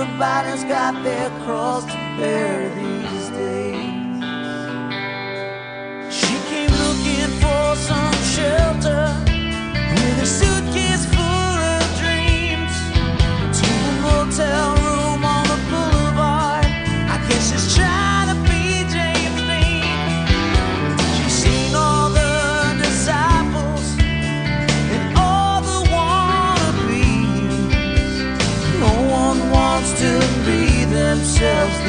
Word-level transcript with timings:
Everybody's 0.00 0.62
got 0.62 1.02
their 1.02 1.28
cross 1.40 1.84
to 1.84 1.92
bear 2.16 2.57
Just. 31.38 31.87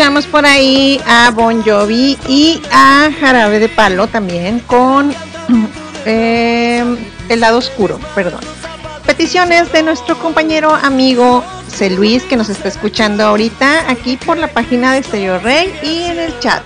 Escuchamos 0.00 0.26
por 0.28 0.46
ahí 0.46 0.98
a 1.06 1.30
Bon 1.30 1.62
Jovi 1.62 2.16
y 2.26 2.62
a 2.72 3.10
Jarabe 3.20 3.58
de 3.58 3.68
Palo 3.68 4.06
también 4.06 4.60
con 4.60 5.14
eh, 6.06 6.82
El 7.28 7.40
lado 7.40 7.58
oscuro, 7.58 8.00
perdón. 8.14 8.40
Peticiones 9.04 9.70
de 9.72 9.82
nuestro 9.82 10.18
compañero 10.18 10.74
amigo 10.74 11.44
C. 11.68 11.90
Luis 11.90 12.22
que 12.22 12.38
nos 12.38 12.48
está 12.48 12.68
escuchando 12.68 13.24
ahorita 13.24 13.90
aquí 13.90 14.16
por 14.16 14.38
la 14.38 14.48
página 14.48 14.94
de 14.94 15.02
Stereo 15.02 15.38
Rey 15.38 15.70
y 15.82 16.04
en 16.04 16.18
el 16.18 16.38
chat. 16.38 16.62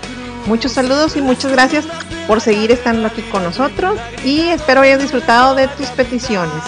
Muchos 0.47 0.71
saludos 0.71 1.17
y 1.17 1.21
muchas 1.21 1.51
gracias 1.51 1.87
por 2.29 2.41
seguir 2.41 2.71
estando 2.71 3.09
aquí 3.09 3.23
con 3.23 3.43
nosotros 3.43 3.99
y 4.25 4.43
espero 4.43 4.83
hayas 4.83 5.01
disfrutado 5.01 5.57
de 5.57 5.67
tus 5.67 5.89
peticiones. 5.89 6.63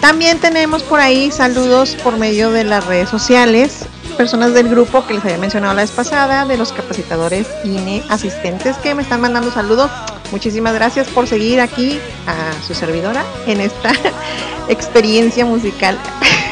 También 0.00 0.40
tenemos 0.40 0.82
por 0.82 0.98
ahí 0.98 1.30
saludos 1.30 1.96
por 2.02 2.16
medio 2.18 2.50
de 2.50 2.64
las 2.64 2.84
redes 2.86 3.08
sociales, 3.08 3.84
personas 4.18 4.52
del 4.52 4.68
grupo 4.68 5.06
que 5.06 5.14
les 5.14 5.24
había 5.24 5.38
mencionado 5.38 5.72
la 5.74 5.82
vez 5.82 5.92
pasada, 5.92 6.44
de 6.44 6.58
los 6.58 6.72
capacitadores 6.72 7.46
INE 7.64 8.02
asistentes 8.08 8.76
que 8.78 8.94
me 8.94 9.02
están 9.02 9.20
mandando 9.20 9.52
saludos. 9.52 9.90
Muchísimas 10.32 10.74
gracias 10.74 11.06
por 11.08 11.28
seguir 11.28 11.60
aquí 11.60 12.00
a 12.26 12.52
su 12.66 12.74
servidora 12.74 13.24
en 13.46 13.60
esta 13.60 13.92
experiencia 14.68 15.46
musical. 15.46 15.96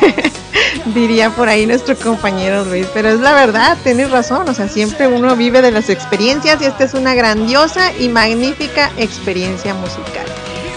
Diría 0.95 1.31
por 1.31 1.49
ahí 1.49 1.67
nuestro 1.67 1.97
compañero 1.97 2.65
Luis, 2.65 2.87
pero 2.95 3.09
es 3.09 3.19
la 3.19 3.35
verdad, 3.35 3.77
tienes 3.83 4.11
razón, 4.13 4.49
o 4.49 4.55
sea, 4.55 4.69
siempre 4.69 5.09
uno 5.09 5.35
vive 5.35 5.61
de 5.61 5.73
las 5.73 5.91
experiencias 5.91 6.63
y 6.63 6.67
esta 6.67 6.85
es 6.85 6.95
una 6.95 7.15
grandiosa 7.15 7.93
y 7.99 8.09
magnífica 8.09 8.93
experiencia 8.97 9.75
musical 9.75 10.27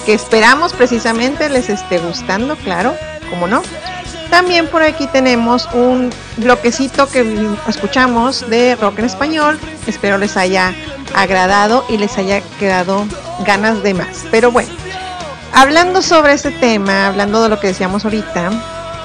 que 0.05 0.13
esperamos 0.15 0.73
precisamente 0.73 1.49
les 1.49 1.69
esté 1.69 1.99
gustando, 1.99 2.55
claro, 2.55 2.95
como 3.29 3.47
no. 3.47 3.61
También 4.29 4.67
por 4.67 4.83
aquí 4.83 5.07
tenemos 5.07 5.67
un 5.73 6.11
bloquecito 6.37 7.07
que 7.07 7.49
escuchamos 7.67 8.47
de 8.49 8.75
rock 8.75 8.99
en 8.99 9.05
español. 9.05 9.59
Espero 9.87 10.17
les 10.17 10.37
haya 10.37 10.73
agradado 11.15 11.83
y 11.89 11.97
les 11.97 12.17
haya 12.17 12.41
quedado 12.59 13.05
ganas 13.45 13.81
de 13.81 13.95
más. 13.95 14.25
Pero 14.29 14.51
bueno, 14.51 14.69
hablando 15.53 16.01
sobre 16.01 16.33
este 16.33 16.51
tema, 16.51 17.07
hablando 17.07 17.41
de 17.41 17.49
lo 17.49 17.59
que 17.59 17.67
decíamos 17.67 18.05
ahorita, 18.05 18.51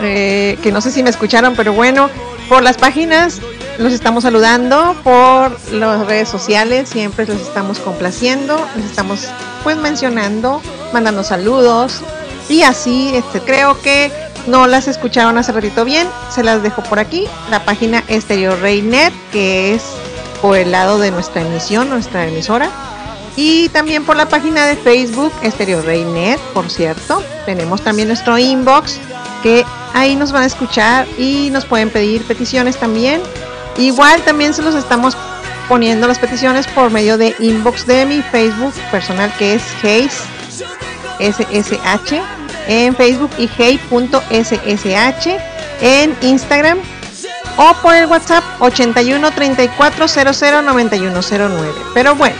eh, 0.00 0.58
que 0.62 0.72
no 0.72 0.80
sé 0.80 0.90
si 0.90 1.02
me 1.02 1.10
escucharon, 1.10 1.54
pero 1.56 1.72
bueno, 1.72 2.10
por 2.48 2.62
las 2.62 2.76
páginas 2.76 3.40
los 3.78 3.92
estamos 3.92 4.24
saludando, 4.24 4.94
por 5.02 5.58
las 5.72 6.06
redes 6.06 6.28
sociales 6.28 6.88
siempre 6.88 7.26
los 7.26 7.40
estamos 7.40 7.78
complaciendo, 7.78 8.56
les 8.76 8.84
estamos 8.86 9.28
pues 9.62 9.76
mencionando, 9.76 10.60
mandando 10.92 11.24
saludos 11.24 12.02
y 12.48 12.62
así 12.62 13.12
este, 13.14 13.40
creo 13.40 13.80
que 13.80 14.12
no 14.46 14.66
las 14.66 14.88
escucharon 14.88 15.38
hace 15.38 15.52
ratito 15.52 15.84
bien, 15.84 16.08
se 16.30 16.42
las 16.42 16.62
dejo 16.62 16.82
por 16.82 16.98
aquí, 16.98 17.26
la 17.50 17.64
página 17.64 18.04
Estereo 18.08 18.56
Reynet, 18.56 19.12
que 19.32 19.74
es 19.74 19.82
por 20.42 20.56
el 20.56 20.72
lado 20.72 20.98
de 20.98 21.10
nuestra 21.10 21.42
emisión, 21.42 21.88
nuestra 21.88 22.26
emisora, 22.26 22.70
y 23.36 23.68
también 23.70 24.04
por 24.04 24.16
la 24.16 24.28
página 24.28 24.66
de 24.66 24.76
Facebook 24.76 25.32
Estereo 25.42 25.82
Reynet, 25.82 26.38
por 26.52 26.70
cierto. 26.70 27.22
Tenemos 27.46 27.82
también 27.82 28.08
nuestro 28.08 28.38
inbox, 28.38 28.98
que 29.42 29.64
ahí 29.92 30.14
nos 30.14 30.32
van 30.32 30.42
a 30.42 30.46
escuchar 30.46 31.06
y 31.18 31.50
nos 31.50 31.64
pueden 31.64 31.90
pedir 31.90 32.22
peticiones 32.24 32.76
también. 32.76 33.20
Igual 33.76 34.22
también 34.22 34.54
se 34.54 34.62
los 34.62 34.74
estamos 34.74 35.16
poniendo 35.68 36.06
las 36.06 36.18
peticiones 36.18 36.66
por 36.68 36.90
medio 36.90 37.18
de 37.18 37.34
inbox 37.40 37.86
de 37.86 38.04
mi 38.04 38.22
Facebook 38.22 38.74
personal 38.90 39.32
que 39.38 39.54
es 39.54 39.62
Hayes 39.82 40.22
SSH 41.18 42.43
en 42.66 42.94
Facebook 42.96 43.30
y 43.38 43.48
hey.ssh 43.48 45.28
en 45.80 46.16
Instagram 46.22 46.78
o 47.56 47.74
por 47.82 47.94
el 47.94 48.06
WhatsApp 48.06 48.44
81 48.60 49.30
34 49.30 50.08
00 50.08 50.62
9109. 50.62 51.72
Pero 51.94 52.14
bueno, 52.14 52.36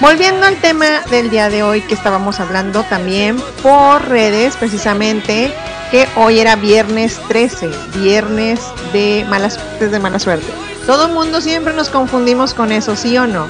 volviendo 0.00 0.46
al 0.46 0.56
tema 0.56 1.02
del 1.10 1.30
día 1.30 1.48
de 1.48 1.62
hoy 1.62 1.80
que 1.82 1.94
estábamos 1.94 2.40
hablando 2.40 2.82
también 2.84 3.40
por 3.62 4.08
redes 4.08 4.56
precisamente, 4.56 5.52
que 5.90 6.08
hoy 6.16 6.40
era 6.40 6.56
viernes 6.56 7.20
13, 7.28 7.70
viernes 7.94 8.60
de 8.92 9.24
malas, 9.28 9.58
de 9.78 9.98
mala 9.98 10.18
suerte. 10.18 10.46
Todo 10.86 11.06
el 11.06 11.12
mundo 11.12 11.40
siempre 11.40 11.74
nos 11.74 11.90
confundimos 11.90 12.54
con 12.54 12.72
eso, 12.72 12.96
¿sí 12.96 13.16
o 13.18 13.26
no? 13.26 13.46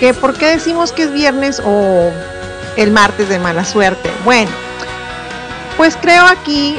Que 0.00 0.14
por 0.14 0.34
qué 0.34 0.46
decimos 0.46 0.92
que 0.92 1.04
es 1.04 1.12
viernes 1.12 1.60
o 1.64 2.10
el 2.76 2.90
martes 2.92 3.28
de 3.28 3.38
mala 3.38 3.64
suerte. 3.64 4.10
Bueno, 4.24 4.50
pues 5.78 5.96
creo 5.96 6.26
aquí 6.26 6.76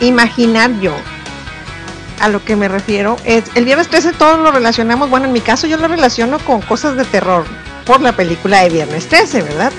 imaginar 0.00 0.70
yo 0.80 0.94
a 2.20 2.28
lo 2.28 2.44
que 2.44 2.56
me 2.56 2.68
refiero 2.68 3.16
es 3.24 3.44
el 3.54 3.64
viernes 3.64 3.88
13 3.88 4.12
todos 4.12 4.38
lo 4.38 4.52
relacionamos, 4.52 5.08
bueno, 5.08 5.26
en 5.26 5.32
mi 5.32 5.40
caso 5.40 5.66
yo 5.66 5.78
lo 5.78 5.88
relaciono 5.88 6.38
con 6.40 6.60
cosas 6.60 6.96
de 6.96 7.06
terror 7.06 7.46
por 7.84 8.00
la 8.00 8.12
película 8.12 8.60
de 8.60 8.70
Viernes 8.70 9.08
13, 9.08 9.42
¿verdad? 9.42 9.72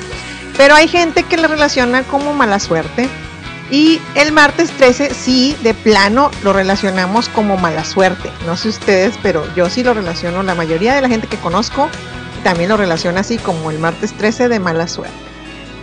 Pero 0.58 0.76
hay 0.76 0.88
gente 0.88 1.24
que 1.24 1.38
le 1.38 1.48
relaciona 1.48 2.04
como 2.04 2.34
mala 2.34 2.60
suerte. 2.60 3.10
Y 3.72 4.02
el 4.16 4.32
martes 4.32 4.72
13 4.72 5.14
sí, 5.14 5.56
de 5.64 5.74
plano, 5.74 6.30
lo 6.44 6.54
relacionamos 6.54 7.30
como 7.30 7.58
mala 7.58 7.84
suerte. 7.86 8.30
No 8.46 8.56
sé 8.56 8.70
ustedes, 8.70 9.16
pero 9.24 9.48
yo 9.56 9.70
sí 9.70 9.84
lo 9.84 9.94
relaciono. 9.94 10.44
La 10.44 10.54
mayoría 10.54 10.94
de 10.94 11.02
la 11.02 11.10
gente 11.10 11.28
que 11.28 11.38
conozco 11.38 11.90
también 12.44 12.70
lo 12.70 12.78
relaciona 12.78 13.22
así 13.22 13.38
como 13.38 13.72
el 13.72 13.80
martes 13.80 14.14
13 14.14 14.50
de 14.50 14.60
mala 14.60 14.88
suerte. 14.88 15.33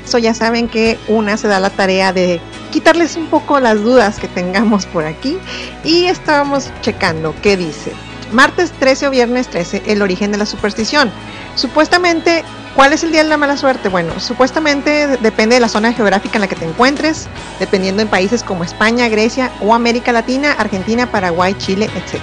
Eso 0.04 0.18
ya 0.18 0.34
saben 0.34 0.68
que 0.68 0.98
una 1.08 1.36
se 1.36 1.48
da 1.48 1.60
la 1.60 1.70
tarea 1.70 2.12
de 2.12 2.40
quitarles 2.70 3.16
un 3.16 3.26
poco 3.26 3.60
las 3.60 3.82
dudas 3.82 4.18
que 4.18 4.28
tengamos 4.28 4.86
por 4.86 5.04
aquí. 5.04 5.38
Y 5.84 6.06
estábamos 6.06 6.70
checando 6.82 7.34
qué 7.42 7.56
dice. 7.56 7.92
Martes 8.32 8.70
13 8.72 9.08
o 9.08 9.10
viernes 9.10 9.48
13, 9.48 9.82
el 9.86 10.02
origen 10.02 10.30
de 10.30 10.38
la 10.38 10.46
superstición. 10.46 11.10
Supuestamente, 11.56 12.44
¿cuál 12.76 12.92
es 12.92 13.02
el 13.02 13.10
día 13.10 13.24
de 13.24 13.28
la 13.28 13.36
mala 13.36 13.56
suerte? 13.56 13.88
Bueno, 13.88 14.20
supuestamente 14.20 15.18
depende 15.18 15.56
de 15.56 15.60
la 15.60 15.68
zona 15.68 15.92
geográfica 15.92 16.36
en 16.36 16.42
la 16.42 16.48
que 16.48 16.54
te 16.54 16.64
encuentres, 16.64 17.26
dependiendo 17.58 18.02
en 18.02 18.08
países 18.08 18.44
como 18.44 18.62
España, 18.62 19.08
Grecia 19.08 19.50
o 19.60 19.74
América 19.74 20.12
Latina, 20.12 20.52
Argentina, 20.52 21.10
Paraguay, 21.10 21.54
Chile, 21.58 21.90
etc. 21.96 22.20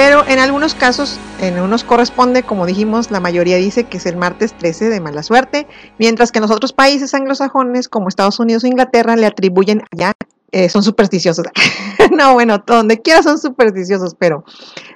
Pero 0.00 0.24
en 0.28 0.38
algunos 0.38 0.76
casos, 0.76 1.18
en 1.40 1.58
unos 1.58 1.82
corresponde, 1.82 2.44
como 2.44 2.66
dijimos, 2.66 3.10
la 3.10 3.18
mayoría 3.18 3.56
dice 3.56 3.82
que 3.82 3.96
es 3.96 4.06
el 4.06 4.16
martes 4.16 4.52
13 4.56 4.90
de 4.90 5.00
mala 5.00 5.24
suerte, 5.24 5.66
mientras 5.98 6.30
que 6.30 6.38
en 6.38 6.42
los 6.42 6.52
otros 6.52 6.72
países 6.72 7.14
anglosajones, 7.14 7.88
como 7.88 8.06
Estados 8.06 8.38
Unidos 8.38 8.62
e 8.62 8.68
Inglaterra, 8.68 9.16
le 9.16 9.26
atribuyen 9.26 9.82
allá 9.92 10.12
eh, 10.52 10.68
son 10.68 10.84
supersticiosos. 10.84 11.46
no, 12.16 12.34
bueno, 12.34 12.62
donde 12.64 13.02
quiera 13.02 13.24
son 13.24 13.40
supersticiosos, 13.40 14.14
pero 14.14 14.44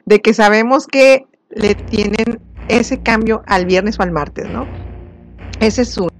de 0.06 0.20
que 0.20 0.34
sabemos 0.34 0.86
que 0.86 1.26
le 1.50 1.74
tienen 1.74 2.40
ese 2.68 3.02
cambio 3.02 3.42
al 3.48 3.66
viernes 3.66 3.98
o 3.98 4.04
al 4.04 4.12
martes, 4.12 4.48
¿no? 4.50 4.68
Esa 5.58 5.82
es 5.82 5.98
una. 5.98 6.12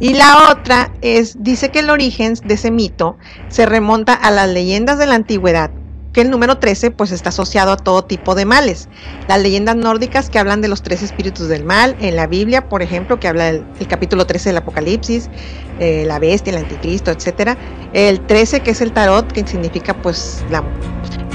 Y 0.00 0.12
la 0.12 0.50
otra 0.52 0.92
es, 1.00 1.42
dice 1.42 1.70
que 1.70 1.78
el 1.78 1.88
origen 1.88 2.34
de 2.44 2.52
ese 2.52 2.70
mito 2.70 3.16
se 3.48 3.64
remonta 3.64 4.12
a 4.12 4.30
las 4.30 4.50
leyendas 4.50 4.98
de 4.98 5.06
la 5.06 5.14
antigüedad, 5.14 5.70
que 6.18 6.22
el 6.22 6.30
número 6.30 6.58
13 6.58 6.90
pues 6.90 7.12
está 7.12 7.28
asociado 7.28 7.70
a 7.70 7.76
todo 7.76 8.02
tipo 8.02 8.34
de 8.34 8.44
males. 8.44 8.88
Las 9.28 9.40
leyendas 9.40 9.76
nórdicas 9.76 10.30
que 10.30 10.40
hablan 10.40 10.60
de 10.60 10.66
los 10.66 10.82
tres 10.82 11.00
espíritus 11.00 11.46
del 11.46 11.62
mal, 11.62 11.94
en 12.00 12.16
la 12.16 12.26
Biblia, 12.26 12.68
por 12.68 12.82
ejemplo, 12.82 13.20
que 13.20 13.28
habla 13.28 13.50
el, 13.50 13.64
capítulo 13.88 14.26
13 14.26 14.48
del 14.48 14.56
Apocalipsis, 14.56 15.30
eh, 15.78 16.02
la 16.08 16.18
bestia, 16.18 16.50
el 16.50 16.56
anticristo, 16.56 17.12
etcétera. 17.12 17.56
El 17.92 18.26
13 18.26 18.62
que 18.62 18.72
es 18.72 18.80
el 18.80 18.90
tarot, 18.90 19.30
que 19.30 19.46
significa 19.46 19.94
pues 19.94 20.44
la 20.50 20.64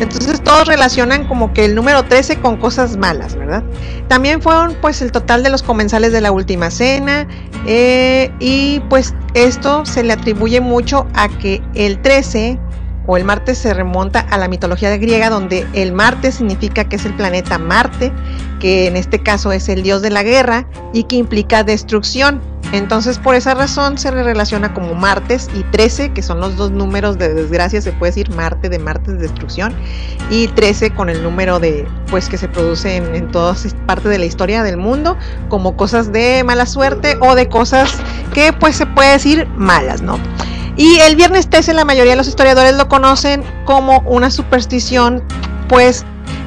entonces 0.02 0.42
todos 0.44 0.68
relacionan 0.68 1.28
como 1.30 1.54
que 1.54 1.64
el 1.64 1.76
número 1.76 2.04
13 2.04 2.42
con 2.42 2.58
cosas 2.58 2.98
malas, 2.98 3.36
¿verdad? 3.36 3.64
También 4.10 4.42
fueron 4.42 4.76
pues 4.82 5.02
el 5.02 5.14
total 5.14 5.44
de 5.44 5.50
los 5.50 5.64
comensales 5.64 6.12
de 6.12 6.20
la 6.20 6.34
última 6.34 6.72
cena 6.72 7.26
eh, 7.66 8.32
y 8.40 8.82
pues 8.90 9.14
esto 9.34 9.86
se 9.86 10.04
le 10.04 10.12
atribuye 10.12 10.60
mucho 10.60 11.08
a 11.14 11.30
que 11.30 11.62
el 11.74 12.02
13 12.02 12.60
o 13.06 13.18
el 13.18 13.24
martes 13.24 13.58
se 13.58 13.74
remonta 13.74 14.22
a 14.22 14.38
la 14.38 14.48
mitología 14.48 14.96
griega 14.98 15.30
donde 15.30 15.68
el 15.74 15.92
martes 15.92 16.36
significa 16.36 16.86
que 16.86 16.96
es 16.96 17.06
el 17.06 17.14
planeta 17.14 17.58
Marte, 17.58 18.12
que 18.60 18.88
en 18.88 18.96
este 18.96 19.22
caso 19.22 19.52
es 19.52 19.68
el 19.70 19.84
dios 19.84 20.02
de 20.02 20.10
la 20.10 20.24
guerra 20.24 20.66
y 20.94 21.04
que 21.04 21.18
implica 21.18 21.64
destrucción. 21.64 22.42
Entonces 22.72 23.20
por 23.20 23.36
esa 23.36 23.54
razón 23.54 23.98
se 23.98 24.12
le 24.12 24.24
relaciona 24.24 24.74
como 24.74 24.96
martes 24.96 25.50
y 25.54 25.64
13, 25.64 26.14
que 26.14 26.24
son 26.24 26.40
los 26.40 26.56
dos 26.56 26.72
números 26.72 27.20
de 27.20 27.34
desgracia, 27.34 27.82
se 27.82 27.92
puede 27.92 28.12
decir 28.12 28.32
Marte 28.32 28.70
de 28.70 28.80
martes 28.80 29.16
de 29.16 29.20
destrucción 29.20 29.74
y 30.30 30.48
13 30.48 30.92
con 30.92 31.10
el 31.10 31.22
número 31.22 31.60
de 31.60 31.86
pues 32.10 32.30
que 32.30 32.38
se 32.38 32.48
produce 32.48 32.96
en, 32.96 33.14
en 33.14 33.30
toda 33.32 33.56
parte 33.86 34.10
de 34.10 34.18
la 34.18 34.26
historia 34.26 34.64
del 34.64 34.78
mundo 34.78 35.18
como 35.50 35.76
cosas 35.76 36.12
de 36.12 36.44
mala 36.44 36.66
suerte 36.66 37.18
o 37.20 37.36
de 37.36 37.50
cosas 37.50 37.98
que 38.34 38.54
pues 38.54 38.78
se 38.78 38.86
puede 38.86 39.12
decir 39.12 39.48
malas, 39.56 40.02
¿no? 40.02 40.18
Y 40.76 41.00
el 41.00 41.16
viernes 41.16 41.50
13 41.50 41.74
la 41.74 41.86
mayoría 41.86 42.14
de 42.14 42.18
los 42.18 42.28
historiadores 42.28 42.76
lo 42.76 42.88
conocen 42.88 43.44
como 43.66 44.00
una 44.06 44.32
superstición, 44.32 45.24
pues 45.70 46.04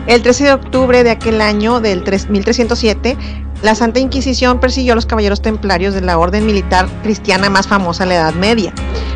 el 0.06 0.22
13 0.22 0.44
de 0.44 0.52
octubre 0.52 1.04
de 1.04 1.10
aquel 1.10 1.40
año, 1.40 1.80
del 1.80 2.02
1307, 2.02 3.16
la 3.62 3.74
Santa 3.74 4.00
Inquisición 4.00 4.60
persiguió 4.60 4.92
a 4.92 4.96
los 4.96 5.06
caballeros 5.06 5.40
templarios 5.40 5.94
de 5.94 6.00
la 6.00 6.18
orden 6.18 6.44
militar 6.44 6.88
cristiana 7.02 7.50
más 7.50 7.66
famosa 7.66 8.04
de 8.04 8.10
la 8.10 8.14
Edad 8.16 8.34
Media. 8.34 8.72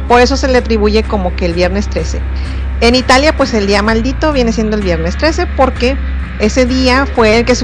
Por 0.08 0.20
eso 0.20 0.36
se 0.36 0.48
le 0.48 0.58
atribuye 0.58 1.02
como 1.02 1.34
que 1.36 1.46
el 1.46 1.54
viernes 1.54 1.88
13. 1.88 2.20
En 2.80 2.94
Italia, 2.94 3.36
pues 3.36 3.52
el 3.52 3.66
día 3.66 3.82
maldito 3.82 4.32
viene 4.32 4.52
siendo 4.52 4.76
el 4.76 4.82
viernes 4.82 5.16
13 5.18 5.46
porque 5.56 5.96
ese 6.38 6.64
día 6.64 7.06
fue 7.14 7.38
el 7.38 7.44
que 7.44 7.54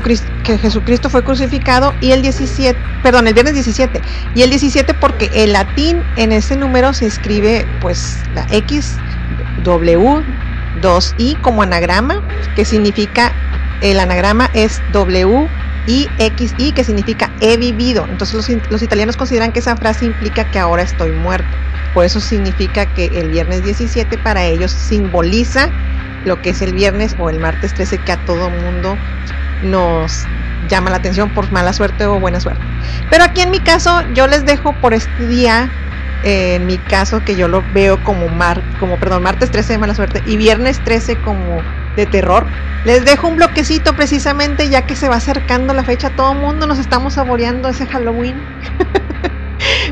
que 0.46 0.58
Jesucristo 0.58 1.10
fue 1.10 1.24
crucificado 1.24 1.96
y 2.00 2.12
el 2.12 2.22
17, 2.22 2.80
perdón, 3.02 3.26
el 3.26 3.34
viernes 3.34 3.54
17. 3.54 4.00
Y 4.32 4.42
el 4.42 4.50
17 4.50 4.94
porque 4.94 5.28
el 5.34 5.52
latín 5.52 6.04
en 6.14 6.30
ese 6.30 6.56
número 6.56 6.92
se 6.92 7.06
escribe 7.06 7.66
pues 7.80 8.22
la 8.32 8.46
X, 8.48 9.00
W, 9.56 10.22
2I 10.76 11.40
como 11.40 11.62
anagrama, 11.62 12.22
que 12.54 12.64
significa, 12.64 13.34
el 13.80 13.98
anagrama 13.98 14.48
es 14.54 14.84
W 14.92 15.48
y 15.84 16.12
XI, 16.16 16.72
que 16.72 16.84
significa 16.84 17.32
he 17.40 17.56
vivido. 17.56 18.06
Entonces 18.08 18.36
los, 18.36 18.70
los, 18.70 18.82
italianos 18.82 19.16
consideran 19.16 19.50
que 19.50 19.58
esa 19.58 19.76
frase 19.76 20.04
implica 20.04 20.44
que 20.44 20.60
ahora 20.60 20.82
estoy 20.82 21.10
muerto. 21.10 21.58
Por 21.92 22.04
eso 22.04 22.20
significa 22.20 22.86
que 22.86 23.06
el 23.14 23.30
viernes 23.30 23.64
17 23.64 24.16
para 24.18 24.44
ellos 24.44 24.70
simboliza 24.70 25.72
lo 26.24 26.40
que 26.40 26.50
es 26.50 26.62
el 26.62 26.72
viernes 26.72 27.16
o 27.18 27.30
el 27.30 27.40
martes 27.40 27.74
13 27.74 27.98
que 27.98 28.12
a 28.12 28.24
todo 28.24 28.50
mundo 28.50 28.96
nos 29.62 30.26
llama 30.68 30.90
la 30.90 30.96
atención 30.96 31.30
por 31.30 31.50
mala 31.52 31.72
suerte 31.72 32.06
o 32.06 32.18
buena 32.18 32.40
suerte. 32.40 32.62
Pero 33.10 33.24
aquí 33.24 33.40
en 33.40 33.50
mi 33.50 33.60
caso 33.60 34.02
yo 34.14 34.26
les 34.26 34.44
dejo 34.44 34.72
por 34.80 34.94
este 34.94 35.26
día 35.26 35.70
en 36.22 36.66
mi 36.66 36.78
caso 36.78 37.24
que 37.24 37.36
yo 37.36 37.46
lo 37.46 37.62
veo 37.72 38.02
como 38.02 38.28
mar, 38.28 38.60
como 38.80 38.98
perdón, 38.98 39.22
martes 39.22 39.50
13 39.50 39.74
de 39.74 39.78
mala 39.78 39.94
suerte 39.94 40.22
y 40.26 40.36
viernes 40.36 40.80
13 40.80 41.16
como 41.18 41.62
de 41.94 42.06
terror. 42.06 42.44
Les 42.84 43.04
dejo 43.04 43.28
un 43.28 43.36
bloquecito 43.36 43.94
precisamente 43.94 44.68
ya 44.68 44.86
que 44.86 44.96
se 44.96 45.08
va 45.08 45.16
acercando 45.16 45.72
la 45.74 45.84
fecha, 45.84 46.10
todo 46.10 46.32
el 46.32 46.38
mundo 46.38 46.66
nos 46.66 46.78
estamos 46.78 47.14
saboreando 47.14 47.68
ese 47.68 47.86
Halloween. 47.86 48.36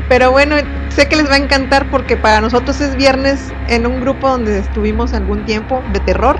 Pero 0.07 0.31
bueno, 0.31 0.55
sé 0.89 1.07
que 1.07 1.15
les 1.15 1.29
va 1.29 1.33
a 1.33 1.37
encantar 1.37 1.89
porque 1.89 2.15
para 2.15 2.41
nosotros 2.41 2.79
es 2.81 2.95
viernes 2.95 3.51
en 3.67 3.87
un 3.87 4.01
grupo 4.01 4.29
donde 4.29 4.59
estuvimos 4.59 5.13
algún 5.13 5.45
tiempo 5.45 5.81
de 5.93 5.99
terror. 5.99 6.37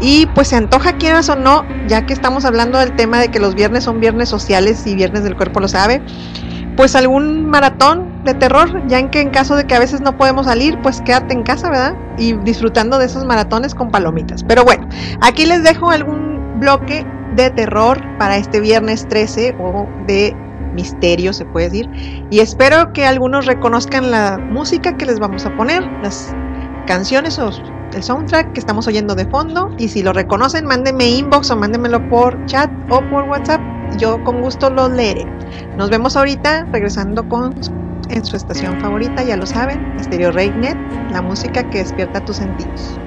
Y 0.00 0.26
pues 0.34 0.48
se 0.48 0.56
antoja 0.56 0.94
quieras 0.94 1.28
o 1.28 1.36
no, 1.36 1.64
ya 1.86 2.04
que 2.04 2.12
estamos 2.12 2.44
hablando 2.44 2.78
del 2.78 2.94
tema 2.96 3.18
de 3.20 3.28
que 3.28 3.38
los 3.38 3.54
viernes 3.54 3.84
son 3.84 4.00
viernes 4.00 4.28
sociales 4.28 4.86
y 4.86 4.94
viernes 4.94 5.22
del 5.22 5.36
cuerpo 5.36 5.60
lo 5.60 5.68
sabe 5.68 6.02
pues 6.76 6.94
algún 6.94 7.46
maratón 7.46 8.22
de 8.24 8.34
terror, 8.34 8.86
ya 8.86 8.98
en 8.98 9.10
que 9.10 9.20
en 9.20 9.30
caso 9.30 9.56
de 9.56 9.66
que 9.66 9.74
a 9.74 9.78
veces 9.78 10.02
no 10.02 10.16
podemos 10.16 10.46
salir, 10.46 10.78
pues 10.82 11.00
quédate 11.00 11.32
en 11.32 11.42
casa, 11.42 11.70
¿verdad? 11.70 11.94
Y 12.18 12.34
disfrutando 12.34 12.98
de 12.98 13.06
esos 13.06 13.24
maratones 13.24 13.74
con 13.74 13.90
palomitas. 13.90 14.44
Pero 14.44 14.64
bueno, 14.64 14.86
aquí 15.22 15.46
les 15.46 15.62
dejo 15.62 15.90
algún 15.90 16.60
bloque 16.60 17.06
de 17.34 17.50
terror 17.50 18.00
para 18.18 18.36
este 18.36 18.60
viernes 18.60 19.08
13 19.08 19.56
o 19.58 19.88
de 20.06 20.36
misterio, 20.74 21.32
se 21.32 21.44
puede 21.44 21.68
decir. 21.68 21.90
Y 22.30 22.40
espero 22.40 22.92
que 22.92 23.04
algunos 23.04 23.46
reconozcan 23.46 24.10
la 24.10 24.38
música 24.38 24.96
que 24.96 25.06
les 25.06 25.18
vamos 25.18 25.46
a 25.46 25.56
poner, 25.56 25.82
las 26.02 26.34
canciones 26.86 27.38
o 27.38 27.50
el 27.94 28.02
soundtrack 28.02 28.52
que 28.52 28.60
estamos 28.60 28.86
oyendo 28.86 29.14
de 29.14 29.26
fondo. 29.26 29.74
Y 29.78 29.88
si 29.88 30.02
lo 30.02 30.12
reconocen, 30.12 30.66
mándenme 30.66 31.08
inbox 31.08 31.50
o 31.50 31.56
mándenmelo 31.56 32.08
por 32.08 32.44
chat 32.46 32.70
o 32.90 33.00
por 33.10 33.24
WhatsApp 33.24 33.60
yo 33.98 34.22
con 34.24 34.40
gusto 34.40 34.70
los 34.70 34.90
leeré. 34.90 35.26
Nos 35.76 35.90
vemos 35.90 36.16
ahorita 36.16 36.66
regresando 36.72 37.28
con 37.28 37.54
en 38.08 38.24
su 38.24 38.36
estación 38.36 38.80
favorita, 38.80 39.24
ya 39.24 39.36
lo 39.36 39.46
saben, 39.46 39.94
Stereo 40.00 40.30
Reynet, 40.30 40.76
la 41.10 41.22
música 41.22 41.68
que 41.70 41.78
despierta 41.78 42.24
tus 42.24 42.36
sentidos. 42.36 42.98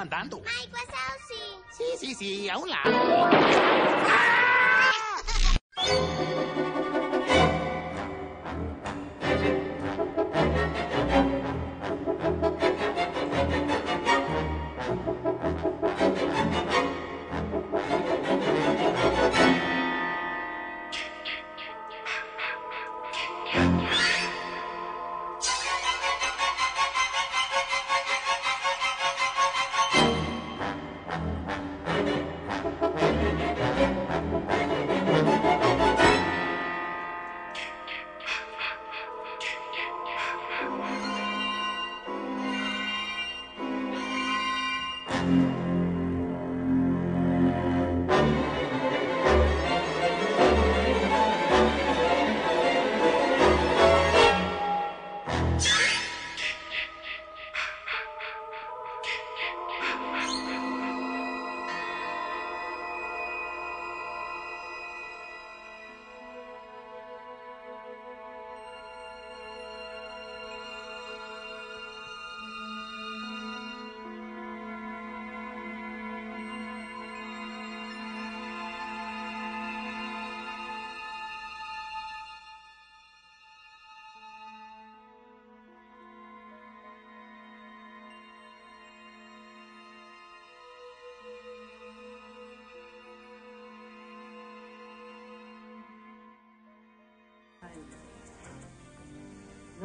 Andando. 0.00 0.42
Ay, 0.58 0.68
pasado 0.68 1.18
sí. 1.28 1.34
Sí, 1.76 1.84
sí, 1.98 2.14
sí, 2.14 2.48
a 2.48 2.56
un 2.58 2.68
lado. 2.70 4.05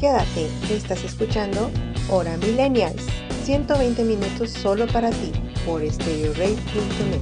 Quédate, 0.00 0.48
estás 0.70 1.04
escuchando 1.04 1.70
Hora 2.08 2.34
Millennials, 2.38 3.04
120 3.44 4.02
minutos 4.02 4.50
solo 4.50 4.86
para 4.86 5.10
ti 5.10 5.30
por 5.66 5.82
StereoRay.net. 5.86 7.20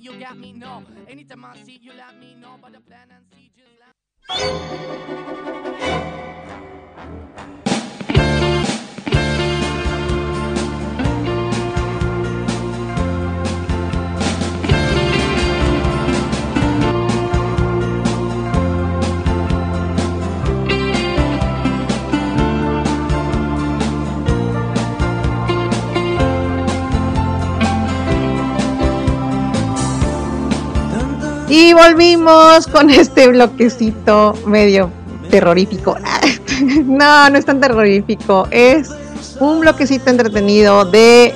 feel, 0.00 0.14
you 0.14 0.20
got 0.20 0.38
me. 0.38 0.52
No, 0.52 0.84
anytime 1.08 1.44
I 1.44 1.56
see, 1.56 1.78
you 1.82 1.92
let 1.96 2.18
me 2.18 2.34
know. 2.40 2.56
But 2.60 2.72
the 2.72 2.80
plan 2.80 3.08
and 3.10 3.24
see 3.32 3.50
just. 5.58 5.71
Y 31.54 31.74
volvimos 31.74 32.66
con 32.66 32.88
este 32.88 33.28
bloquecito 33.28 34.32
medio 34.46 34.88
terrorífico. 35.30 35.98
no, 36.86 37.28
no 37.28 37.38
es 37.38 37.44
tan 37.44 37.60
terrorífico. 37.60 38.48
Es 38.50 38.88
un 39.38 39.60
bloquecito 39.60 40.08
entretenido 40.08 40.86
de 40.86 41.34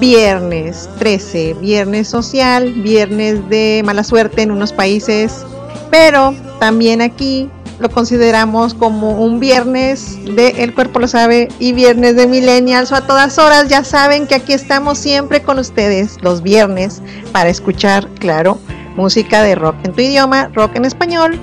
viernes 0.00 0.88
13, 0.98 1.56
viernes 1.60 2.08
social, 2.08 2.72
viernes 2.72 3.46
de 3.50 3.82
mala 3.84 4.04
suerte 4.04 4.40
en 4.40 4.52
unos 4.52 4.72
países, 4.72 5.44
pero 5.90 6.34
también 6.58 7.02
aquí 7.02 7.50
lo 7.78 7.90
consideramos 7.90 8.72
como 8.72 9.22
un 9.22 9.38
viernes 9.38 10.16
de 10.34 10.62
El 10.62 10.74
Cuerpo 10.74 10.98
lo 10.98 11.08
sabe 11.08 11.48
y 11.58 11.72
viernes 11.72 12.16
de 12.16 12.26
Millennials 12.26 12.90
o 12.90 12.94
a 12.94 13.06
todas 13.06 13.36
horas. 13.38 13.68
Ya 13.68 13.84
saben 13.84 14.26
que 14.26 14.34
aquí 14.34 14.54
estamos 14.54 14.96
siempre 14.96 15.42
con 15.42 15.58
ustedes 15.58 16.16
los 16.22 16.42
viernes 16.42 17.02
para 17.32 17.50
escuchar, 17.50 18.08
claro, 18.18 18.58
música 18.96 19.42
de 19.42 19.54
rock 19.54 19.76
en 19.84 19.92
tu 19.92 20.00
idioma, 20.00 20.48
rock 20.54 20.76
en 20.76 20.84
español, 20.84 21.38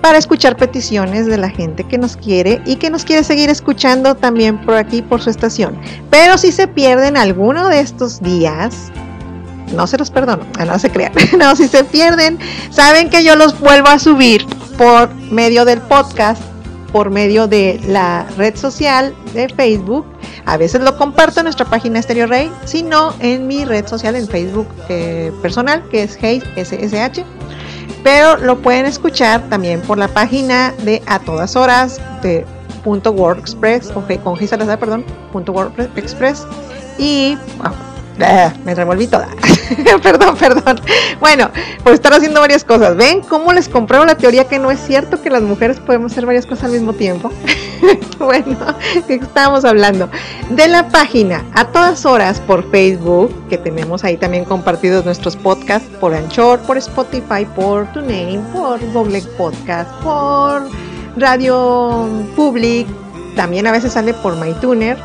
para 0.00 0.18
escuchar 0.18 0.56
peticiones 0.56 1.26
de 1.26 1.38
la 1.38 1.50
gente 1.50 1.84
que 1.84 1.98
nos 1.98 2.16
quiere 2.16 2.62
y 2.64 2.76
que 2.76 2.90
nos 2.90 3.04
quiere 3.04 3.24
seguir 3.24 3.50
escuchando 3.50 4.14
también 4.14 4.58
por 4.58 4.74
aquí, 4.74 5.02
por 5.02 5.20
su 5.20 5.30
estación. 5.30 5.78
Pero 6.10 6.38
si 6.38 6.52
se 6.52 6.68
pierden 6.68 7.16
alguno 7.16 7.68
de 7.68 7.80
estos 7.80 8.20
días, 8.22 8.92
no 9.74 9.86
se 9.86 9.98
los 9.98 10.10
perdono, 10.10 10.44
ah, 10.58 10.64
no 10.64 10.78
se 10.78 10.90
crean. 10.90 11.12
No, 11.38 11.54
si 11.56 11.68
se 11.68 11.84
pierden, 11.84 12.38
saben 12.70 13.10
que 13.10 13.24
yo 13.24 13.36
los 13.36 13.58
vuelvo 13.58 13.88
a 13.88 13.98
subir 13.98 14.46
por 14.76 15.12
medio 15.14 15.64
del 15.64 15.80
podcast, 15.80 16.42
por 16.92 17.10
medio 17.10 17.46
de 17.46 17.80
la 17.86 18.26
red 18.36 18.56
social 18.56 19.14
de 19.34 19.48
Facebook. 19.48 20.06
A 20.44 20.56
veces 20.56 20.80
lo 20.80 20.96
comparto 20.96 21.40
en 21.40 21.44
nuestra 21.44 21.66
página 21.66 22.00
Stereo 22.00 22.26
Rey, 22.26 22.50
si 22.64 22.82
no 22.82 23.14
en 23.20 23.46
mi 23.46 23.64
red 23.64 23.86
social 23.86 24.16
en 24.16 24.26
Facebook 24.26 24.68
eh, 24.88 25.32
personal, 25.42 25.82
que 25.90 26.04
es 26.04 26.18
Hey 26.20 26.42
SSH. 26.56 27.24
Pero 28.02 28.36
lo 28.36 28.58
pueden 28.58 28.86
escuchar 28.86 29.48
también 29.48 29.80
por 29.82 29.98
la 29.98 30.08
página 30.08 30.72
de 30.84 31.02
A 31.06 31.18
Todas 31.18 31.56
Horas 31.56 32.00
de 32.22 32.46
punto 32.84 33.10
WordExpress, 33.10 33.90
o 33.90 34.02
con 34.22 34.36
G 34.36 34.46
Salazar, 34.46 34.78
perdón, 34.78 35.04
punto 35.32 35.52
WordExpress. 35.52 36.46
Y 36.98 37.36
me 38.64 38.74
revolví 38.74 39.06
toda. 39.06 39.28
perdón, 40.02 40.36
perdón. 40.36 40.80
Bueno, 41.20 41.50
por 41.84 41.92
estar 41.92 42.12
haciendo 42.12 42.40
varias 42.40 42.64
cosas. 42.64 42.96
¿Ven 42.96 43.20
cómo 43.20 43.52
les 43.52 43.68
compruebo 43.68 44.04
la 44.04 44.16
teoría 44.16 44.44
que 44.44 44.58
no 44.58 44.70
es 44.70 44.80
cierto 44.80 45.22
que 45.22 45.30
las 45.30 45.42
mujeres 45.42 45.78
podemos 45.78 46.12
hacer 46.12 46.26
varias 46.26 46.46
cosas 46.46 46.64
al 46.64 46.72
mismo 46.72 46.92
tiempo? 46.92 47.30
bueno, 48.18 48.56
¿de 49.06 49.18
qué 49.18 49.24
estábamos 49.24 49.64
hablando? 49.64 50.10
De 50.50 50.66
la 50.68 50.88
página 50.88 51.44
a 51.54 51.66
todas 51.66 52.04
horas 52.06 52.40
por 52.40 52.68
Facebook, 52.70 53.32
que 53.48 53.58
tenemos 53.58 54.04
ahí 54.04 54.16
también 54.16 54.44
compartidos 54.44 55.04
nuestros 55.04 55.36
podcasts 55.36 55.88
por 56.00 56.14
Anchor, 56.14 56.58
por 56.60 56.76
Spotify, 56.76 57.46
por 57.54 57.86
TuneIn, 57.92 58.42
por 58.52 58.80
Google 58.92 59.22
Podcast, 59.36 59.90
por 60.02 60.68
Radio 61.16 62.08
Public, 62.34 62.86
también 63.36 63.66
a 63.66 63.72
veces 63.72 63.92
sale 63.92 64.14
por 64.14 64.36
MyTuner. 64.36 64.96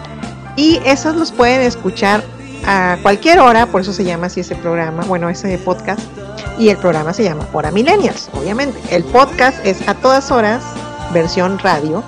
Y 0.55 0.80
esos 0.86 1.16
los 1.16 1.32
pueden 1.32 1.61
escuchar 1.61 2.24
a 2.66 2.97
cualquier 3.01 3.39
hora, 3.39 3.66
por 3.66 3.82
eso 3.82 3.93
se 3.93 4.03
llama 4.03 4.28
así 4.28 4.41
ese 4.41 4.55
programa, 4.55 5.03
bueno, 5.03 5.30
ese 5.30 5.57
podcast. 5.57 6.01
Y 6.57 6.70
el 6.70 6.78
programa 6.78 7.14
se 7.14 7.24
llama 7.24 7.47
Hora 7.51 7.72
Millennials, 7.72 8.30
obviamente. 8.34 8.80
El 8.95 9.03
podcast 9.03 9.57
es 9.66 9.88
a 9.88 9.95
todas 9.95 10.32
horas, 10.32 10.64
versión 11.11 11.59
radio. 11.59 12.03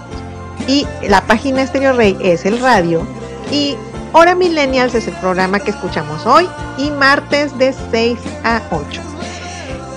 Y 0.67 0.87
la 1.07 1.21
página 1.21 1.65
Stereo 1.65 1.93
Rey 1.93 2.17
es 2.21 2.45
el 2.45 2.59
radio. 2.59 3.05
Y 3.51 3.75
Hora 4.13 4.35
Millennials 4.35 4.95
es 4.95 5.07
el 5.07 5.15
programa 5.15 5.59
que 5.59 5.71
escuchamos 5.71 6.25
hoy 6.25 6.47
y 6.77 6.91
martes 6.91 7.57
de 7.57 7.73
6 7.91 8.19
a 8.43 8.61
8. 8.71 9.14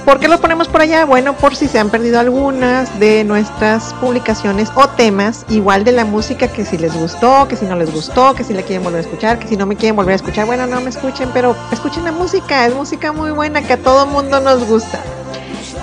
¿Por 0.08 0.20
qué 0.20 0.28
lo 0.28 0.40
ponemos 0.40 0.68
por 0.68 0.80
allá? 0.80 1.04
Bueno, 1.04 1.36
por 1.36 1.54
si 1.54 1.68
se 1.68 1.78
han 1.78 1.90
perdido 1.90 2.18
algunas 2.18 2.98
de 2.98 3.24
nuestras 3.24 3.92
publicaciones 4.00 4.70
o 4.74 4.88
temas, 4.88 5.44
igual 5.50 5.84
de 5.84 5.92
la 5.92 6.06
música 6.06 6.48
que 6.48 6.64
si 6.64 6.78
les 6.78 6.94
gustó, 6.94 7.46
que 7.46 7.56
si 7.56 7.66
no 7.66 7.76
les 7.76 7.92
gustó, 7.92 8.32
que 8.34 8.42
si 8.42 8.54
la 8.54 8.62
quieren 8.62 8.82
volver 8.82 9.00
a 9.00 9.02
escuchar, 9.02 9.38
que 9.38 9.46
si 9.46 9.58
no 9.58 9.66
me 9.66 9.76
quieren 9.76 9.96
volver 9.96 10.14
a 10.14 10.16
escuchar, 10.16 10.46
bueno, 10.46 10.66
no 10.66 10.80
me 10.80 10.88
escuchen, 10.88 11.28
pero 11.34 11.54
escuchen 11.72 12.04
la 12.04 12.12
música, 12.12 12.64
es 12.64 12.74
música 12.74 13.12
muy 13.12 13.32
buena 13.32 13.60
que 13.60 13.74
a 13.74 13.76
todo 13.76 14.06
mundo 14.06 14.40
nos 14.40 14.66
gusta. 14.66 14.98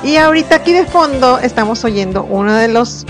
Y 0.04 0.18
ahorita 0.18 0.56
aquí 0.56 0.74
de 0.74 0.86
fondo 0.86 1.38
estamos 1.38 1.84
oyendo 1.84 2.24
una 2.24 2.58
de 2.58 2.70
las 2.70 3.06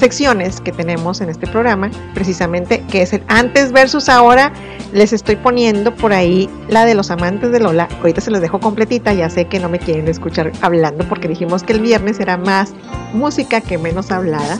secciones 0.00 0.60
que 0.60 0.72
tenemos 0.72 1.20
en 1.20 1.28
este 1.28 1.46
programa, 1.46 1.90
precisamente 2.14 2.82
que 2.90 3.02
es 3.02 3.12
el 3.12 3.22
antes 3.28 3.70
versus 3.70 4.08
ahora. 4.08 4.52
Les 4.92 5.12
estoy 5.12 5.36
poniendo 5.36 5.94
por 5.94 6.12
ahí 6.12 6.50
la 6.68 6.84
de 6.84 6.94
los 6.94 7.10
amantes 7.10 7.52
de 7.52 7.60
Lola. 7.60 7.88
Ahorita 7.98 8.20
se 8.20 8.30
los 8.30 8.40
dejo 8.40 8.58
completita, 8.58 9.12
ya 9.12 9.30
sé 9.30 9.44
que 9.44 9.60
no 9.60 9.68
me 9.68 9.78
quieren 9.78 10.08
escuchar 10.08 10.50
hablando 10.62 11.04
porque 11.08 11.28
dijimos 11.28 11.62
que 11.62 11.74
el 11.74 11.80
viernes 11.80 12.18
era 12.18 12.36
más 12.36 12.72
música 13.12 13.60
que 13.60 13.78
menos 13.78 14.10
hablada. 14.10 14.58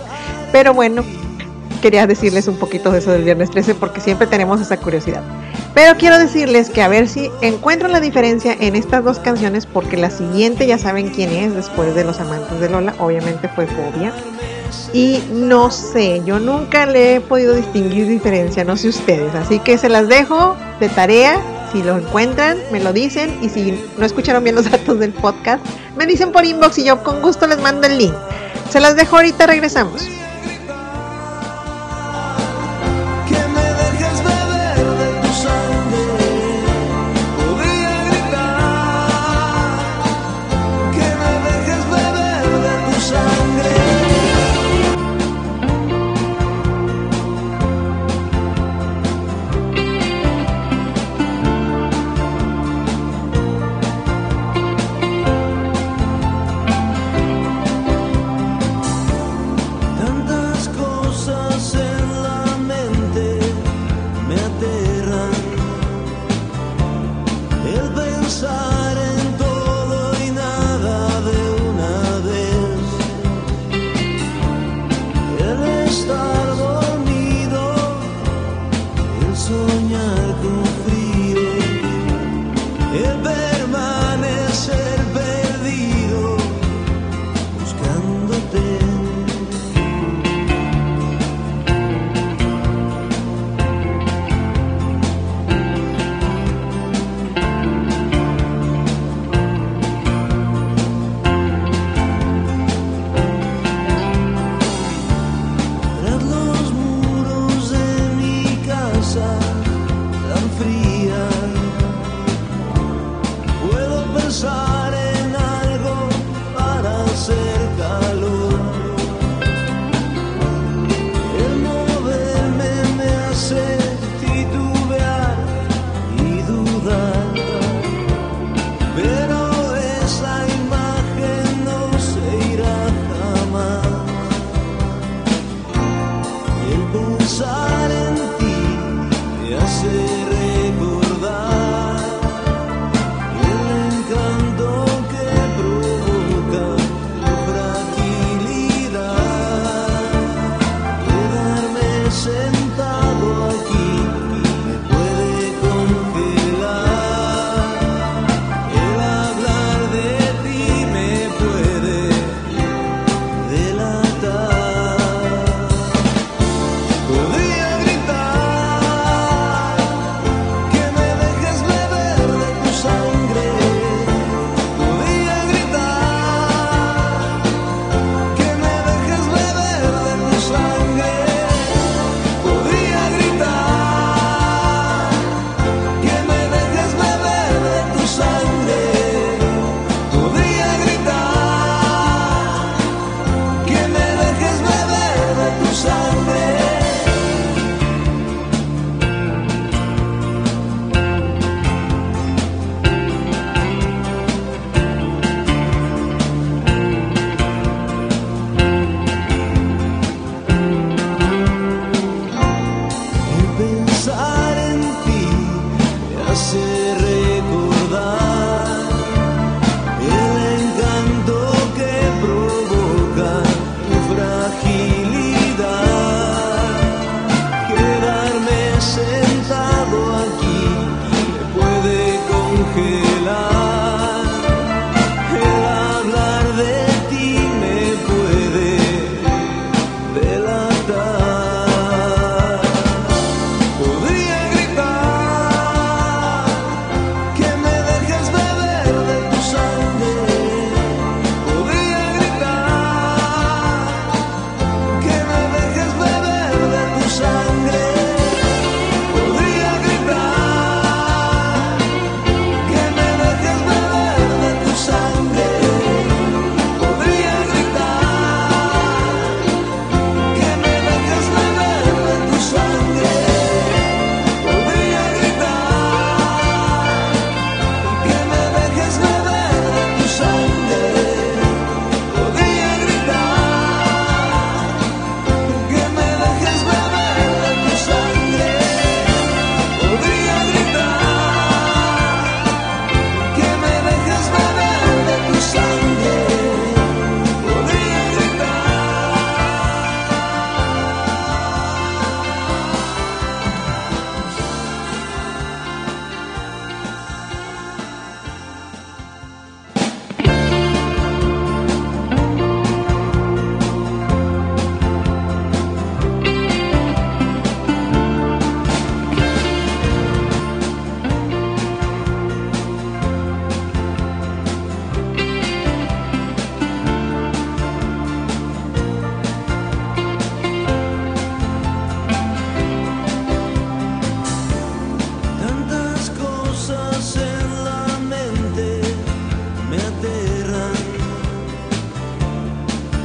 Pero 0.53 0.75
bueno, 0.75 1.03
quería 1.81 2.07
decirles 2.07 2.47
un 2.49 2.57
poquito 2.57 2.93
de 2.93 2.99
eso 2.99 3.11
del 3.11 3.25
viernes 3.25 3.51
13 3.51 3.75
porque 3.75 4.01
siempre 4.01 4.27
tenemos 4.27 4.61
esa 4.61 4.77
curiosidad. 4.77 5.23
Pero 5.75 5.97
quiero 5.97 6.19
decirles 6.19 6.71
que 6.71 6.83
a 6.83 6.89
ver 6.89 7.09
si 7.09 7.31
encuentro 7.43 7.89
la 7.89 8.01
diferencia 8.01 8.57
en 8.59 8.77
estas 8.77 9.05
dos 9.05 9.19
canciones 9.19 9.67
porque 9.67 9.97
la 9.97 10.11
siguiente 10.11 10.67
ya 10.67 10.79
saben 10.79 11.11
quién 11.11 11.31
es 11.31 11.55
después 11.55 11.95
de 11.95 12.05
Los 12.05 12.21
Amantes 12.21 12.61
de 12.61 12.69
Lola, 12.69 12.95
obviamente 12.99 13.49
fue 13.49 13.67
Fobia. 13.67 14.13
Y 14.93 15.23
no 15.33 15.71
sé, 15.71 16.23
yo 16.25 16.39
nunca 16.39 16.87
le 16.87 17.17
he 17.17 17.21
podido 17.21 17.55
distinguir 17.55 18.07
diferencia, 18.09 18.65
no 18.65 18.77
sé 18.77 18.89
ustedes, 18.89 19.35
así 19.35 19.59
que 19.59 19.79
se 19.79 19.89
las 19.89 20.09
dejo 20.09 20.57
de 20.79 20.89
tarea. 20.89 21.41
Si 21.73 21.85
lo 21.85 21.97
encuentran, 21.97 22.59
me 22.73 22.81
lo 22.81 22.93
dicen. 22.93 23.39
Y 23.43 23.49
si 23.49 23.81
no 23.97 24.05
escucharon 24.05 24.43
bien 24.43 24.57
los 24.57 24.69
datos 24.71 24.99
del 24.99 25.13
podcast, 25.13 25.65
me 25.97 26.07
dicen 26.07 26.33
por 26.33 26.45
inbox 26.45 26.79
y 26.79 26.85
yo 26.85 27.03
con 27.05 27.23
gusto 27.23 27.47
les 27.47 27.61
mando 27.61 27.87
el 27.87 27.99
link. 27.99 28.15
Se 28.71 28.81
las 28.81 28.97
dejo 28.97 29.17
ahorita, 29.17 29.47
regresamos. 29.47 30.09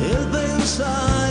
el 0.01 0.27
pensar. 0.27 1.24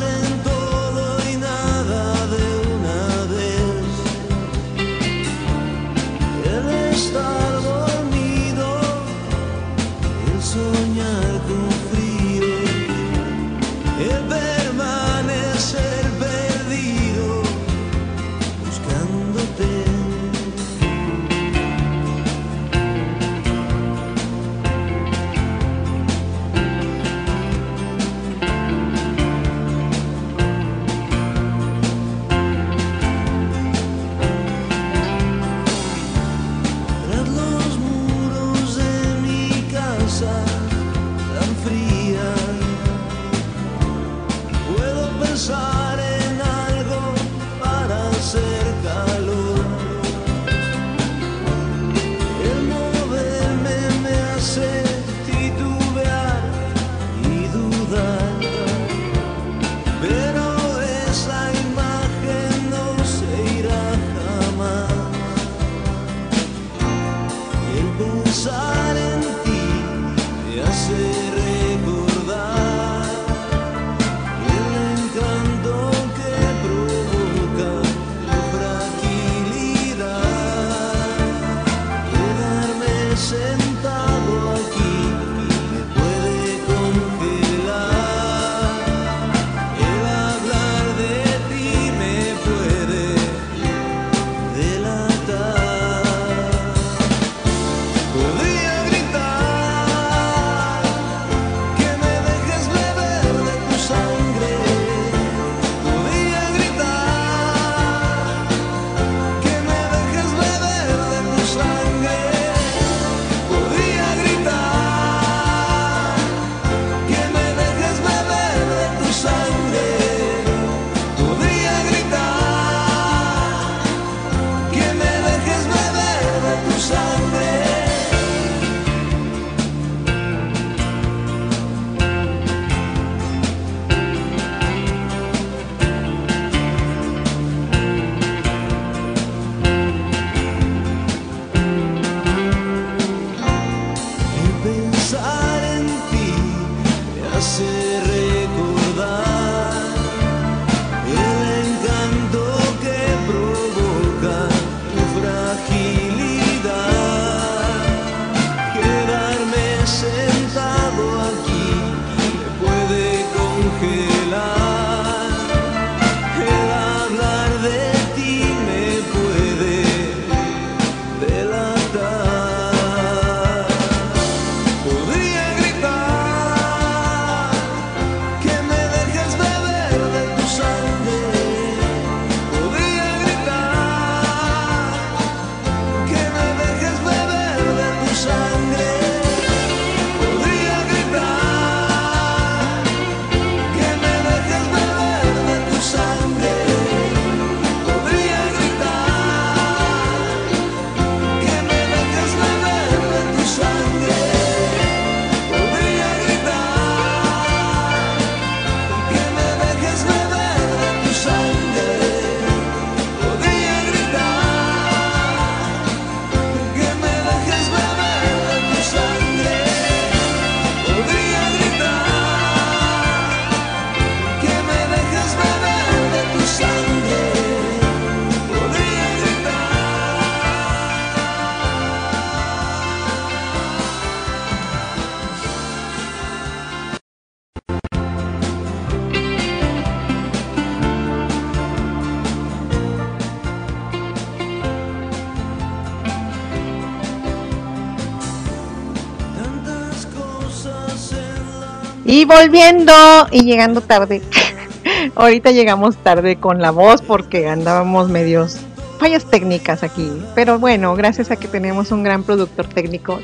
Volviendo 252.26 252.92
y 253.30 253.42
llegando 253.42 253.80
tarde. 253.80 254.22
Ahorita 255.14 255.50
llegamos 255.50 255.96
tarde 255.96 256.36
con 256.36 256.60
la 256.60 256.70
voz 256.70 257.02
porque 257.02 257.48
andábamos 257.48 258.08
medios 258.08 258.58
fallas 258.98 259.24
técnicas 259.26 259.82
aquí. 259.82 260.10
Pero 260.34 260.58
bueno, 260.58 260.94
gracias 260.96 261.30
a 261.30 261.36
que 261.36 261.48
tenemos 261.48 261.92
un 261.92 262.02
gran 262.02 262.22
productor 262.22 262.66
técnico 262.66 263.20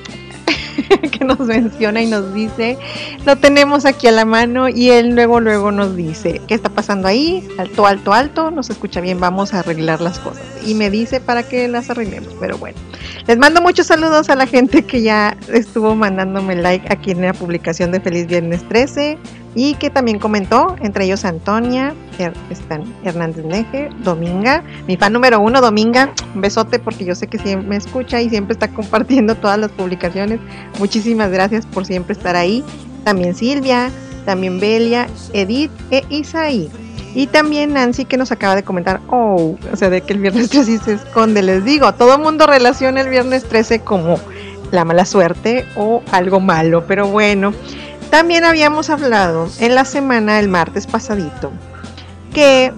que 1.12 1.24
nos 1.24 1.40
menciona 1.40 2.02
y 2.02 2.06
nos 2.06 2.34
dice, 2.34 2.78
lo 3.24 3.36
tenemos 3.36 3.86
aquí 3.86 4.06
a 4.06 4.12
la 4.12 4.24
mano 4.24 4.68
y 4.68 4.90
él 4.90 5.14
luego 5.14 5.40
luego 5.40 5.72
nos 5.72 5.96
dice, 5.96 6.42
¿qué 6.46 6.54
está 6.54 6.68
pasando 6.68 7.08
ahí? 7.08 7.48
Alto, 7.58 7.86
alto, 7.86 8.12
alto, 8.12 8.50
nos 8.50 8.68
escucha 8.68 9.00
bien, 9.00 9.18
vamos 9.20 9.54
a 9.54 9.60
arreglar 9.60 10.00
las 10.00 10.18
cosas. 10.18 10.42
Y 10.66 10.74
me 10.74 10.90
dice 10.90 11.20
para 11.20 11.42
que 11.42 11.68
las 11.68 11.88
arreglemos, 11.88 12.34
pero 12.38 12.58
bueno. 12.58 12.78
Les 13.30 13.38
mando 13.38 13.62
muchos 13.62 13.86
saludos 13.86 14.28
a 14.28 14.34
la 14.34 14.44
gente 14.44 14.82
que 14.82 15.02
ya 15.02 15.36
estuvo 15.52 15.94
mandándome 15.94 16.56
like 16.56 16.92
aquí 16.92 17.12
en 17.12 17.20
la 17.20 17.32
publicación 17.32 17.92
de 17.92 18.00
Feliz 18.00 18.26
Viernes 18.26 18.68
13 18.68 19.18
y 19.54 19.74
que 19.74 19.88
también 19.88 20.18
comentó, 20.18 20.74
entre 20.80 21.04
ellos 21.04 21.24
Antonia, 21.24 21.94
están 22.50 22.92
Hernández 23.04 23.44
Neje, 23.44 23.88
Dominga, 24.02 24.64
mi 24.88 24.96
fan 24.96 25.12
número 25.12 25.38
uno, 25.38 25.60
Dominga, 25.60 26.12
un 26.34 26.40
besote 26.40 26.80
porque 26.80 27.04
yo 27.04 27.14
sé 27.14 27.28
que 27.28 27.38
siempre 27.38 27.68
me 27.68 27.76
escucha 27.76 28.20
y 28.20 28.28
siempre 28.28 28.54
está 28.54 28.66
compartiendo 28.66 29.36
todas 29.36 29.60
las 29.60 29.70
publicaciones. 29.70 30.40
Muchísimas 30.80 31.30
gracias 31.30 31.66
por 31.66 31.86
siempre 31.86 32.14
estar 32.14 32.34
ahí. 32.34 32.64
También 33.04 33.36
Silvia, 33.36 33.92
también 34.26 34.58
Belia, 34.58 35.06
Edith 35.32 35.70
e 35.92 36.02
Isaí. 36.10 36.68
Y 37.14 37.26
también 37.26 37.74
Nancy 37.74 38.04
que 38.04 38.16
nos 38.16 38.30
acaba 38.30 38.54
de 38.54 38.62
comentar, 38.62 39.00
oh, 39.08 39.56
o 39.72 39.76
sea, 39.76 39.90
de 39.90 40.00
que 40.02 40.12
el 40.12 40.20
viernes 40.20 40.50
13 40.50 40.78
se 40.78 40.92
esconde. 40.94 41.42
Les 41.42 41.64
digo, 41.64 41.92
todo 41.94 42.18
mundo 42.18 42.46
relaciona 42.46 43.00
el 43.00 43.08
viernes 43.08 43.44
13 43.44 43.80
como 43.80 44.18
la 44.70 44.84
mala 44.84 45.04
suerte 45.04 45.66
o 45.76 46.02
algo 46.12 46.40
malo, 46.40 46.84
pero 46.86 47.08
bueno. 47.08 47.52
También 48.10 48.44
habíamos 48.44 48.90
hablado 48.90 49.48
en 49.60 49.74
la 49.76 49.84
semana, 49.84 50.40
el 50.40 50.48
martes 50.48 50.88
pasadito, 50.88 51.52
que 52.34 52.72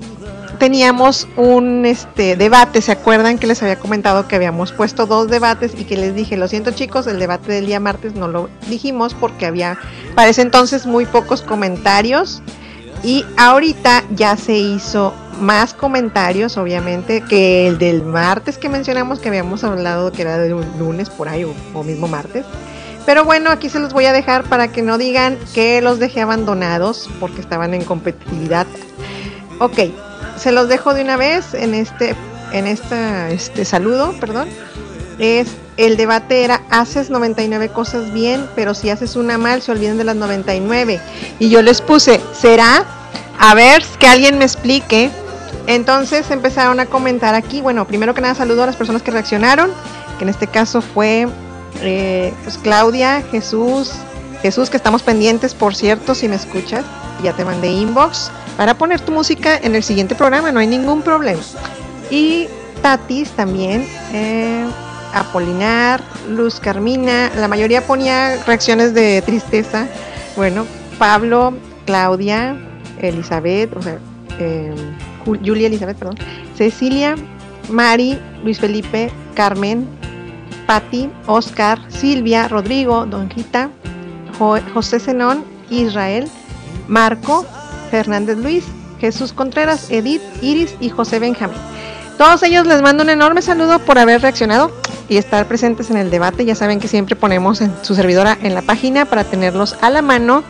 teníamos 0.59 1.27
un 1.37 1.87
este 1.87 2.37
debate, 2.37 2.83
¿se 2.83 2.93
acuerdan 2.93 3.39
que 3.39 3.47
les 3.47 3.63
había 3.63 3.79
comentado 3.79 4.29
que 4.29 4.37
habíamos 4.37 4.73
puesto 4.73 5.07
dos 5.07 5.29
debates 5.29 5.73
y 5.77 5.85
que 5.85 5.97
les 5.97 6.15
dije, 6.15 6.37
lo 6.37 6.49
siento 6.49 6.71
chicos, 6.71 7.07
el 7.07 7.19
debate 7.19 7.51
del 7.51 7.67
día 7.67 7.81
martes 7.81 8.15
no 8.15 8.29
lo 8.29 8.49
dijimos 8.69 9.15
porque 9.15 9.47
había 9.47 9.79
para 10.15 10.29
ese 10.29 10.43
entonces 10.43 10.87
muy 10.87 11.07
pocos 11.07 11.43
comentarios 11.43 12.43
y 13.03 13.25
ahorita 13.37 14.05
ya 14.15 14.37
se 14.37 14.57
hizo 14.57 15.13
más 15.41 15.75
comentarios, 15.75 16.57
obviamente, 16.57 17.23
que 17.23 17.67
el 17.67 17.79
del 17.79 18.03
martes 18.03 18.59
que 18.59 18.69
mencionamos 18.69 19.19
que 19.19 19.29
habíamos 19.29 19.65
hablado 19.65 20.13
que 20.13 20.23
era 20.23 20.39
de 20.39 20.55
un 20.55 20.65
lunes 20.79 21.11
por 21.11 21.29
ahí 21.29 21.45
o, 21.45 21.83
mismo 21.83 22.07
martes. 22.07 22.45
Pero 23.05 23.25
bueno, 23.25 23.51
aquí 23.51 23.69
se 23.69 23.81
los 23.81 23.93
voy 23.93 24.05
a 24.05 24.13
dejar 24.13 24.45
para 24.45 24.69
que 24.69 24.83
no 24.83 24.99
digan 24.99 25.37
que 25.53 25.83
los 25.83 25.99
dejé 25.99 26.21
abandonados 26.21 27.11
porque 27.19 27.41
estaban 27.41 27.75
en 27.75 27.85
competitividad. 27.85 28.67
Ok, 29.59 29.79
se 30.37 30.53
los 30.53 30.69
dejo 30.69 30.95
de 30.95 31.03
una 31.03 31.17
vez 31.17 31.55
en 31.55 31.75
este, 31.75 32.15
en 32.53 32.69
esta, 32.69 33.31
este 33.31 33.65
saludo, 33.65 34.15
perdón. 34.21 34.49
Es 35.19 35.49
el 35.77 35.97
debate 35.97 36.45
era 36.45 36.63
haces 36.71 37.11
99 37.11 37.71
cosas 37.71 38.13
bien, 38.13 38.47
pero 38.55 38.75
si 38.75 38.91
haces 38.91 39.17
una 39.17 39.39
mal 39.39 39.63
se 39.63 39.73
olvidan 39.73 39.99
de 39.99 40.05
las 40.05 40.17
99. 40.17 41.01
Y 41.39 41.51
yo 41.51 41.63
les 41.63 41.81
puse, 41.81 42.21
¿será? 42.39 42.85
A 43.39 43.55
ver, 43.55 43.83
que 43.99 44.07
alguien 44.07 44.39
me 44.39 44.45
explique. 44.45 45.11
Entonces 45.67 46.31
empezaron 46.31 46.81
a 46.81 46.87
comentar 46.87 47.35
aquí. 47.35 47.61
Bueno, 47.61 47.87
primero 47.87 48.15
que 48.15 48.21
nada 48.21 48.35
saludo 48.35 48.65
a 48.65 48.67
las 48.67 48.77
personas 48.77 49.03
que 49.03 49.11
reaccionaron, 49.11 49.71
que 50.19 50.25
en 50.25 50.31
este 50.31 50.47
caso 50.47 50.83
fue 50.83 51.29
eh, 51.81 52.35
pues 52.43 52.59
Claudia, 52.59 53.23
Jesús, 53.31 53.93
Jesús 54.43 54.71
que 54.71 54.77
estamos 54.77 55.03
pendientes, 55.03 55.55
por 55.55 55.75
cierto, 55.75 56.15
si 56.15 56.29
me 56.29 56.37
escuchas, 56.37 56.85
ya 57.23 57.33
te 57.33 57.45
mandé 57.45 57.69
inbox 57.69 58.31
para 58.57 58.75
poner 58.75 59.01
tu 59.01 59.13
música 59.13 59.57
en 59.57 59.75
el 59.75 59.83
siguiente 59.83 60.15
programa, 60.15 60.53
no 60.53 60.61
hay 60.61 60.67
ningún 60.67 61.03
problema. 61.03 61.41
Y 62.11 62.49
Tatis 62.83 63.31
también, 63.31 63.87
eh, 64.13 64.67
Apolinar, 65.13 66.03
Luz 66.29 66.61
Carmina, 66.61 67.31
la 67.37 67.49
mayoría 67.49 67.87
ponía 67.87 68.43
reacciones 68.45 68.95
de 68.95 69.23
tristeza. 69.23 69.87
Bueno, 70.37 70.67
Pablo, 70.99 71.55
Claudia, 71.87 72.57
Elizabeth, 73.01 73.77
o 73.77 73.83
sea, 73.83 73.99
eh, 74.39 74.75
Julia 75.25 75.67
Elizabeth, 75.67 75.97
perdón, 75.99 76.17
Cecilia, 76.57 77.15
Mari, 77.69 78.19
Luis 78.43 78.59
Felipe, 78.59 79.11
Carmen, 79.35 79.87
Patti, 80.67 81.11
Oscar, 81.27 81.79
Silvia, 81.89 82.49
Rodrigo, 82.49 83.07
Donjita, 83.07 83.71
José 84.75 84.99
Zenón, 84.99 85.45
Israel, 85.71 86.29
Marco, 86.89 87.47
Fernández 87.91 88.39
Luis, 88.39 88.65
Jesús 89.01 89.33
Contreras, 89.33 89.91
Edith, 89.91 90.23
Iris 90.41 90.75
y 90.81 90.89
José 90.89 91.19
Benjamín. 91.19 91.59
Todos 92.23 92.45
ellos 92.45 92.69
les 92.69 92.81
mando 92.83 93.03
un 93.03 93.11
enorme 93.11 93.43
saludo 93.43 93.81
por 93.81 93.99
haber 93.99 94.23
reaccionado 94.23 94.71
y 95.09 95.17
estar 95.17 95.45
presentes 95.49 95.91
en 95.91 95.97
el 95.97 96.09
debate. 96.09 96.45
Ya 96.45 96.55
saben 96.55 96.79
que 96.79 96.87
siempre 96.87 97.17
ponemos 97.17 97.61
en 97.61 97.75
su 97.83 97.97
servidora 97.97 98.39
en 98.41 98.55
la 98.55 98.63
página 98.63 99.07
para 99.07 99.25
tenerlos 99.25 99.75
a 99.81 99.91
la 99.91 100.03
mano 100.03 100.45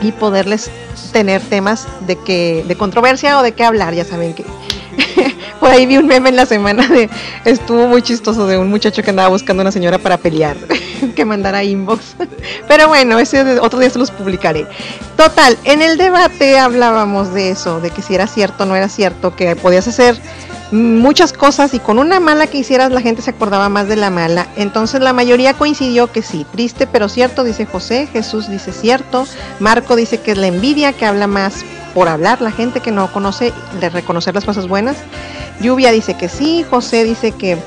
y 0.00 0.12
poderles 0.12 0.70
tener 1.12 1.42
temas 1.42 1.88
de 2.06 2.14
que 2.14 2.64
de 2.68 2.76
controversia 2.76 3.40
o 3.40 3.42
de 3.42 3.50
qué 3.50 3.64
hablar. 3.64 3.94
Ya 3.94 4.04
saben 4.04 4.32
que 4.32 4.44
por 5.60 5.70
ahí 5.70 5.86
vi 5.86 5.96
un 5.96 6.06
meme 6.06 6.28
en 6.28 6.36
la 6.36 6.46
semana 6.46 6.86
de 6.86 7.10
estuvo 7.46 7.88
muy 7.88 8.02
chistoso 8.02 8.46
de 8.46 8.56
un 8.56 8.70
muchacho 8.70 9.02
que 9.02 9.10
andaba 9.10 9.28
buscando 9.28 9.62
una 9.62 9.72
señora 9.72 9.98
para 9.98 10.18
pelear 10.18 10.56
que 11.16 11.24
mandara 11.24 11.64
inbox. 11.64 12.16
Pero 12.68 12.88
bueno, 12.88 13.18
ese 13.18 13.60
otro 13.60 13.78
día 13.78 13.90
se 13.90 13.98
los 13.98 14.10
publicaré. 14.10 14.66
Total, 15.16 15.56
en 15.64 15.82
el 15.82 15.96
debate 15.96 16.58
hablábamos 16.58 17.32
de 17.32 17.50
eso, 17.50 17.80
de 17.80 17.90
que 17.90 18.02
si 18.02 18.14
era 18.14 18.26
cierto 18.26 18.64
o 18.64 18.66
no 18.66 18.76
era 18.76 18.88
cierto, 18.88 19.34
que 19.36 19.56
podías 19.56 19.86
hacer 19.88 20.20
muchas 20.72 21.34
cosas 21.34 21.74
y 21.74 21.78
con 21.78 21.98
una 21.98 22.18
mala 22.18 22.46
que 22.46 22.56
hicieras 22.56 22.90
la 22.90 23.02
gente 23.02 23.20
se 23.20 23.30
acordaba 23.30 23.68
más 23.68 23.88
de 23.88 23.96
la 23.96 24.10
mala. 24.10 24.48
Entonces 24.56 25.00
la 25.00 25.12
mayoría 25.12 25.54
coincidió 25.54 26.10
que 26.10 26.22
sí, 26.22 26.46
triste 26.50 26.86
pero 26.86 27.08
cierto, 27.08 27.44
dice 27.44 27.66
José, 27.66 28.08
Jesús 28.10 28.48
dice 28.48 28.72
cierto, 28.72 29.26
Marco 29.60 29.96
dice 29.96 30.20
que 30.20 30.32
es 30.32 30.38
la 30.38 30.46
envidia 30.46 30.94
que 30.94 31.04
habla 31.04 31.26
más 31.26 31.62
por 31.94 32.08
hablar, 32.08 32.40
la 32.40 32.50
gente 32.50 32.80
que 32.80 32.90
no 32.90 33.12
conoce 33.12 33.52
de 33.80 33.90
reconocer 33.90 34.34
las 34.34 34.46
cosas 34.46 34.66
buenas. 34.66 34.96
Lluvia 35.60 35.92
dice 35.92 36.14
que 36.14 36.30
sí, 36.30 36.64
José 36.68 37.04
dice 37.04 37.32
que 37.32 37.58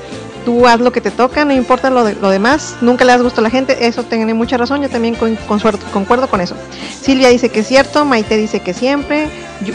tú 0.46 0.66
haz 0.68 0.80
lo 0.80 0.92
que 0.92 1.00
te 1.00 1.10
toca, 1.10 1.44
no 1.44 1.52
importa 1.52 1.90
lo, 1.90 2.04
de, 2.04 2.14
lo 2.14 2.30
demás, 2.30 2.76
nunca 2.80 3.04
le 3.04 3.12
das 3.12 3.20
gusto 3.20 3.40
a 3.40 3.42
la 3.42 3.50
gente, 3.50 3.88
eso 3.88 4.04
tiene 4.04 4.32
mucha 4.32 4.56
razón, 4.56 4.80
yo 4.80 4.88
también 4.88 5.16
con, 5.16 5.34
con 5.34 5.60
concuerdo 5.92 6.28
con 6.28 6.40
eso. 6.40 6.54
Silvia 7.02 7.28
dice 7.28 7.48
que 7.48 7.60
es 7.60 7.66
cierto, 7.66 8.04
Maite 8.04 8.36
dice 8.36 8.60
que 8.60 8.72
siempre, 8.72 9.28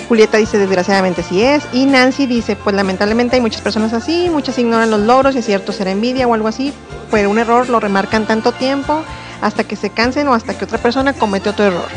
Julieta 0.07 0.37
dice 0.37 0.57
desgraciadamente 0.57 1.23
sí 1.23 1.41
es, 1.43 1.63
y 1.73 1.85
Nancy 1.85 2.25
dice 2.25 2.55
pues 2.55 2.73
lamentablemente 2.73 3.35
hay 3.35 3.41
muchas 3.41 3.59
personas 3.61 3.91
así, 3.91 4.29
muchas 4.31 4.57
ignoran 4.57 4.89
los 4.89 5.01
logros, 5.01 5.35
y 5.35 5.39
es 5.39 5.45
cierto 5.45 5.73
será 5.73 5.91
envidia 5.91 6.25
o 6.25 6.33
algo 6.33 6.47
así, 6.47 6.73
pero 7.11 7.29
un 7.29 7.37
error 7.37 7.67
lo 7.67 7.81
remarcan 7.81 8.25
tanto 8.25 8.53
tiempo 8.53 9.03
hasta 9.41 9.65
que 9.65 9.75
se 9.75 9.89
cansen 9.89 10.29
o 10.29 10.33
hasta 10.33 10.57
que 10.57 10.63
otra 10.63 10.77
persona 10.77 11.11
comete 11.11 11.49
otro 11.49 11.65
error. 11.65 11.89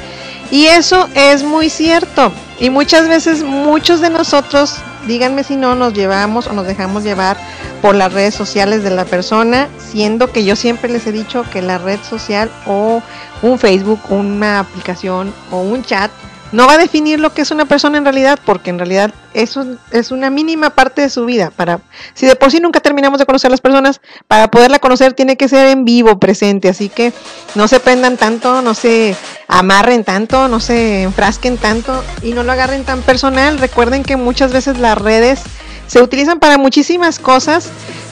Y 0.50 0.66
eso 0.66 1.08
es 1.14 1.44
muy 1.44 1.70
cierto. 1.70 2.32
Y 2.58 2.70
muchas 2.70 3.08
veces 3.08 3.42
muchos 3.42 4.00
de 4.00 4.10
nosotros, 4.10 4.76
díganme 5.06 5.44
si 5.44 5.56
no, 5.56 5.74
nos 5.74 5.94
llevamos 5.94 6.46
o 6.46 6.52
nos 6.52 6.66
dejamos 6.66 7.04
llevar 7.04 7.36
por 7.82 7.94
las 7.94 8.12
redes 8.12 8.34
sociales 8.34 8.82
de 8.82 8.90
la 8.90 9.04
persona, 9.04 9.68
siendo 9.78 10.30
que 10.32 10.44
yo 10.44 10.56
siempre 10.56 10.90
les 10.90 11.06
he 11.06 11.12
dicho 11.12 11.44
que 11.52 11.62
la 11.62 11.78
red 11.78 11.98
social 12.08 12.50
o 12.66 13.02
un 13.42 13.58
Facebook, 13.58 14.00
una 14.08 14.60
aplicación 14.60 15.32
o 15.50 15.60
un 15.60 15.82
chat 15.82 16.10
no 16.54 16.68
va 16.68 16.74
a 16.74 16.78
definir 16.78 17.18
lo 17.18 17.34
que 17.34 17.42
es 17.42 17.50
una 17.50 17.64
persona 17.64 17.98
en 17.98 18.04
realidad, 18.04 18.38
porque 18.44 18.70
en 18.70 18.78
realidad 18.78 19.12
eso 19.34 19.66
es 19.90 20.12
una 20.12 20.30
mínima 20.30 20.70
parte 20.70 21.02
de 21.02 21.10
su 21.10 21.24
vida. 21.24 21.50
Para, 21.50 21.80
si 22.14 22.26
de 22.26 22.36
por 22.36 22.52
sí 22.52 22.60
nunca 22.60 22.78
terminamos 22.78 23.18
de 23.18 23.26
conocer 23.26 23.48
a 23.48 23.50
las 23.50 23.60
personas, 23.60 24.00
para 24.28 24.52
poderla 24.52 24.78
conocer 24.78 25.14
tiene 25.14 25.36
que 25.36 25.48
ser 25.48 25.66
en 25.66 25.84
vivo, 25.84 26.20
presente. 26.20 26.68
Así 26.68 26.88
que 26.88 27.12
no 27.56 27.66
se 27.66 27.80
prendan 27.80 28.16
tanto, 28.16 28.62
no 28.62 28.74
se 28.74 29.16
amarren 29.48 30.04
tanto, 30.04 30.46
no 30.46 30.60
se 30.60 31.02
enfrasquen 31.02 31.58
tanto 31.58 32.04
y 32.22 32.34
no 32.34 32.44
lo 32.44 32.52
agarren 32.52 32.84
tan 32.84 33.02
personal. 33.02 33.58
Recuerden 33.58 34.04
que 34.04 34.16
muchas 34.16 34.52
veces 34.52 34.78
las 34.78 34.96
redes 34.96 35.40
se 35.88 36.02
utilizan 36.02 36.38
para 36.38 36.56
muchísimas 36.56 37.18
cosas, 37.18 37.68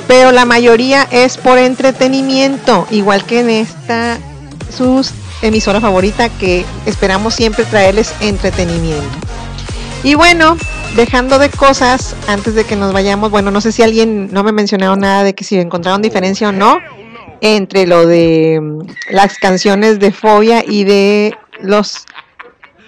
pero 0.09 0.33
la 0.33 0.47
mayoría 0.47 1.07
es 1.13 1.37
por 1.37 1.59
entretenimiento, 1.59 2.89
igual 2.91 3.25
que 3.25 3.39
en 3.39 3.51
esta 3.51 4.19
sus 4.77 5.13
emisora 5.43 5.81
favorita 5.81 6.29
que 6.29 6.65
esperamos 6.87 7.35
siempre 7.35 7.65
traerles 7.65 8.15
entretenimiento. 8.21 9.19
Y 10.05 10.15
bueno, 10.15 10.57
dejando 10.97 11.39
de 11.39 11.49
cosas, 11.51 12.17
antes 12.27 12.55
de 12.55 12.65
que 12.65 12.77
nos 12.77 12.93
vayamos, 12.93 13.31
bueno, 13.31 13.51
no 13.51 13.61
sé 13.61 13.71
si 13.71 13.83
alguien 13.83 14.33
no 14.33 14.43
me 14.43 14.53
mencionaron 14.53 15.01
nada 15.01 15.23
de 15.25 15.35
que 15.35 15.45
si 15.45 15.59
encontraron 15.59 16.03
diferencia 16.03 16.49
o 16.49 16.53
no 16.53 16.79
entre 17.41 17.87
lo 17.87 18.07
de 18.07 18.61
mm, 18.61 18.81
las 19.11 19.37
canciones 19.39 19.99
de 19.99 20.13
Fobia 20.13 20.65
y 20.67 20.85
de 20.85 21.37
los 21.61 22.07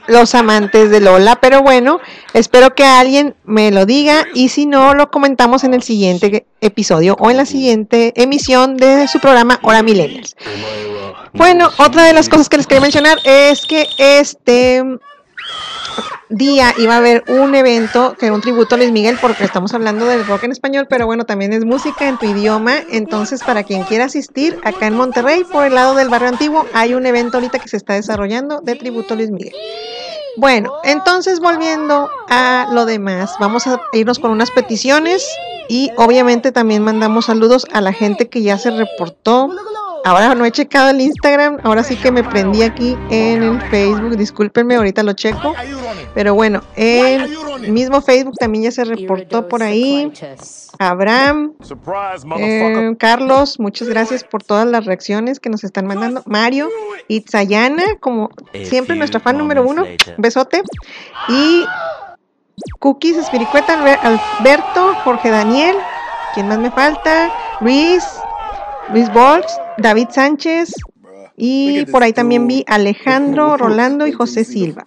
los 0.07 0.35
amantes 0.35 0.91
de 0.91 1.01
Lola, 1.01 1.37
pero 1.37 1.63
bueno, 1.63 2.01
espero 2.33 2.75
que 2.75 2.85
alguien 2.85 3.35
me 3.45 3.71
lo 3.71 3.87
diga 3.87 4.25
y 4.35 4.49
si 4.49 4.67
no, 4.67 4.95
lo 4.95 5.11
comentamos 5.11 5.65
en 5.65 5.75
el 5.75 5.83
siguiente 5.83 6.47
episodio 6.61 7.17
o 7.19 7.31
en 7.31 7.37
la 7.37 7.47
siguiente 7.47 8.13
emisión 8.17 8.77
de 8.77 9.09
su 9.09 9.21
programa 9.21 9.59
Hora 9.63 9.83
Millennials. 9.83 10.37
Bueno, 11.33 11.71
otra 11.79 12.05
de 12.05 12.13
las 12.13 12.29
cosas 12.29 12.49
que 12.49 12.57
les 12.57 12.67
quería 12.67 12.81
mencionar 12.83 13.19
es 13.25 13.67
que 13.67 13.87
este 13.99 14.83
día 16.29 16.75
iba 16.79 16.95
a 16.95 16.99
haber 16.99 17.25
un 17.29 17.55
evento 17.55 18.15
que 18.19 18.27
era 18.27 18.35
un 18.35 18.41
tributo 18.41 18.75
a 18.75 18.79
Luis 18.79 18.93
Miguel 18.93 19.19
porque 19.21 19.45
estamos 19.45 19.75
hablando 19.75 20.07
del 20.07 20.27
rock 20.27 20.45
en 20.45 20.53
español, 20.53 20.87
pero 20.89 21.07
bueno, 21.07 21.25
también 21.27 21.53
es 21.53 21.65
música 21.65 22.09
en 22.09 22.19
tu 22.19 22.27
idioma, 22.27 22.77
entonces 22.91 23.43
para 23.43 23.63
quien 23.63 23.85
quiera 23.85 24.07
asistir, 24.07 24.59
acá 24.65 24.87
en 24.87 24.97
Monterrey, 24.97 25.45
por 25.45 25.67
el 25.67 25.75
lado 25.75 25.95
del 25.95 26.09
barrio 26.09 26.29
antiguo, 26.29 26.67
hay 26.73 26.95
un 26.95 27.07
evento 27.07 27.37
ahorita 27.37 27.59
que 27.59 27.69
se 27.69 27.77
está 27.77 27.95
desarrollando 27.95 28.61
de 28.61 28.75
tributo 28.75 29.15
a 29.15 29.17
Luis 29.17 29.31
Miguel. 29.31 29.55
Bueno, 30.37 30.73
entonces 30.83 31.39
volviendo 31.39 32.11
a 32.29 32.69
lo 32.73 32.87
demás, 32.87 33.35
vamos 33.39 33.69
a 33.69 33.81
irnos 33.93 34.19
con 34.19 34.33
unas 34.33 34.51
peticiones 34.51 35.25
y 35.69 35.93
obviamente 35.97 36.51
también 36.51 36.83
mandamos 36.83 37.27
saludos 37.27 37.67
a 37.73 37.81
la 37.81 37.93
gente 37.93 38.29
que 38.29 38.43
ya 38.43 38.59
se 38.59 38.71
reportó 38.71 39.51
Ahora 40.05 40.35
no 40.35 40.45
he 40.45 40.53
checado 40.53 40.91
el 40.91 41.01
Instagram, 41.01 41.61
ahora 41.63 41.83
sí 41.83 41.97
que 41.97 42.13
me 42.13 42.23
prendí 42.23 42.63
aquí 42.63 42.95
en 43.11 43.43
el 43.43 43.61
Facebook, 43.71 44.17
discúlpenme, 44.19 44.77
ahorita 44.77 45.03
lo 45.03 45.15
checo. 45.15 45.55
Pero 46.15 46.35
bueno, 46.35 46.63
el 46.77 47.27
mismo 47.73 48.03
Facebook 48.03 48.35
también 48.39 48.65
ya 48.65 48.71
se 48.71 48.85
reportó 48.85 49.49
por 49.49 49.63
ahí. 49.63 50.13
Abraham, 50.79 51.55
eh, 52.39 52.95
Carlos, 52.99 53.59
muchas 53.59 53.89
gracias 53.89 54.25
por 54.25 54.43
todas 54.43 54.67
las 54.67 54.85
reacciones 54.85 55.41
que 55.41 55.49
nos 55.49 55.65
están 55.65 55.87
mandando. 55.87 56.23
Mario, 56.27 56.69
Itzayana, 57.09 57.97
como 57.99 58.29
siempre 58.65 58.97
nuestra 58.97 59.21
fan 59.21 59.39
número 59.39 59.67
uno, 59.67 59.85
besote. 60.19 60.63
Y 61.29 61.65
Cookies, 62.79 63.17
Espiricueta, 63.17 63.75
Alberto, 64.03 64.95
Jorge 65.03 65.31
Daniel, 65.31 65.77
¿quién 66.35 66.49
más 66.49 66.59
me 66.59 66.71
falta? 66.71 67.31
Luis, 67.61 68.05
Luis 68.93 69.13
Bolts, 69.13 69.59
David 69.79 70.09
Sánchez 70.11 70.75
y 71.37 71.85
por 71.87 72.03
ahí 72.03 72.13
también 72.13 72.47
vi 72.47 72.65
Alejandro, 72.69 73.57
Rolando 73.59 74.07
y 74.07 74.13
José 74.13 74.45
Silva. 74.45 74.85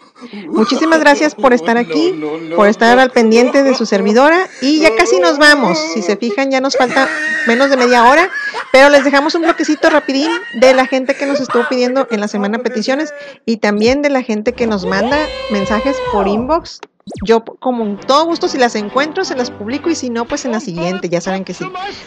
Muchísimas 0.48 1.00
gracias 1.00 1.36
por 1.36 1.54
estar 1.54 1.78
aquí, 1.78 2.14
por 2.56 2.68
estar 2.68 2.98
al 3.00 3.12
pendiente 3.12 3.64
de 3.64 3.76
su 3.76 3.86
servidora 3.86 4.48
y 4.62 4.80
ya 4.80 4.96
casi 4.96 5.20
nos 5.20 5.38
vamos. 5.38 5.78
Si 5.94 6.02
se 6.02 6.16
fijan 6.16 6.52
ya 6.52 6.62
nos 6.62 6.78
falta 6.78 7.10
menos 7.48 7.70
de 7.70 7.78
media 7.78 8.10
hora, 8.10 8.30
pero 8.72 8.90
les 8.90 9.04
dejamos 9.04 9.36
un 9.36 9.42
bloquecito 9.42 9.90
rapidín 9.90 10.30
de 10.54 10.74
la 10.74 10.86
gente 10.86 11.16
que 11.16 11.26
nos 11.26 11.40
estuvo 11.40 11.68
pidiendo 11.68 12.08
en 12.12 12.22
la 12.22 12.28
semana 12.28 12.60
peticiones 12.60 13.14
y 13.46 13.58
también 13.58 14.02
de 14.02 14.10
la 14.10 14.22
gente 14.22 14.54
que 14.54 14.68
nos 14.68 14.86
manda 14.86 15.18
mensajes 15.52 15.98
por 16.12 16.28
inbox 16.28 16.80
yo 17.24 17.44
como 17.44 17.98
todo 17.98 18.26
gusto 18.26 18.48
si 18.48 18.58
las 18.58 18.76
encuentro 18.76 19.24
se 19.24 19.36
las 19.36 19.52
publico 19.52 19.90
y 19.90 19.96
si 19.96 20.10
no 20.10 20.26
pues 20.26 20.46
en 20.46 20.52
la 20.52 20.60
siguiente, 20.60 21.10
ya 21.10 21.22
saben 21.22 21.44
que 21.44 21.54
sí. 21.54 21.66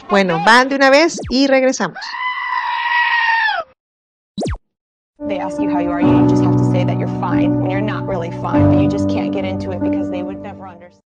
Bueno, 0.09 0.42
van 0.44 0.68
de 0.68 0.76
una 0.76 0.90
vez 0.90 1.18
y 1.30 1.46
regresamos. 1.46 1.98
They 5.28 5.38
ask 5.38 5.61
you 5.61 5.68
how 5.68 5.80
you 5.80 5.90
are, 5.90 6.01
you 6.01 6.26
just 6.28 6.42
have 6.42 6.57
to 6.57 6.64
say 6.72 6.82
that 6.84 6.98
you're 6.98 7.20
fine 7.20 7.61
when 7.61 7.70
you're 7.70 7.82
not 7.82 8.09
really 8.09 8.30
fine, 8.40 8.74
but 8.74 8.80
you 8.80 8.88
just 8.88 9.09
can't 9.09 9.32
get 9.32 9.44
into 9.44 9.70
it 9.70 9.80
because 9.80 10.11
they 10.11 10.22
would 10.22 10.40
never 10.40 10.66
understand. 10.66 11.05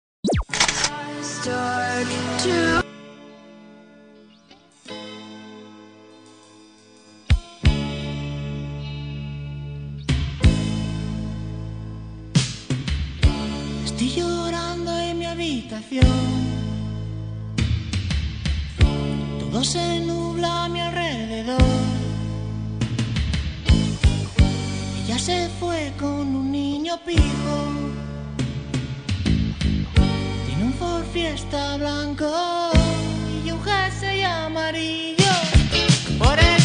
Llorando 14.14 14.96
en 14.98 15.18
mi 15.18 15.26
habitación. 15.26 16.06
Todo 19.40 19.64
se 19.64 20.00
nubla 20.00 20.64
a 20.64 20.68
mi 20.68 20.80
alrededor. 20.80 21.60
Ella 25.04 25.18
se 25.18 25.48
fue 25.58 25.92
con 25.98 26.36
un 26.36 26.52
niño 26.52 26.98
pijo. 27.04 27.56
Tiene 30.46 30.64
un 30.64 30.72
Ford 30.74 31.04
Fiesta 31.12 31.76
blanco 31.76 32.30
y 33.44 33.50
un 33.50 33.60
jersey 33.62 34.22
amarillo. 34.22 35.32
Por 36.18 36.38
el 36.38 36.55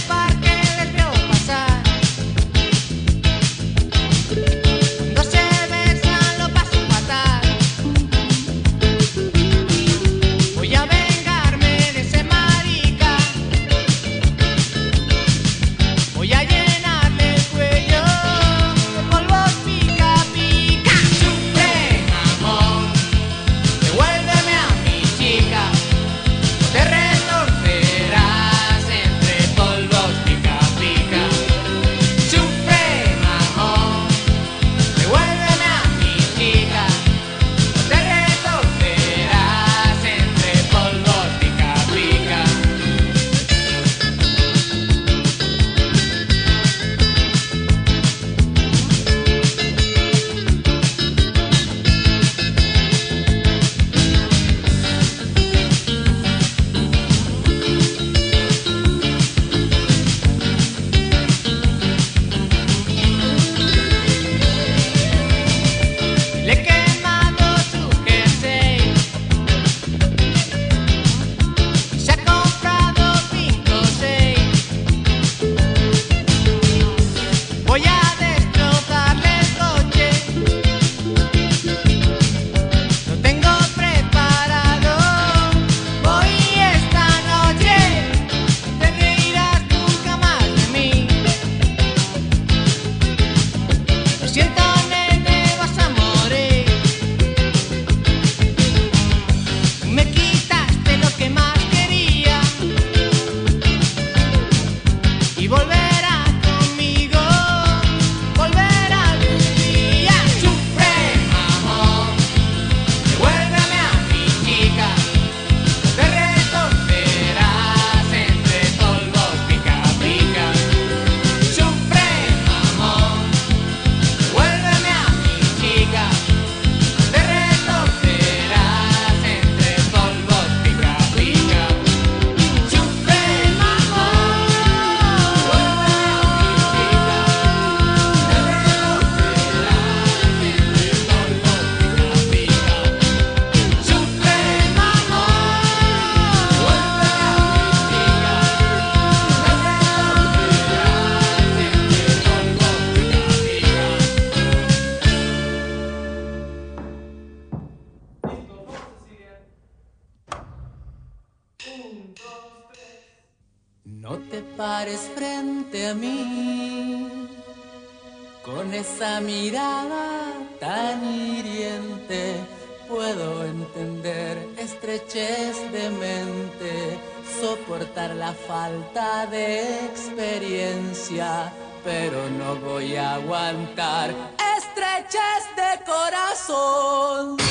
experiencia, 180.22 181.52
pero 181.84 182.30
no 182.30 182.56
voy 182.58 182.96
a 182.96 183.16
aguantar 183.16 184.14
estrechez 184.56 185.44
de 185.56 185.84
corazón. 185.84 187.51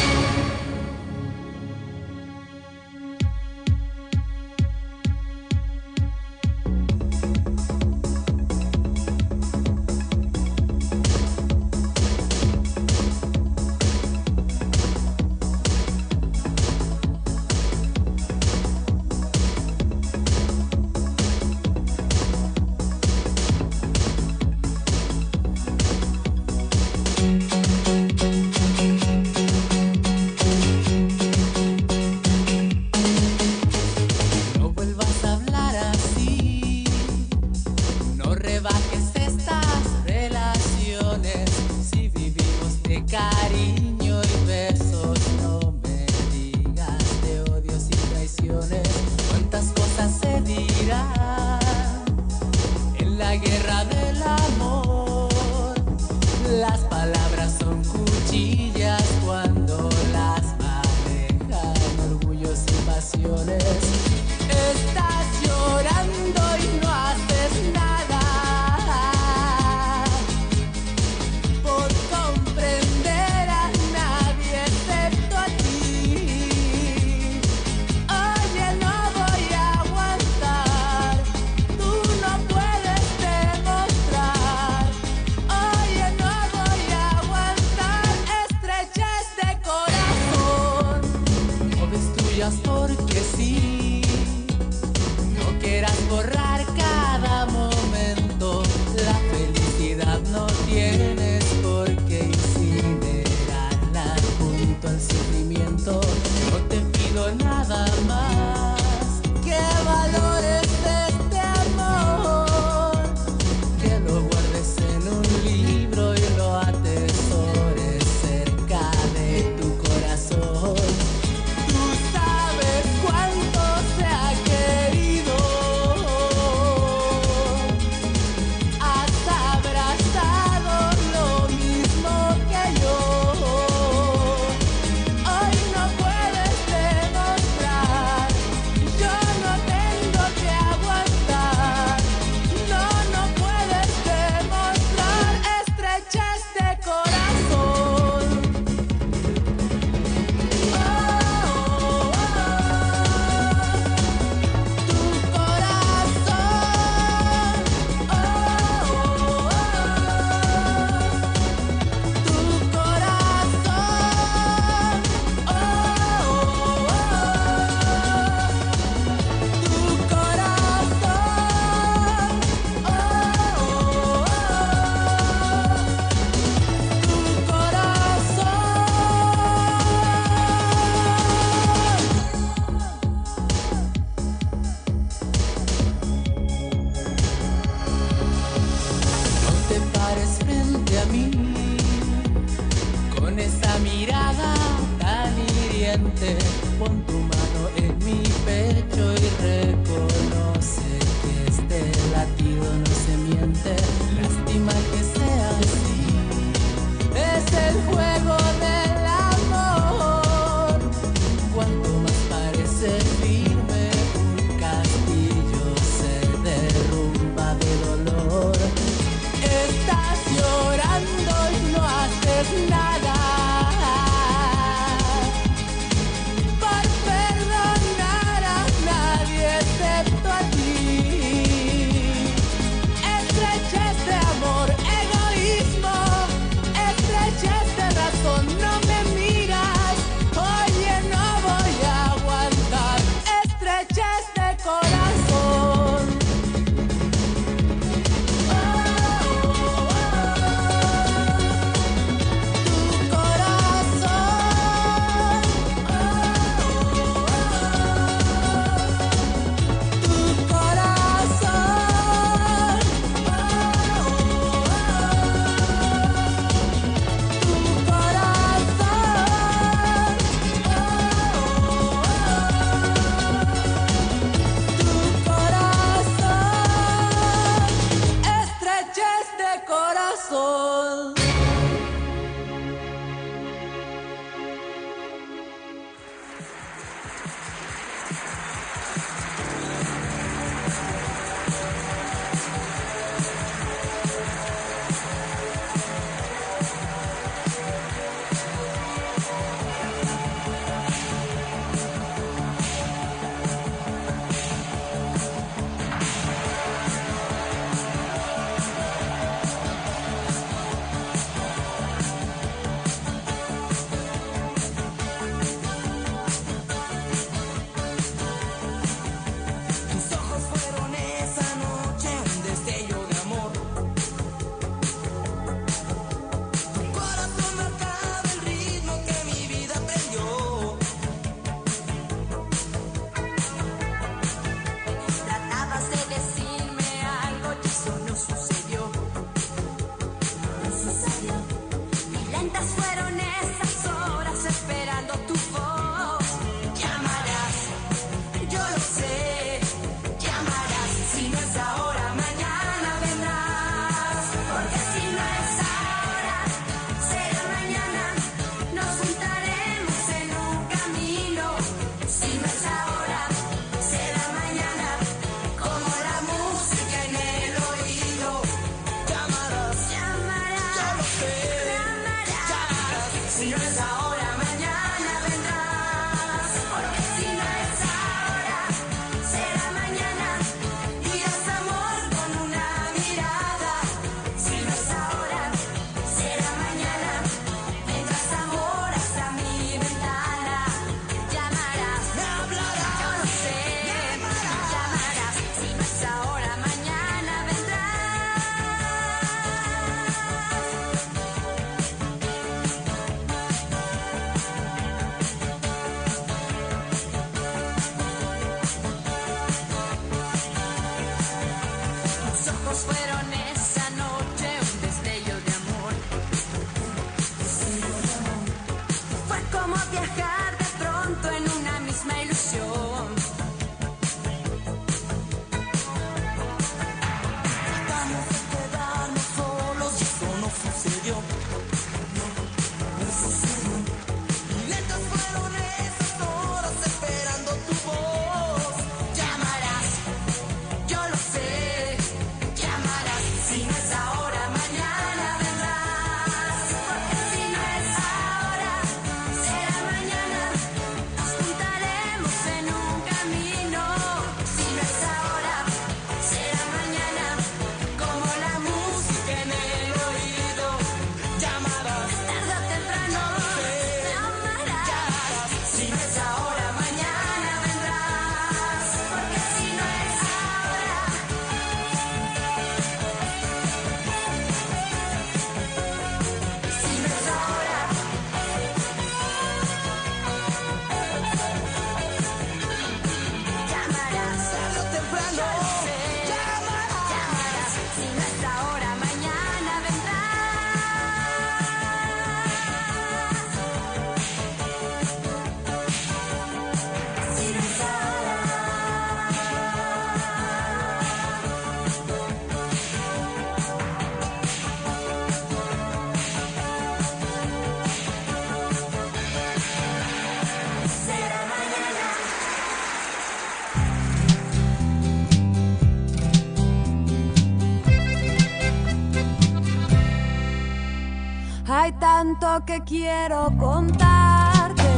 Tanto 522.20 522.62
que 522.66 522.82
quiero 522.82 523.50
contarte, 523.56 524.90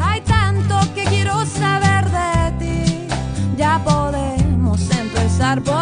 hay 0.00 0.20
tanto 0.22 0.74
que 0.92 1.04
quiero 1.04 1.46
saber 1.46 2.04
de 2.10 2.50
ti. 2.58 3.06
Ya 3.56 3.80
podemos 3.84 4.80
empezar 4.90 5.62
poco 5.62 5.81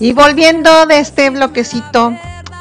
Y 0.00 0.12
volviendo 0.14 0.86
de 0.86 0.98
este 0.98 1.28
bloquecito 1.30 2.14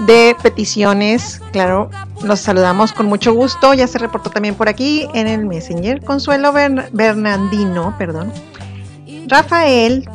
de 0.05 0.35
peticiones, 0.43 1.41
claro, 1.51 1.89
los 2.21 2.41
saludamos 2.41 2.91
con 2.91 3.05
mucho 3.05 3.33
gusto. 3.33 3.73
Ya 3.73 3.87
se 3.87 3.97
reportó 3.97 4.29
también 4.29 4.55
por 4.55 4.67
aquí 4.67 5.07
en 5.13 5.25
el 5.27 5.45
Messenger 5.45 6.03
Consuelo 6.03 6.51
Bern- 6.51 6.89
Bernardino, 6.91 7.95
perdón. 7.97 8.31
Rafael 9.27 10.07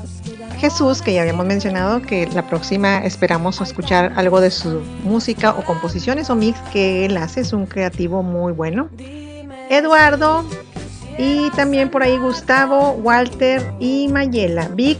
Jesús, 0.58 1.02
que 1.02 1.14
ya 1.14 1.22
habíamos 1.22 1.46
mencionado 1.46 2.02
que 2.02 2.26
la 2.28 2.46
próxima 2.46 2.98
esperamos 2.98 3.60
escuchar 3.60 4.12
algo 4.16 4.40
de 4.40 4.50
su 4.50 4.82
música 5.02 5.50
o 5.50 5.64
composiciones 5.64 6.30
o 6.30 6.34
mix 6.36 6.58
que 6.72 7.06
él 7.06 7.16
hace, 7.16 7.40
es 7.40 7.52
un 7.52 7.66
creativo 7.66 8.22
muy 8.22 8.52
bueno. 8.52 8.88
Eduardo 9.70 10.44
y 11.18 11.50
también 11.50 11.90
por 11.90 12.02
ahí 12.02 12.18
Gustavo, 12.18 12.92
Walter 12.92 13.72
y 13.78 14.08
Mayela, 14.08 14.68
Vic, 14.68 14.98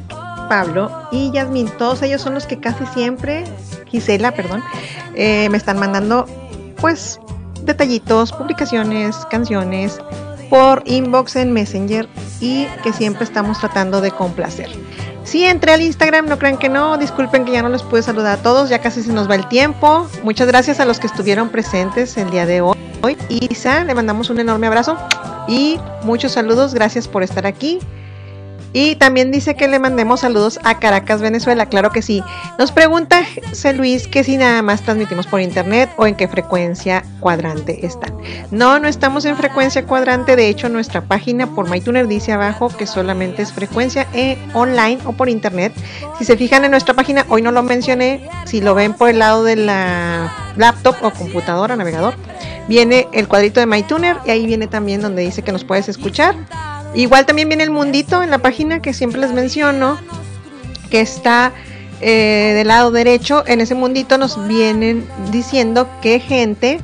Pablo 0.55 0.89
y 1.11 1.33
Yasmin, 1.33 1.67
todos 1.79 2.01
ellos 2.03 2.23
son 2.23 2.35
los 2.35 2.47
que 2.47 2.61
casi 2.61 2.87
siempre, 2.87 3.43
Gisela, 3.87 4.31
perdón, 4.31 4.63
eh, 5.17 5.49
me 5.51 5.57
están 5.57 5.81
mandando 5.81 6.27
pues 6.81 7.19
detallitos, 7.63 8.31
publicaciones, 8.31 9.17
canciones 9.33 9.99
por 10.51 10.85
inbox 10.87 11.35
en 11.35 11.53
Messenger 11.53 12.09
y 12.39 12.67
que 12.85 12.93
siempre 12.93 13.25
estamos 13.25 13.59
tratando 13.59 14.01
de 14.01 14.13
complacer. 14.13 14.71
Sí, 15.25 15.45
entré 15.45 15.73
al 15.73 15.83
Instagram, 15.83 16.29
no 16.29 16.39
crean 16.39 16.57
que 16.57 16.69
no, 16.69 16.99
disculpen 16.99 17.45
que 17.45 17.51
ya 17.51 17.63
no 17.63 17.69
les 17.69 17.83
pude 17.83 18.05
saludar 18.05 18.39
a 18.39 18.43
todos, 18.43 18.69
ya 18.69 18.79
casi 18.79 19.03
se 19.03 19.13
nos 19.13 19.29
va 19.29 19.35
el 19.35 19.49
tiempo. 19.49 20.07
Muchas 20.23 20.47
gracias 20.47 20.79
a 20.79 20.85
los 20.85 21.01
que 21.01 21.09
estuvieron 21.09 21.49
presentes 21.49 22.17
el 22.17 22.31
día 22.31 22.47
de 22.47 22.61
hoy. 22.61 22.77
Isa, 23.29 23.83
le 23.83 23.93
mandamos 23.93 24.31
un 24.31 24.39
enorme 24.39 24.69
abrazo 24.69 24.97
y 25.49 25.81
muchos 26.05 26.31
saludos, 26.31 26.75
gracias 26.75 27.09
por 27.09 27.25
estar 27.25 27.45
aquí. 27.45 27.81
Y 28.75 28.97
también 28.97 29.31
dice 29.31 29.55
que 29.55 29.69
le 29.69 29.79
mandemos 29.79 30.21
saludos 30.21 30.59
a 30.65 30.81
Caracas, 30.81 31.23
Venezuela. 31.23 31.67
Claro 31.67 31.91
que 31.91 32.03
sí. 32.03 32.25
Nos 32.59 32.73
pregunta 32.73 33.23
C. 33.53 33.73
Luis 33.73 34.09
que 34.09 34.25
si 34.25 34.37
nada 34.37 34.63
más 34.63 34.83
transmitimos 34.83 35.29
por 35.29 35.41
internet 35.41 35.89
o 35.97 36.09
en 36.09 36.17
qué 36.17 36.27
frecuencia 36.27 37.05
cuadrante 37.21 37.87
están. 37.87 38.13
No, 38.51 38.81
no 38.81 38.89
estamos 38.89 39.25
en 39.27 39.37
frecuencia 39.37 39.87
cuadrante. 39.87 40.35
De 40.35 40.49
hecho, 40.49 40.69
nuestra 40.69 41.03
página 41.03 41.47
por 41.55 41.71
MyTuner 41.71 42.09
dice 42.09 42.33
abajo 42.33 42.69
que 42.69 42.89
solamente 42.89 43.43
es 43.43 43.53
frecuencia 43.53 44.09
eh, 44.13 44.37
online 44.55 44.99
o 45.05 45.13
por 45.13 45.29
internet. 45.29 45.73
Si 46.19 46.25
se 46.25 46.37
fijan 46.37 46.65
en 46.65 46.73
nuestra 46.73 46.95
página, 46.95 47.25
hoy 47.29 47.43
no 47.43 47.53
lo 47.53 47.63
mencioné. 47.63 48.29
Si 48.45 48.61
lo 48.61 48.75
ven 48.75 48.95
por 48.95 49.09
el 49.09 49.21
lado 49.21 49.45
de 49.45 49.55
la 49.55 50.53
laptop 50.57 50.97
o 51.01 51.13
computadora, 51.13 51.77
navegador, 51.77 52.15
viene 52.67 53.07
el 53.13 53.29
cuadrito 53.29 53.61
de 53.61 53.67
MyTuner 53.67 54.17
y 54.27 54.31
ahí 54.31 54.47
viene 54.47 54.67
también 54.67 55.01
donde 55.01 55.23
dice 55.23 55.43
que 55.43 55.53
nos 55.53 55.63
puedes 55.63 55.89
escuchar. 55.89 56.35
Igual 56.95 57.27
también 57.27 57.49
viene 57.49 57.65
el 57.65 57.71
mundito 57.71 58.23
en 58.23 58.31
la 58.31 58.39
página 58.39 58.81
que 58.81 58.93
siempre 58.93 59.21
les 59.21 59.33
menciono, 59.33 59.99
que 60.91 61.01
está 61.01 61.53
eh, 62.01 62.53
del 62.57 62.69
lado 62.69 62.91
derecho. 62.91 63.45
En 63.47 63.61
ese 63.61 63.75
mundito 63.75 64.19
nos 64.19 64.47
vienen 64.47 65.07
diciendo 65.31 65.89
que 66.01 66.21
gente 66.21 66.81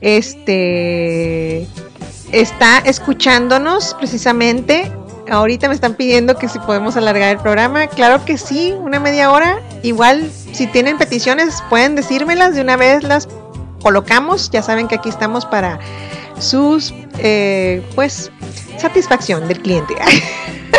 este 0.00 1.66
está 2.30 2.78
escuchándonos 2.78 3.94
precisamente 3.94 4.92
ahorita 5.30 5.68
me 5.68 5.74
están 5.74 5.94
pidiendo 5.94 6.36
que 6.36 6.48
si 6.48 6.58
podemos 6.58 6.96
alargar 6.96 7.30
el 7.30 7.38
programa. 7.38 7.86
Claro 7.86 8.24
que 8.24 8.38
sí, 8.38 8.74
una 8.78 9.00
media 9.00 9.30
hora. 9.30 9.60
Igual, 9.82 10.30
si 10.52 10.66
tienen 10.66 10.98
peticiones, 10.98 11.62
pueden 11.68 11.94
decírmelas. 11.94 12.54
De 12.54 12.60
una 12.60 12.76
vez 12.76 13.02
las 13.02 13.28
colocamos. 13.82 14.50
Ya 14.50 14.62
saben 14.62 14.88
que 14.88 14.96
aquí 14.96 15.08
estamos 15.08 15.46
para 15.46 15.78
sus, 16.38 16.92
eh, 17.18 17.82
pues, 17.94 18.30
satisfacción 18.78 19.48
del 19.48 19.60
cliente. 19.60 19.94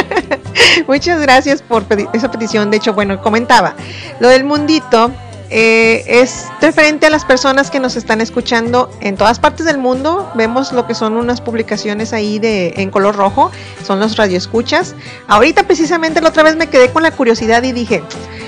Muchas 0.87 1.21
gracias 1.21 1.61
por 1.61 1.85
esa 2.13 2.31
petición. 2.31 2.71
De 2.71 2.77
hecho, 2.77 2.93
bueno, 2.93 3.21
comentaba 3.21 3.75
lo 4.19 4.29
del 4.29 4.43
mundito 4.43 5.11
eh, 5.49 6.03
es 6.07 6.47
referente 6.59 7.05
a 7.05 7.09
las 7.09 7.23
personas 7.23 7.69
que 7.69 7.79
nos 7.79 7.95
están 7.95 8.19
escuchando 8.19 8.89
en 9.01 9.15
todas 9.15 9.39
partes 9.39 9.65
del 9.65 9.77
mundo. 9.77 10.31
Vemos 10.35 10.73
lo 10.73 10.87
que 10.87 10.95
son 10.95 11.17
unas 11.17 11.39
publicaciones 11.39 12.13
ahí 12.13 12.39
de 12.39 12.73
en 12.77 12.89
color 12.89 13.15
rojo, 13.15 13.51
son 13.83 13.99
los 13.99 14.17
radioescuchas. 14.17 14.95
Ahorita 15.27 15.63
precisamente 15.63 16.19
la 16.21 16.29
otra 16.29 16.43
vez 16.43 16.55
me 16.55 16.67
quedé 16.67 16.91
con 16.91 17.03
la 17.03 17.11
curiosidad 17.11 17.61
y 17.63 17.71
dije, 17.73 18.03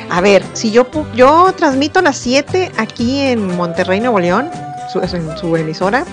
a 0.10 0.22
ver, 0.22 0.44
si 0.54 0.72
yo 0.72 0.88
yo 1.14 1.54
transmito 1.56 2.02
las 2.02 2.18
7 2.18 2.72
aquí 2.78 3.22
en 3.22 3.56
Monterrey, 3.56 4.00
Nuevo 4.00 4.20
León, 4.20 4.50
en 5.02 5.38
su 5.38 5.56
emisora, 5.56 6.06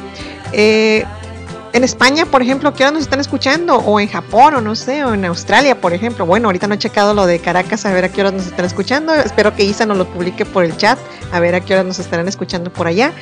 eh, 0.52 1.04
en 1.74 1.82
España, 1.82 2.24
por 2.24 2.40
ejemplo, 2.40 2.72
¿qué 2.72 2.84
hora 2.84 2.92
nos 2.92 3.02
están 3.02 3.18
escuchando? 3.18 3.78
O 3.78 3.98
en 3.98 4.08
Japón, 4.08 4.54
o 4.54 4.60
no 4.60 4.76
sé, 4.76 5.04
o 5.04 5.12
en 5.12 5.24
Australia, 5.24 5.80
por 5.80 5.92
ejemplo. 5.92 6.24
Bueno, 6.24 6.46
ahorita 6.46 6.68
no 6.68 6.74
he 6.74 6.78
checado 6.78 7.14
lo 7.14 7.26
de 7.26 7.40
Caracas 7.40 7.84
a 7.84 7.92
ver 7.92 8.04
a 8.04 8.10
qué 8.10 8.20
hora 8.20 8.30
nos 8.30 8.46
están 8.46 8.64
escuchando. 8.64 9.12
Espero 9.12 9.56
que 9.56 9.64
Isa 9.64 9.84
nos 9.84 9.98
lo 9.98 10.06
publique 10.06 10.44
por 10.44 10.64
el 10.64 10.76
chat, 10.76 11.00
a 11.32 11.40
ver 11.40 11.56
a 11.56 11.60
qué 11.60 11.74
hora 11.74 11.82
nos 11.82 11.98
estarán 11.98 12.28
escuchando 12.28 12.72
por 12.72 12.86
allá. 12.86 13.12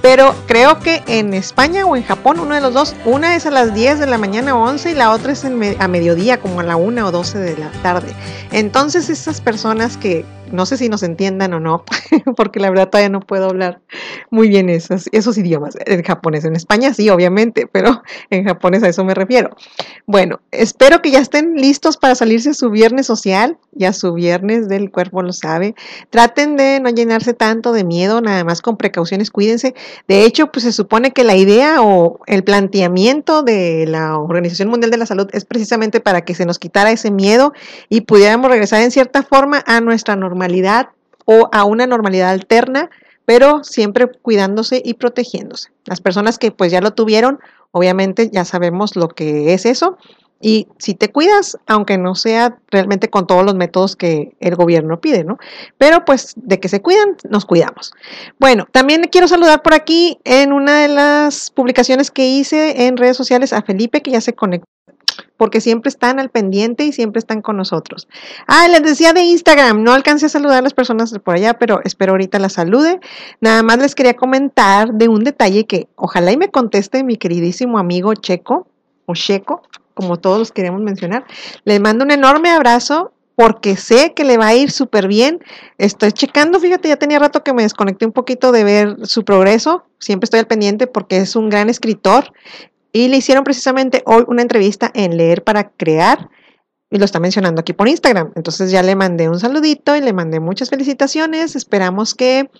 Pero 0.00 0.34
creo 0.46 0.78
que 0.78 1.02
en 1.08 1.34
España 1.34 1.84
o 1.84 1.94
en 1.94 2.02
Japón, 2.02 2.40
uno 2.40 2.54
de 2.54 2.62
los 2.62 2.72
dos, 2.72 2.96
una 3.04 3.36
es 3.36 3.44
a 3.44 3.50
las 3.50 3.74
10 3.74 3.98
de 3.98 4.06
la 4.06 4.16
mañana 4.16 4.56
o 4.56 4.66
11 4.66 4.92
y 4.92 4.94
la 4.94 5.10
otra 5.10 5.32
es 5.32 5.44
a 5.44 5.88
mediodía, 5.88 6.40
como 6.40 6.60
a 6.60 6.62
la 6.62 6.76
1 6.76 7.06
o 7.06 7.10
12 7.10 7.38
de 7.38 7.58
la 7.58 7.70
tarde. 7.82 8.14
Entonces, 8.50 9.10
esas 9.10 9.42
personas 9.42 9.98
que 9.98 10.24
no 10.52 10.66
sé 10.66 10.76
si 10.76 10.88
nos 10.88 11.02
entiendan 11.02 11.52
o 11.54 11.60
no, 11.60 11.84
porque 12.36 12.60
la 12.60 12.70
verdad 12.70 12.88
todavía 12.88 13.08
no 13.08 13.20
puedo 13.20 13.46
hablar 13.46 13.80
muy 14.30 14.48
bien 14.48 14.68
esos, 14.68 15.08
esos 15.12 15.38
idiomas. 15.38 15.76
En 15.86 16.02
japonés, 16.02 16.44
en 16.44 16.56
España 16.56 16.92
sí, 16.94 17.08
obviamente, 17.10 17.66
pero 17.66 18.02
en 18.30 18.44
japonés 18.44 18.82
a 18.82 18.88
eso 18.88 19.04
me 19.04 19.14
refiero. 19.14 19.50
Bueno, 20.06 20.40
espero 20.50 21.02
que 21.02 21.10
ya 21.10 21.20
estén 21.20 21.54
listos 21.54 21.96
para 21.96 22.14
salirse 22.14 22.50
a 22.50 22.54
su 22.54 22.70
viernes 22.70 23.06
social, 23.06 23.58
ya 23.72 23.92
su 23.92 24.12
viernes 24.12 24.68
del 24.68 24.90
cuerpo 24.90 25.22
lo 25.22 25.32
sabe. 25.32 25.74
Traten 26.10 26.56
de 26.56 26.80
no 26.80 26.90
llenarse 26.90 27.32
tanto 27.32 27.72
de 27.72 27.84
miedo, 27.84 28.20
nada 28.20 28.44
más 28.44 28.62
con 28.62 28.76
precauciones, 28.76 29.30
cuídense. 29.30 29.74
De 30.08 30.24
hecho, 30.24 30.50
pues 30.50 30.64
se 30.64 30.72
supone 30.72 31.12
que 31.12 31.24
la 31.24 31.36
idea 31.36 31.82
o 31.82 32.20
el 32.26 32.42
planteamiento 32.42 33.42
de 33.42 33.86
la 33.86 34.18
Organización 34.18 34.68
Mundial 34.68 34.90
de 34.90 34.96
la 34.96 35.06
Salud 35.06 35.28
es 35.32 35.44
precisamente 35.44 36.00
para 36.00 36.22
que 36.22 36.34
se 36.34 36.46
nos 36.46 36.58
quitara 36.58 36.90
ese 36.90 37.10
miedo 37.10 37.52
y 37.88 38.02
pudiéramos 38.02 38.50
regresar 38.50 38.82
en 38.82 38.90
cierta 38.90 39.22
forma 39.22 39.62
a 39.66 39.80
nuestra 39.80 40.16
normalidad 40.16 40.39
normalidad 40.40 40.88
o 41.26 41.48
a 41.52 41.64
una 41.64 41.86
normalidad 41.86 42.30
alterna, 42.30 42.90
pero 43.26 43.62
siempre 43.62 44.08
cuidándose 44.22 44.82
y 44.84 44.94
protegiéndose. 44.94 45.70
Las 45.84 46.00
personas 46.00 46.38
que 46.38 46.50
pues 46.50 46.72
ya 46.72 46.80
lo 46.80 46.92
tuvieron, 46.92 47.38
obviamente 47.72 48.30
ya 48.32 48.44
sabemos 48.44 48.96
lo 48.96 49.08
que 49.08 49.52
es 49.54 49.66
eso. 49.66 49.98
Y 50.42 50.68
si 50.78 50.94
te 50.94 51.12
cuidas, 51.12 51.58
aunque 51.66 51.98
no 51.98 52.14
sea 52.14 52.56
realmente 52.70 53.10
con 53.10 53.26
todos 53.26 53.44
los 53.44 53.54
métodos 53.54 53.94
que 53.94 54.34
el 54.40 54.56
gobierno 54.56 54.98
pide, 54.98 55.22
¿no? 55.22 55.36
Pero 55.76 56.06
pues 56.06 56.32
de 56.34 56.58
que 56.58 56.68
se 56.68 56.80
cuidan, 56.80 57.18
nos 57.28 57.44
cuidamos. 57.44 57.92
Bueno, 58.38 58.66
también 58.72 59.02
quiero 59.12 59.28
saludar 59.28 59.60
por 59.60 59.74
aquí 59.74 60.18
en 60.24 60.54
una 60.54 60.80
de 60.80 60.88
las 60.88 61.50
publicaciones 61.50 62.10
que 62.10 62.26
hice 62.26 62.86
en 62.86 62.96
redes 62.96 63.18
sociales 63.18 63.52
a 63.52 63.60
Felipe, 63.60 64.00
que 64.00 64.12
ya 64.12 64.22
se 64.22 64.32
conectó 64.32 64.64
porque 65.40 65.62
siempre 65.62 65.88
están 65.88 66.20
al 66.20 66.28
pendiente 66.28 66.84
y 66.84 66.92
siempre 66.92 67.18
están 67.18 67.40
con 67.40 67.56
nosotros. 67.56 68.08
Ah, 68.46 68.68
les 68.68 68.82
decía 68.82 69.14
de 69.14 69.22
Instagram, 69.22 69.82
no 69.82 69.94
alcancé 69.94 70.26
a 70.26 70.28
saludar 70.28 70.58
a 70.58 70.60
las 70.60 70.74
personas 70.74 71.18
por 71.18 71.34
allá, 71.34 71.54
pero 71.54 71.80
espero 71.82 72.12
ahorita 72.12 72.38
las 72.38 72.52
salude. 72.52 73.00
Nada 73.40 73.62
más 73.62 73.78
les 73.78 73.94
quería 73.94 74.16
comentar 74.16 74.92
de 74.92 75.08
un 75.08 75.24
detalle 75.24 75.64
que 75.64 75.88
ojalá 75.96 76.30
y 76.30 76.36
me 76.36 76.50
conteste 76.50 77.02
mi 77.04 77.16
queridísimo 77.16 77.78
amigo 77.78 78.12
Checo, 78.12 78.68
o 79.06 79.14
Checo, 79.14 79.62
como 79.94 80.18
todos 80.18 80.38
los 80.38 80.52
queremos 80.52 80.82
mencionar. 80.82 81.24
Les 81.64 81.80
mando 81.80 82.04
un 82.04 82.10
enorme 82.10 82.50
abrazo 82.50 83.14
porque 83.34 83.78
sé 83.78 84.12
que 84.12 84.24
le 84.24 84.36
va 84.36 84.48
a 84.48 84.54
ir 84.54 84.70
súper 84.70 85.08
bien. 85.08 85.42
Estoy 85.78 86.12
checando, 86.12 86.60
fíjate, 86.60 86.88
ya 86.88 86.96
tenía 86.96 87.18
rato 87.18 87.42
que 87.42 87.54
me 87.54 87.62
desconecté 87.62 88.04
un 88.04 88.12
poquito 88.12 88.52
de 88.52 88.62
ver 88.62 88.96
su 89.04 89.24
progreso. 89.24 89.84
Siempre 90.00 90.26
estoy 90.26 90.40
al 90.40 90.46
pendiente 90.46 90.86
porque 90.86 91.16
es 91.16 91.34
un 91.34 91.48
gran 91.48 91.70
escritor 91.70 92.30
y 92.92 93.08
le 93.08 93.16
hicieron 93.16 93.44
precisamente 93.44 94.02
hoy 94.06 94.24
una 94.26 94.42
entrevista 94.42 94.90
en 94.94 95.16
Leer 95.16 95.44
para 95.44 95.70
Crear 95.70 96.28
y 96.90 96.98
lo 96.98 97.04
está 97.04 97.20
mencionando 97.20 97.60
aquí 97.60 97.72
por 97.72 97.88
Instagram. 97.88 98.32
Entonces 98.34 98.70
ya 98.70 98.82
le 98.82 98.96
mandé 98.96 99.28
un 99.28 99.38
saludito 99.38 99.94
y 99.96 100.00
le 100.00 100.12
mandé 100.12 100.40
muchas 100.40 100.70
felicitaciones. 100.70 101.54
Esperamos 101.54 102.14
que 102.14 102.50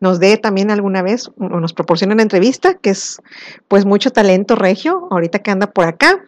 nos 0.00 0.18
dé 0.18 0.36
también 0.36 0.70
alguna 0.70 1.02
vez 1.02 1.30
o 1.38 1.60
nos 1.60 1.72
proporcione 1.72 2.14
una 2.14 2.22
entrevista, 2.22 2.74
que 2.74 2.90
es 2.90 3.20
pues 3.68 3.84
mucho 3.84 4.10
talento 4.10 4.56
regio, 4.56 5.06
ahorita 5.10 5.40
que 5.40 5.50
anda 5.50 5.68
por 5.68 5.86
acá. 5.86 6.24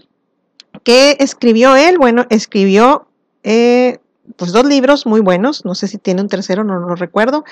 ¿Qué 0.85 1.16
escribió 1.18 1.74
él? 1.74 1.98
Bueno, 1.98 2.27
escribió 2.31 3.09
eh, 3.43 3.98
pues 4.36 4.52
dos 4.52 4.65
libros 4.66 5.07
muy 5.07 5.20
buenos, 5.20 5.65
no 5.65 5.74
sé 5.74 5.89
si 5.89 5.98
tiene 5.98 6.23
un 6.23 6.28
tercero, 6.28 6.65
no 6.65 6.78
lo 6.78 6.94
recuerdo, 6.94 7.44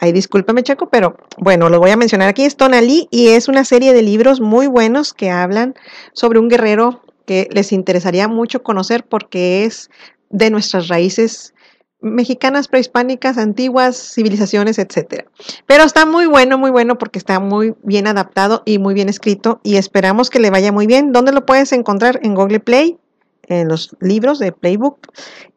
ahí 0.00 0.12
discúlpame 0.12 0.62
Checo, 0.62 0.88
pero 0.88 1.16
bueno, 1.38 1.68
lo 1.68 1.78
voy 1.78 1.90
a 1.90 1.96
mencionar 1.96 2.28
aquí, 2.28 2.44
es 2.44 2.56
Tonali 2.56 3.08
y 3.10 3.28
es 3.28 3.48
una 3.48 3.64
serie 3.64 3.92
de 3.92 4.02
libros 4.02 4.40
muy 4.40 4.66
buenos 4.66 5.12
que 5.12 5.30
hablan 5.30 5.74
sobre 6.12 6.38
un 6.38 6.48
guerrero 6.48 7.02
que 7.26 7.48
les 7.52 7.72
interesaría 7.72 8.28
mucho 8.28 8.62
conocer 8.62 9.04
porque 9.04 9.64
es 9.64 9.90
de 10.30 10.50
nuestras 10.50 10.88
raíces 10.88 11.54
mexicanas, 12.04 12.68
prehispánicas, 12.68 13.38
antiguas, 13.38 13.96
civilizaciones, 13.96 14.78
etcétera. 14.78 15.24
Pero 15.66 15.84
está 15.84 16.04
muy 16.04 16.26
bueno, 16.26 16.58
muy 16.58 16.70
bueno 16.70 16.98
porque 16.98 17.18
está 17.18 17.40
muy 17.40 17.74
bien 17.82 18.06
adaptado 18.06 18.62
y 18.66 18.78
muy 18.78 18.94
bien 18.94 19.08
escrito 19.08 19.60
y 19.64 19.76
esperamos 19.76 20.28
que 20.28 20.38
le 20.38 20.50
vaya 20.50 20.70
muy 20.70 20.86
bien. 20.86 21.12
¿Dónde 21.12 21.32
lo 21.32 21.46
puedes 21.46 21.72
encontrar? 21.72 22.20
En 22.22 22.34
Google 22.34 22.60
Play, 22.60 22.98
en 23.48 23.68
los 23.68 23.96
libros 24.00 24.38
de 24.38 24.52
Playbook 24.52 24.98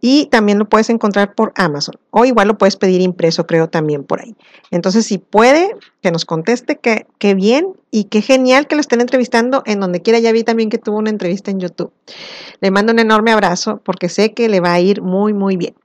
y 0.02 0.28
también 0.28 0.60
lo 0.60 0.70
puedes 0.70 0.90
encontrar 0.90 1.34
por 1.36 1.54
Amazon 1.56 1.96
o 2.12 2.26
igual 2.26 2.48
lo 2.48 2.58
puedes 2.58 2.76
pedir 2.76 3.02
impreso 3.02 3.48
creo 3.48 3.70
también 3.70 4.04
por 4.04 4.22
ahí. 4.22 4.36
Entonces 4.72 5.06
si 5.06 5.18
puede 5.18 5.76
que 6.02 6.12
nos 6.12 6.26
conteste 6.26 6.78
que, 6.78 7.08
qué 7.18 7.36
bien 7.36 7.74
y 7.92 8.06
qué 8.06 8.22
genial 8.22 8.68
que 8.68 8.76
lo 8.76 8.82
estén 8.82 9.02
entrevistando 9.02 9.64
en 9.66 9.80
donde 9.80 10.02
quiera. 10.02 10.20
Ya 10.20 10.32
vi 10.32 10.44
también 10.44 10.70
que 10.70 10.78
tuvo 10.78 10.98
una 10.98 11.10
entrevista 11.10 11.52
en 11.52 11.60
YouTube. 11.60 11.92
Le 12.62 12.72
mando 12.72 12.94
un 12.94 13.00
enorme 13.00 13.32
abrazo 13.32 13.82
porque 13.84 14.10
sé 14.10 14.34
que 14.34 14.50
le 14.50 14.60
va 14.60 14.74
a 14.74 14.80
ir 14.80 15.02
muy 15.02 15.34
muy 15.34 15.58
bien. 15.58 15.76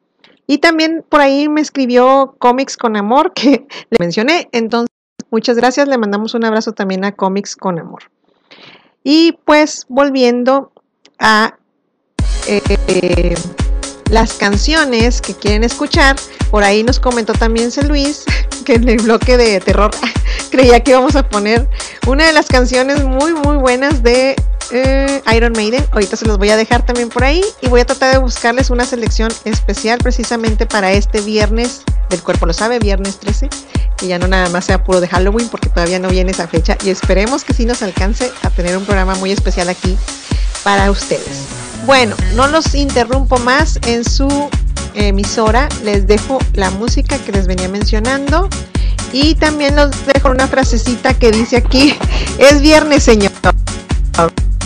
Y 0.47 0.59
también 0.59 1.05
por 1.09 1.21
ahí 1.21 1.49
me 1.49 1.61
escribió 1.61 2.35
Comics 2.39 2.77
con 2.77 2.97
Amor 2.97 3.33
que 3.33 3.67
le 3.91 3.97
mencioné. 3.99 4.49
Entonces 4.53 4.95
muchas 5.31 5.57
gracias. 5.57 5.89
Le 5.89 5.99
mandamos 5.99 6.35
un 6.35 6.45
abrazo 6.45 6.73
también 6.73 7.05
a 7.05 7.13
Comics 7.13 7.57
con 7.57 7.79
Amor. 7.79 8.03
Y 9.05 9.39
pues 9.45 9.87
volviendo 9.89 10.73
a 11.19 11.59
eh, 12.47 13.35
las 14.11 14.35
canciones 14.35 15.21
que 15.21 15.35
quieren 15.35 15.65
escuchar. 15.65 16.17
Por 16.51 16.63
ahí 16.65 16.83
nos 16.83 17.01
comentó 17.01 17.33
también 17.33 17.71
C. 17.71 17.83
Luis 17.85 18.25
que 18.65 18.75
en 18.75 18.89
el 18.89 19.03
bloque 19.03 19.37
de 19.37 19.59
terror 19.61 19.91
creía 20.51 20.81
que 20.81 20.93
íbamos 20.93 21.17
a 21.17 21.29
poner 21.29 21.69
una 22.07 22.27
de 22.27 22.33
las 22.33 22.47
canciones 22.47 23.03
muy 23.03 23.33
muy 23.33 23.57
buenas 23.57 24.03
de 24.03 24.37
eh, 24.71 25.23
Iron 25.35 25.53
Maiden. 25.53 25.85
Ahorita 25.93 26.17
se 26.17 26.27
los 26.27 26.39
voy 26.39 26.51
a 26.51 26.57
dejar 26.57 26.85
también 26.85 27.09
por 27.09 27.25
ahí 27.25 27.43
y 27.61 27.69
voy 27.69 27.81
a 27.81 27.85
tratar 27.85 28.13
de 28.13 28.19
buscarles 28.19 28.71
una 28.71 28.85
selección 28.85 29.31
especial 29.45 29.99
precisamente 29.99 30.67
para 30.67 30.93
este 30.93 31.21
viernes 31.21 31.83
del 32.13 32.23
cuerpo 32.23 32.47
lo 32.47 32.53
sabe, 32.53 32.79
viernes 32.79 33.19
13, 33.19 33.49
que 33.97 34.07
ya 34.07 34.19
no 34.19 34.29
nada 34.29 34.49
más 34.51 34.67
sea 34.67 34.85
puro 34.85 35.01
de 35.01 35.09
Halloween 35.09 35.49
porque 35.49 35.71
todavía 35.71 35.99
no 35.99 36.09
viene 36.09 36.31
esa 36.31 36.47
fecha 36.47 36.77
y 36.85 36.91
esperemos 36.91 37.43
que 37.43 37.55
sí 37.55 37.65
nos 37.65 37.83
alcance 37.83 38.31
a 38.43 38.51
tener 38.51 38.77
un 38.77 38.85
programa 38.85 39.15
muy 39.15 39.33
especial 39.33 39.69
aquí 39.71 39.97
para 40.63 40.91
ustedes. 40.91 41.72
Bueno, 41.85 42.15
no 42.37 42.47
los 42.47 42.75
interrumpo 42.75 43.39
más 43.39 43.79
en 43.87 44.05
su 44.05 44.29
emisora, 44.95 45.69
les 45.85 46.07
dejo 46.07 46.39
la 46.55 46.71
música 46.71 47.19
que 47.19 47.33
les 47.33 47.47
venía 47.47 47.69
mencionando 47.69 48.49
y 49.13 49.35
también 49.35 49.75
los 49.75 49.91
dejo 50.07 50.31
una 50.31 50.47
frasecita 50.47 51.15
que 51.15 51.33
dice 51.33 51.57
aquí, 51.57 51.97
es 52.39 52.61
viernes 52.61 53.03
señor, 53.03 53.33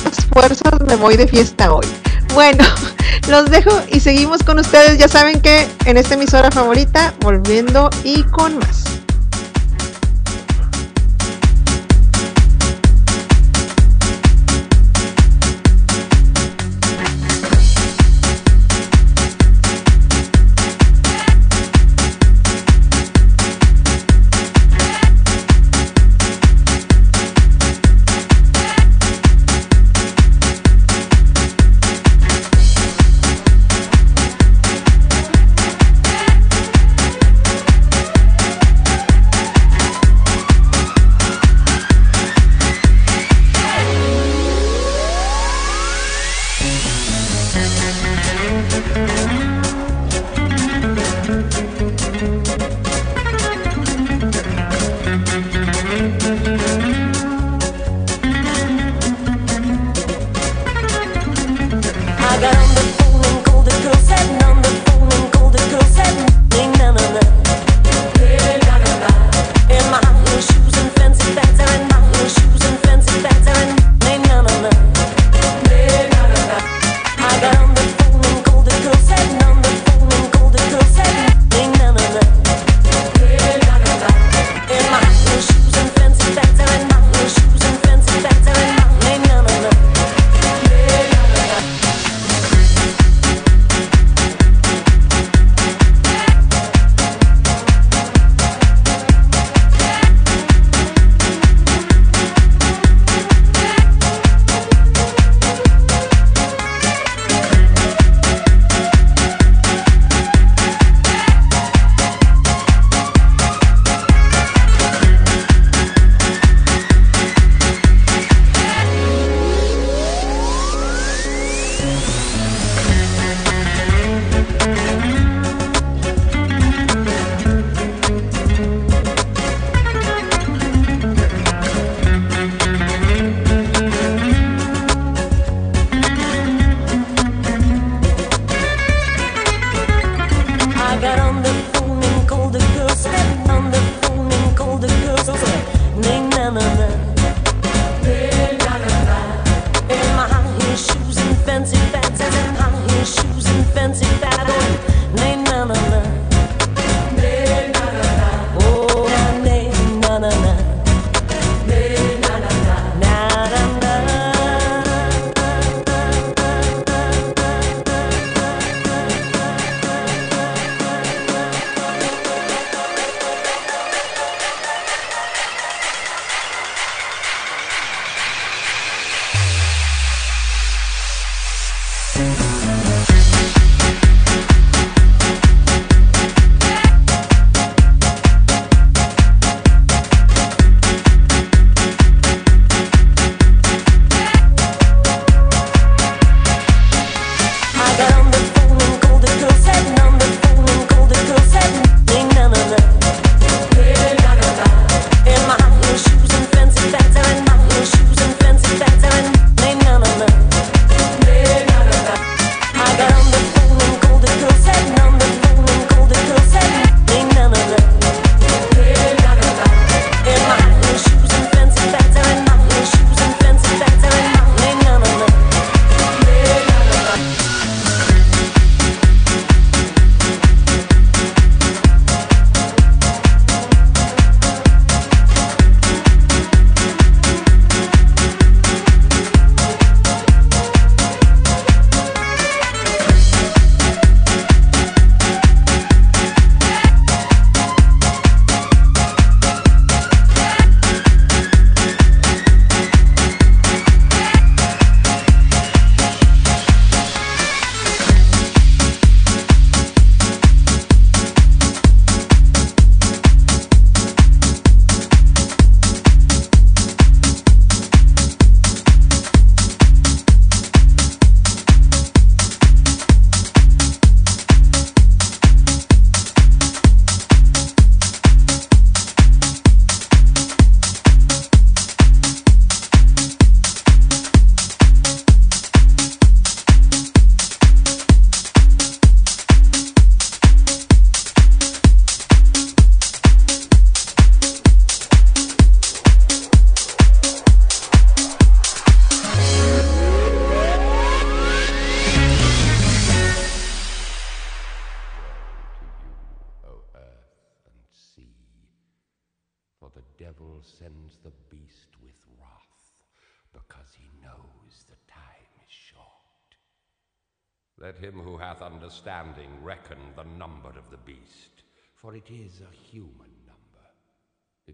las 0.05 0.27
fuerzas 0.33 0.81
me 0.87 0.97
voy 0.97 1.17
de 1.17 1.27
fiesta 1.27 1.73
hoy. 1.73 1.87
Bueno, 2.35 2.65
los 3.29 3.51
dejo 3.51 3.81
y 3.91 4.01
seguimos 4.01 4.43
con 4.43 4.59
ustedes, 4.59 4.99
ya 4.99 5.09
saben 5.09 5.41
que 5.41 5.67
en 5.87 5.97
esta 5.97 6.15
emisora 6.15 6.51
favorita, 6.51 7.15
volviendo 7.21 7.89
y 8.05 8.25
con 8.25 8.59
más. 8.59 8.85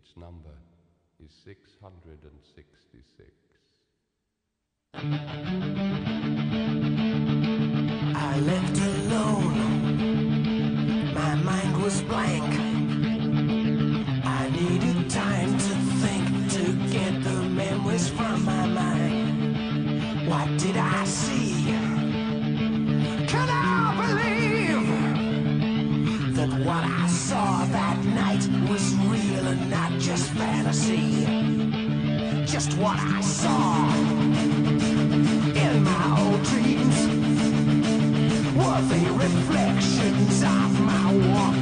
Its 0.05 0.17
number 0.17 0.57
is 1.25 1.31
666. 1.45 3.31
I 8.15 8.41
left 8.41 8.79
alone. 8.79 9.55
My 11.15 11.35
mind 11.37 11.83
was 11.83 12.03
blank. 12.03 12.53
I 14.25 14.51
needed 14.51 15.09
time 15.09 15.53
to 15.57 15.75
think 16.03 16.51
to 16.53 16.73
get 16.93 17.23
the 17.23 17.43
memories 17.43 18.09
from 18.09 18.45
my 18.45 18.67
mind. 18.67 20.27
What 20.29 20.59
did 20.59 20.77
I 20.77 21.05
see? 21.05 21.82
What 32.79 32.99
I 32.99 33.21
saw. 33.21 33.87
In 35.55 35.85
my 35.85 36.21
old 36.21 36.43
dreams 36.45 36.99
were 38.57 38.81
the 38.89 39.13
reflections 39.13 40.43
of 40.43 40.81
my 40.81 41.13
Walkman 41.13 41.62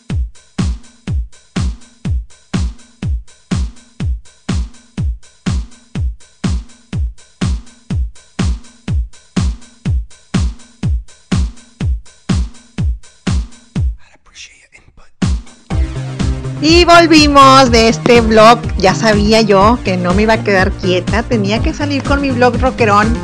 Y 16.61 16.85
volvimos 16.85 17.71
de 17.71 17.89
este 17.89 18.21
blog. 18.21 18.59
Ya 18.77 18.93
sabía 18.93 19.41
yo 19.41 19.79
que 19.83 19.97
no 19.97 20.13
me 20.13 20.23
iba 20.23 20.33
a 20.33 20.43
quedar 20.43 20.71
quieta. 20.71 21.23
Tenía 21.23 21.59
que 21.59 21.73
salir 21.73 22.03
con 22.03 22.21
mi 22.21 22.29
blog 22.29 22.59
rockerón. 22.61 23.17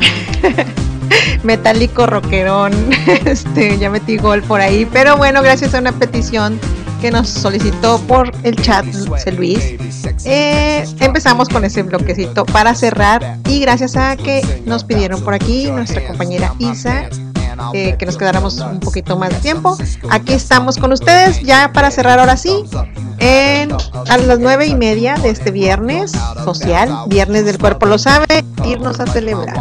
Metálico 1.44 2.06
rockerón. 2.06 2.72
Este, 3.24 3.78
ya 3.78 3.90
metí 3.90 4.16
gol 4.16 4.42
por 4.42 4.60
ahí. 4.60 4.86
Pero 4.92 5.16
bueno, 5.16 5.40
gracias 5.42 5.74
a 5.74 5.78
una 5.78 5.92
petición 5.92 6.58
que 7.00 7.12
nos 7.12 7.28
solicitó 7.28 8.00
por 8.00 8.32
el 8.42 8.56
chat 8.56 8.84
Luis. 9.36 9.76
eh, 10.24 10.84
empezamos 10.98 11.48
con 11.48 11.64
ese 11.64 11.84
bloquecito 11.84 12.44
para 12.44 12.74
cerrar. 12.74 13.38
Y 13.48 13.60
gracias 13.60 13.96
a 13.96 14.16
que 14.16 14.42
nos 14.66 14.82
pidieron 14.82 15.22
por 15.22 15.34
aquí 15.34 15.70
nuestra 15.70 16.04
compañera 16.06 16.54
Isa 16.58 17.08
eh, 17.74 17.96
que 17.98 18.06
nos 18.06 18.16
quedáramos 18.16 18.58
un 18.58 18.80
poquito 18.80 19.16
más 19.16 19.30
de 19.30 19.36
tiempo. 19.36 19.76
Aquí 20.10 20.32
estamos 20.32 20.76
con 20.78 20.92
ustedes 20.92 21.40
ya 21.42 21.72
para 21.72 21.90
cerrar 21.90 22.18
ahora 22.18 22.36
sí. 22.36 22.64
En, 23.20 23.72
a 24.08 24.16
las 24.16 24.38
nueve 24.38 24.66
y 24.66 24.76
media 24.76 25.14
de 25.16 25.30
este 25.30 25.50
viernes 25.50 26.12
social, 26.44 26.88
viernes 27.08 27.44
del 27.44 27.58
cuerpo 27.58 27.86
lo 27.86 27.98
sabe, 27.98 28.26
irnos 28.64 29.00
a 29.00 29.06
celebrar. 29.06 29.56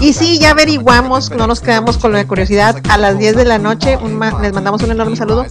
Y 0.00 0.12
sí, 0.12 0.38
ya 0.40 0.50
averiguamos, 0.50 1.30
no 1.30 1.46
nos 1.46 1.60
quedamos 1.60 1.98
con 1.98 2.12
la 2.12 2.26
curiosidad, 2.26 2.76
a 2.88 2.98
las 2.98 3.16
10 3.16 3.36
de 3.36 3.44
la 3.44 3.58
noche, 3.58 3.96
un 3.96 4.16
ma- 4.18 4.36
les 4.42 4.52
mandamos 4.52 4.82
un 4.82 4.90
enorme 4.90 5.14
saludo, 5.16 5.46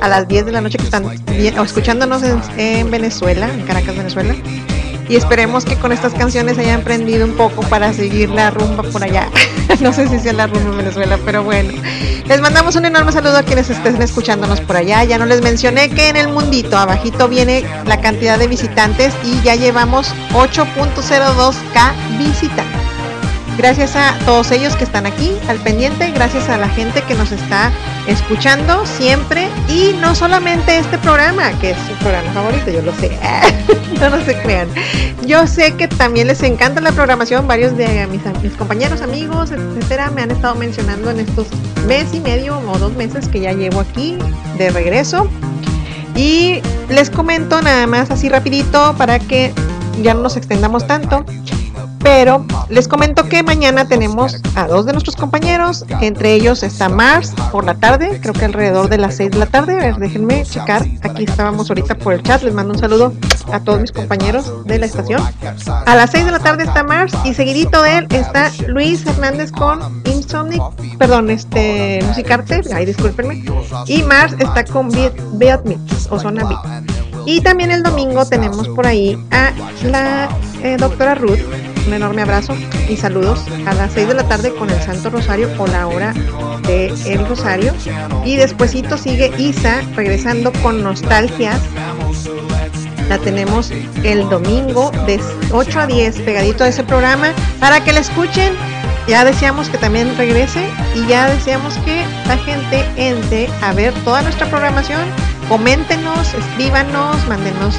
a 0.00 0.08
las 0.08 0.28
10 0.28 0.46
de 0.46 0.52
la 0.52 0.60
noche 0.60 0.78
que 0.78 0.84
están 0.84 1.04
escuchándonos 1.64 2.22
en, 2.22 2.40
en 2.58 2.90
Venezuela, 2.92 3.48
en 3.52 3.62
Caracas, 3.66 3.96
Venezuela. 3.96 4.34
Y 5.10 5.16
esperemos 5.16 5.64
que 5.64 5.74
con 5.74 5.90
estas 5.90 6.14
canciones 6.14 6.56
hayan 6.56 6.82
aprendido 6.82 7.26
un 7.26 7.32
poco 7.32 7.62
para 7.62 7.92
seguir 7.92 8.30
la 8.30 8.50
rumba 8.52 8.84
por 8.84 9.02
allá. 9.02 9.28
no 9.80 9.92
sé 9.92 10.08
si 10.08 10.20
sea 10.20 10.32
la 10.32 10.46
rumba 10.46 10.70
en 10.70 10.76
Venezuela, 10.76 11.18
pero 11.24 11.42
bueno. 11.42 11.72
Les 12.26 12.40
mandamos 12.40 12.76
un 12.76 12.84
enorme 12.84 13.10
saludo 13.10 13.36
a 13.36 13.42
quienes 13.42 13.68
estén 13.70 14.00
escuchándonos 14.00 14.60
por 14.60 14.76
allá. 14.76 15.02
Ya 15.02 15.18
no 15.18 15.26
les 15.26 15.42
mencioné 15.42 15.90
que 15.90 16.10
en 16.10 16.16
el 16.16 16.28
mundito 16.28 16.78
abajito 16.78 17.28
viene 17.28 17.64
la 17.86 18.00
cantidad 18.00 18.38
de 18.38 18.46
visitantes 18.46 19.12
y 19.24 19.42
ya 19.42 19.56
llevamos 19.56 20.14
8.02k 20.32 22.18
visitantes. 22.18 22.89
Gracias 23.60 23.94
a 23.94 24.16
todos 24.24 24.52
ellos 24.52 24.74
que 24.74 24.84
están 24.84 25.04
aquí 25.04 25.36
al 25.46 25.58
pendiente, 25.58 26.10
gracias 26.12 26.48
a 26.48 26.56
la 26.56 26.66
gente 26.66 27.02
que 27.02 27.14
nos 27.14 27.30
está 27.30 27.70
escuchando 28.06 28.86
siempre 28.86 29.50
y 29.68 29.94
no 30.00 30.14
solamente 30.14 30.78
este 30.78 30.96
programa, 30.96 31.50
que 31.60 31.72
es 31.72 31.76
su 31.86 31.92
programa 31.96 32.32
favorito, 32.32 32.70
yo 32.70 32.80
lo 32.80 32.94
sé, 32.94 33.18
no, 34.00 34.08
no 34.08 34.24
se 34.24 34.34
crean. 34.40 34.66
Yo 35.26 35.46
sé 35.46 35.74
que 35.76 35.88
también 35.88 36.28
les 36.28 36.42
encanta 36.42 36.80
la 36.80 36.90
programación, 36.92 37.46
varios 37.46 37.76
de 37.76 38.06
mis, 38.06 38.22
mis 38.42 38.54
compañeros, 38.54 39.02
amigos, 39.02 39.50
etcétera, 39.50 40.10
me 40.10 40.22
han 40.22 40.30
estado 40.30 40.54
mencionando 40.54 41.10
en 41.10 41.20
estos 41.20 41.46
mes 41.86 42.14
y 42.14 42.20
medio 42.20 42.58
o 42.60 42.78
dos 42.78 42.94
meses 42.94 43.28
que 43.28 43.40
ya 43.40 43.52
llevo 43.52 43.80
aquí 43.80 44.16
de 44.56 44.70
regreso. 44.70 45.28
Y 46.16 46.62
les 46.88 47.10
comento 47.10 47.60
nada 47.60 47.86
más 47.86 48.10
así 48.10 48.30
rapidito 48.30 48.94
para 48.96 49.18
que 49.18 49.52
ya 50.00 50.14
no 50.14 50.22
nos 50.22 50.38
extendamos 50.38 50.86
tanto. 50.86 51.26
Pero 52.02 52.46
les 52.68 52.88
comento 52.88 53.28
que 53.28 53.42
mañana 53.42 53.86
tenemos 53.86 54.40
a 54.54 54.66
dos 54.66 54.86
de 54.86 54.92
nuestros 54.92 55.16
compañeros, 55.16 55.84
entre 56.00 56.34
ellos 56.34 56.62
está 56.62 56.88
Mars 56.88 57.34
por 57.52 57.64
la 57.64 57.74
tarde, 57.74 58.18
creo 58.22 58.32
que 58.32 58.46
alrededor 58.46 58.88
de 58.88 58.98
las 58.98 59.16
6 59.16 59.32
de 59.32 59.38
la 59.38 59.46
tarde. 59.46 59.74
A 59.74 59.78
ver, 59.78 59.96
déjenme 59.96 60.44
checar. 60.44 60.86
Aquí 61.02 61.24
estábamos 61.24 61.68
ahorita 61.68 61.96
por 61.96 62.14
el 62.14 62.22
chat. 62.22 62.42
Les 62.42 62.54
mando 62.54 62.72
un 62.72 62.80
saludo 62.80 63.12
a 63.52 63.60
todos 63.60 63.80
mis 63.80 63.92
compañeros 63.92 64.64
de 64.64 64.78
la 64.78 64.86
estación. 64.86 65.22
A 65.86 65.94
las 65.94 66.10
6 66.10 66.24
de 66.24 66.30
la 66.30 66.38
tarde 66.38 66.64
está 66.64 66.82
Mars 66.82 67.12
y 67.24 67.34
seguidito 67.34 67.82
de 67.82 67.98
él 67.98 68.06
está 68.10 68.50
Luis 68.66 69.06
Hernández 69.06 69.52
con 69.52 70.02
Insomnic, 70.04 70.62
perdón, 70.98 71.30
este 71.30 72.00
Musicarte, 72.06 72.62
ay 72.74 72.86
discúlpenme. 72.86 73.44
Y 73.86 74.02
Mars 74.02 74.34
está 74.38 74.64
con 74.64 74.90
Beat, 74.90 75.14
Beat 75.34 75.60
o 76.10 76.18
Zona 76.18 76.44
Beat. 76.44 76.88
Y 77.26 77.40
también 77.42 77.70
el 77.70 77.82
domingo 77.82 78.24
tenemos 78.24 78.68
por 78.68 78.86
ahí 78.86 79.18
a 79.30 79.52
la 79.84 80.28
eh, 80.62 80.76
doctora 80.78 81.14
Ruth. 81.14 81.38
Un 81.86 81.94
enorme 81.94 82.22
abrazo 82.22 82.56
y 82.88 82.96
saludos 82.96 83.44
a 83.66 83.74
las 83.74 83.92
6 83.92 84.08
de 84.08 84.14
la 84.14 84.28
tarde 84.28 84.54
con 84.54 84.70
el 84.70 84.80
Santo 84.80 85.10
Rosario 85.10 85.48
o 85.58 85.66
la 85.66 85.86
hora 85.86 86.12
de 86.66 86.92
el 87.06 87.26
Rosario. 87.26 87.72
Y 88.24 88.36
despuesito 88.36 88.96
sigue 88.98 89.32
Isa 89.38 89.80
regresando 89.96 90.52
con 90.62 90.82
nostalgias. 90.82 91.60
La 93.08 93.18
tenemos 93.18 93.72
el 94.04 94.28
domingo 94.28 94.92
de 95.06 95.20
8 95.52 95.80
a 95.80 95.86
10 95.86 96.20
pegadito 96.20 96.64
a 96.64 96.68
ese 96.68 96.84
programa 96.84 97.32
para 97.58 97.82
que 97.82 97.92
la 97.92 98.00
escuchen. 98.00 98.54
Ya 99.08 99.24
deseamos 99.24 99.68
que 99.68 99.78
también 99.78 100.16
regrese 100.16 100.64
y 100.94 101.06
ya 101.08 101.28
deseamos 101.28 101.74
que 101.78 102.04
la 102.28 102.36
gente 102.38 102.84
entre 102.96 103.48
a 103.62 103.72
ver 103.72 103.92
toda 104.04 104.22
nuestra 104.22 104.48
programación. 104.48 105.00
Coméntenos, 105.48 106.34
escríbanos, 106.34 107.26
mándenos 107.26 107.74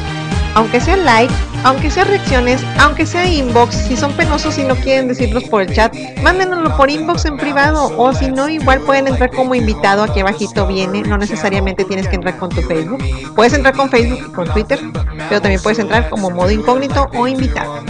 aunque 0.56 0.82
sea 0.82 0.98
like, 0.98 1.34
aunque 1.64 1.90
sea 1.92 2.04
reacciones, 2.04 2.62
aunque 2.80 3.06
sea 3.06 3.26
inbox, 3.26 3.76
si 3.76 3.96
son 3.96 4.12
penosos 4.14 4.58
y 4.58 4.64
no 4.64 4.76
quieren 4.76 5.08
decirlos 5.08 5.44
por 5.46 5.62
el 5.62 5.74
chat, 5.74 5.96
mándenoslo 6.24 6.76
por 6.76 6.90
inbox 6.90 7.26
en 7.26 7.38
privado 7.38 7.92
o 7.98 8.14
si 8.14 8.30
no, 8.30 8.50
igual 8.50 8.82
pueden 8.82 9.08
entrar 9.08 9.32
como 9.32 9.56
invitado, 9.56 10.04
aquí 10.04 10.20
abajito 10.20 10.68
viene, 10.68 11.04
no 11.04 11.18
necesariamente 11.18 11.86
tienes 11.86 12.08
que 12.08 12.16
entrar 12.16 12.38
con 12.38 12.50
tu 12.50 12.62
Facebook, 12.62 13.04
puedes 13.36 13.54
entrar 13.54 13.76
con 13.76 13.90
Facebook 13.90 14.20
y 14.28 14.32
con 14.32 14.48
Twitter, 14.50 14.80
pero 15.30 15.42
también 15.42 15.62
puedes 15.62 15.80
entrar 15.80 16.10
como 16.10 16.30
modo 16.30 16.52
incógnito 16.52 17.10
o 17.14 17.28
invitado. 17.28 17.84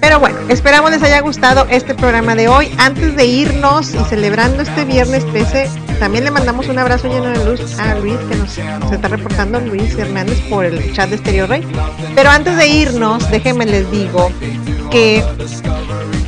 Pero 0.00 0.20
bueno, 0.20 0.38
esperamos 0.48 0.90
les 0.90 1.02
haya 1.02 1.20
gustado 1.20 1.66
este 1.70 1.94
programa 1.94 2.34
de 2.34 2.48
hoy. 2.48 2.72
Antes 2.78 3.16
de 3.16 3.26
irnos 3.26 3.94
y 3.94 3.98
celebrando 4.04 4.62
este 4.62 4.84
viernes 4.84 5.24
13, 5.26 5.68
también 5.98 6.24
le 6.24 6.30
mandamos 6.30 6.68
un 6.68 6.78
abrazo 6.78 7.08
lleno 7.08 7.26
de 7.26 7.44
luz 7.44 7.78
a 7.78 7.94
Luis 7.96 8.16
que 8.28 8.36
nos, 8.36 8.52
se 8.52 8.94
está 8.94 9.08
reportando, 9.08 9.60
Luis 9.60 9.96
Hernández, 9.96 10.40
por 10.48 10.64
el 10.64 10.92
chat 10.92 11.10
de 11.10 11.18
Stereo 11.18 11.46
Rey. 11.46 11.64
Pero 12.14 12.30
antes 12.30 12.56
de 12.56 12.68
irnos, 12.68 13.30
déjenme 13.30 13.66
les 13.66 13.90
digo 13.90 14.30
que 14.90 15.22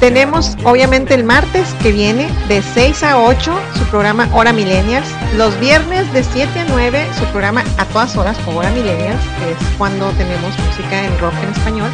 tenemos 0.00 0.56
obviamente 0.64 1.14
el 1.14 1.24
martes 1.24 1.68
que 1.82 1.92
viene 1.92 2.26
de 2.48 2.62
6 2.62 3.02
a 3.02 3.18
8 3.18 3.60
su 3.76 3.84
programa 3.90 4.28
Hora 4.32 4.52
Millennials. 4.52 5.06
Los 5.36 5.58
viernes 5.60 6.10
de 6.14 6.24
7 6.24 6.60
a 6.60 6.64
9 6.64 7.06
su 7.18 7.24
programa 7.26 7.62
A 7.76 7.84
todas 7.84 8.16
horas 8.16 8.36
Hora 8.46 8.70
Millennials, 8.70 9.20
que 9.38 9.52
es 9.52 9.76
cuando 9.76 10.10
tenemos 10.12 10.58
música 10.58 11.04
en 11.04 11.18
rock 11.18 11.34
en 11.42 11.50
español. 11.50 11.90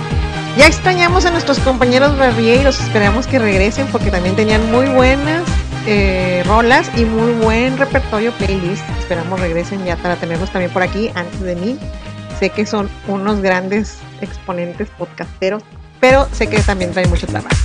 Ya 0.56 0.66
extrañamos 0.66 1.26
a 1.26 1.30
nuestros 1.32 1.58
compañeros 1.58 2.16
barrieros, 2.16 2.80
esperamos 2.80 3.26
que 3.26 3.38
regresen 3.38 3.88
porque 3.88 4.10
también 4.10 4.36
tenían 4.36 4.70
muy 4.70 4.86
buenas 4.86 5.42
eh, 5.86 6.42
rolas 6.46 6.90
y 6.96 7.04
muy 7.04 7.32
buen 7.32 7.76
repertorio 7.76 8.32
playlist. 8.32 8.82
Esperamos 9.00 9.38
regresen 9.40 9.84
ya 9.84 9.96
para 9.96 10.16
tenerlos 10.16 10.50
también 10.50 10.70
por 10.72 10.82
aquí 10.82 11.10
antes 11.14 11.40
de 11.40 11.56
mí. 11.56 11.78
Sé 12.38 12.50
que 12.50 12.66
son 12.66 12.90
unos 13.08 13.40
grandes 13.40 13.98
exponentes 14.20 14.88
podcasteros, 14.98 15.62
pero 16.00 16.28
sé 16.32 16.48
que 16.48 16.60
también 16.60 16.92
traen 16.92 17.08
mucho 17.08 17.26
trabajo. 17.26 17.56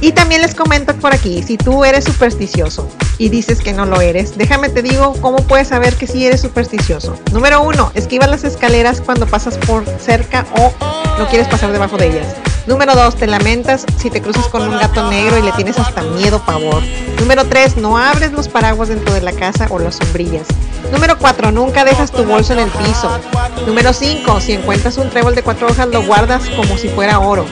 Y 0.00 0.12
también 0.12 0.42
les 0.42 0.54
comento 0.54 0.94
por 0.94 1.12
aquí, 1.12 1.42
si 1.42 1.56
tú 1.56 1.84
eres 1.84 2.04
supersticioso 2.04 2.88
y 3.18 3.30
dices 3.30 3.60
que 3.60 3.72
no 3.72 3.84
lo 3.84 4.00
eres, 4.00 4.38
déjame 4.38 4.68
te 4.68 4.80
digo 4.80 5.14
cómo 5.20 5.38
puedes 5.38 5.68
saber 5.68 5.96
que 5.96 6.06
sí 6.06 6.24
eres 6.24 6.40
supersticioso. 6.40 7.18
Número 7.32 7.60
uno, 7.62 7.90
esquiva 7.94 8.28
las 8.28 8.44
escaleras 8.44 9.00
cuando 9.00 9.26
pasas 9.26 9.58
por 9.58 9.84
cerca 9.98 10.46
o 10.56 10.72
no 11.18 11.26
quieres 11.26 11.48
pasar 11.48 11.72
debajo 11.72 11.96
de 11.96 12.06
ellas. 12.08 12.36
Número 12.68 12.94
dos, 12.94 13.16
te 13.16 13.26
lamentas 13.26 13.84
si 13.96 14.08
te 14.08 14.22
cruzas 14.22 14.46
con 14.48 14.62
un 14.62 14.78
gato 14.78 15.10
negro 15.10 15.36
y 15.38 15.42
le 15.42 15.52
tienes 15.52 15.78
hasta 15.78 16.02
miedo, 16.02 16.40
pavor. 16.44 16.82
Número 17.18 17.44
tres, 17.46 17.76
no 17.76 17.98
abres 17.98 18.30
los 18.32 18.46
paraguas 18.46 18.90
dentro 18.90 19.12
de 19.12 19.22
la 19.22 19.32
casa 19.32 19.66
o 19.70 19.78
las 19.78 19.96
sombrillas. 19.96 20.46
Número 20.92 21.18
cuatro, 21.18 21.52
nunca 21.52 21.84
dejas 21.84 22.10
tu 22.10 22.24
bolso 22.24 22.52
en 22.52 22.60
el 22.60 22.70
piso. 22.70 23.10
Número 23.66 23.92
cinco, 23.92 24.40
si 24.40 24.52
encuentras 24.52 24.96
un 24.98 25.10
trébol 25.10 25.34
de 25.34 25.42
cuatro 25.42 25.68
hojas 25.68 25.88
lo 25.88 26.02
guardas 26.02 26.48
como 26.56 26.78
si 26.78 26.88
fuera 26.88 27.18
oro. 27.18 27.44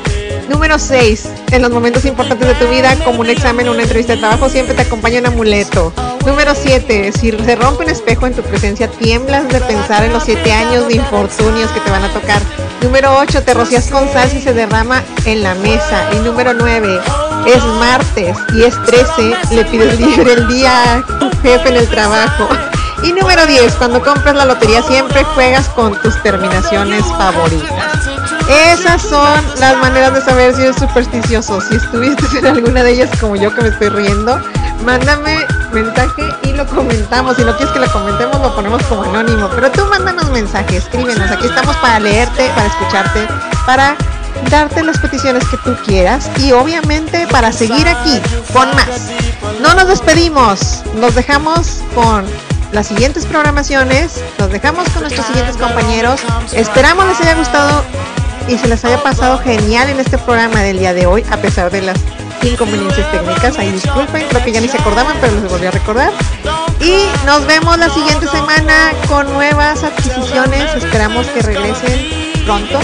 Número 0.49 0.79
6. 0.79 1.29
En 1.53 1.63
los 1.63 1.71
momentos 1.71 2.05
importantes 2.05 2.47
de 2.47 2.55
tu 2.55 2.69
vida, 2.69 2.97
como 3.05 3.21
un 3.21 3.29
examen 3.29 3.69
o 3.69 3.73
una 3.73 3.83
entrevista 3.83 4.15
de 4.15 4.21
trabajo, 4.21 4.49
siempre 4.49 4.75
te 4.75 4.83
acompaña 4.83 5.21
un 5.21 5.27
amuleto. 5.27 5.93
Número 6.25 6.55
7. 6.55 7.13
Si 7.13 7.33
se 7.33 7.57
rompe 7.57 7.85
un 7.85 7.91
espejo 7.91 8.27
en 8.27 8.35
tu 8.35 8.43
presencia, 8.43 8.89
tiemblas 8.89 9.49
de 9.49 9.61
pensar 9.61 10.05
en 10.05 10.13
los 10.13 10.25
7 10.25 10.53
años 10.53 10.89
de 10.89 10.95
infortunios 10.95 11.71
que 11.73 11.81
te 11.81 11.91
van 11.91 12.05
a 12.05 12.13
tocar. 12.13 12.41
Número 12.83 13.17
8. 13.19 13.43
Te 13.43 13.55
rocías 13.55 13.89
con 13.89 14.09
sal 14.13 14.31
y 14.35 14.41
se 14.41 14.53
derrama 14.53 15.03
en 15.25 15.43
la 15.43 15.55
mesa. 15.57 16.09
Y 16.13 16.17
número 16.17 16.55
9. 16.55 17.01
Es 17.47 17.63
martes 17.65 18.37
y 18.55 18.63
es 18.63 18.75
13. 18.85 19.55
Le 19.55 19.65
pides 19.65 20.01
libre 20.01 20.33
el 20.33 20.49
día 20.49 20.95
a 20.95 21.19
tu 21.19 21.31
jefe 21.43 21.69
en 21.69 21.77
el 21.77 21.89
trabajo. 21.89 22.49
Y 23.07 23.13
número 23.13 23.47
10. 23.47 23.75
Cuando 23.77 24.03
compras 24.03 24.35
la 24.35 24.45
lotería, 24.45 24.83
siempre 24.83 25.23
juegas 25.23 25.69
con 25.69 25.95
tus 26.03 26.21
terminaciones 26.25 27.05
favoritas. 27.05 28.09
Esas 28.49 29.01
son 29.01 29.45
las 29.61 29.77
maneras 29.79 30.13
de 30.13 30.21
saber 30.23 30.57
si 30.57 30.63
eres 30.63 30.75
supersticioso. 30.75 31.61
Si 31.61 31.77
estuviste 31.77 32.39
en 32.39 32.47
alguna 32.47 32.83
de 32.83 32.95
ellas 32.95 33.11
como 33.21 33.37
yo 33.37 33.55
que 33.55 33.63
me 33.63 33.69
estoy 33.69 33.91
riendo, 33.91 34.41
mándame 34.85 35.39
mensaje 35.73 36.23
y 36.43 36.53
lo 36.55 36.67
comentamos. 36.67 37.37
Si 37.37 37.45
no 37.45 37.57
quieres 37.57 37.73
que 37.73 37.79
lo 37.79 37.93
comentemos, 37.93 38.41
lo 38.41 38.53
ponemos 38.57 38.83
como 38.87 39.05
anónimo. 39.05 39.49
Pero 39.55 39.71
tú 39.71 39.85
mándanos 39.87 40.29
mensaje, 40.31 40.79
escríbenos. 40.79 41.31
Aquí 41.31 41.47
estamos 41.47 41.77
para 41.77 42.01
leerte, 42.01 42.51
para 42.57 42.67
escucharte, 42.67 43.29
para 43.67 43.95
darte 44.51 44.83
las 44.83 44.99
peticiones 44.99 45.45
que 45.47 45.59
tú 45.59 45.77
quieras 45.87 46.29
y 46.39 46.51
obviamente 46.51 47.29
para 47.29 47.53
seguir 47.53 47.87
aquí 47.87 48.21
con 48.53 48.69
más. 48.75 49.11
No 49.61 49.75
nos 49.75 49.87
despedimos, 49.87 50.83
nos 50.97 51.15
dejamos 51.15 51.83
con 51.95 52.25
las 52.77 52.89
siguientes 52.89 53.25
programaciones, 53.25 54.23
nos 54.39 54.51
dejamos 54.51 54.87
con 54.91 55.01
nuestros 55.01 55.25
siguientes 55.25 55.57
compañeros. 55.57 56.21
Esperamos 56.53 57.07
les 57.07 57.19
haya 57.23 57.35
gustado 57.35 57.83
y 58.49 58.59
se 58.59 58.69
les 58.69 58.85
haya 58.85 59.03
pasado 59.03 59.39
genial 59.39 59.89
en 59.89 59.99
este 59.99 60.19
programa 60.19 60.61
del 60.61 60.79
día 60.79 60.93
de 60.93 61.07
hoy, 61.07 61.25
a 61.31 61.39
pesar 61.39 61.71
de 61.71 61.81
las 61.81 61.97
inconveniencias 62.43 63.11
técnicas. 63.11 63.59
Ahí 63.59 63.73
disculpen, 63.73 64.27
creo 64.29 64.45
que 64.45 64.53
ya 64.53 64.61
ni 64.61 64.69
se 64.69 64.77
acordaban, 64.77 65.17
pero 65.23 65.41
les 65.41 65.51
volví 65.51 65.65
a 65.65 65.71
recordar. 65.71 66.13
Y 66.79 67.07
nos 67.25 67.47
vemos 67.47 67.79
la 67.79 67.89
siguiente 67.89 68.29
semana 68.29 68.93
con 69.09 69.33
nuevas 69.33 69.83
adquisiciones. 69.83 70.75
Esperamos 70.75 71.27
que 71.29 71.41
regresen 71.41 72.45
pronto. 72.45 72.79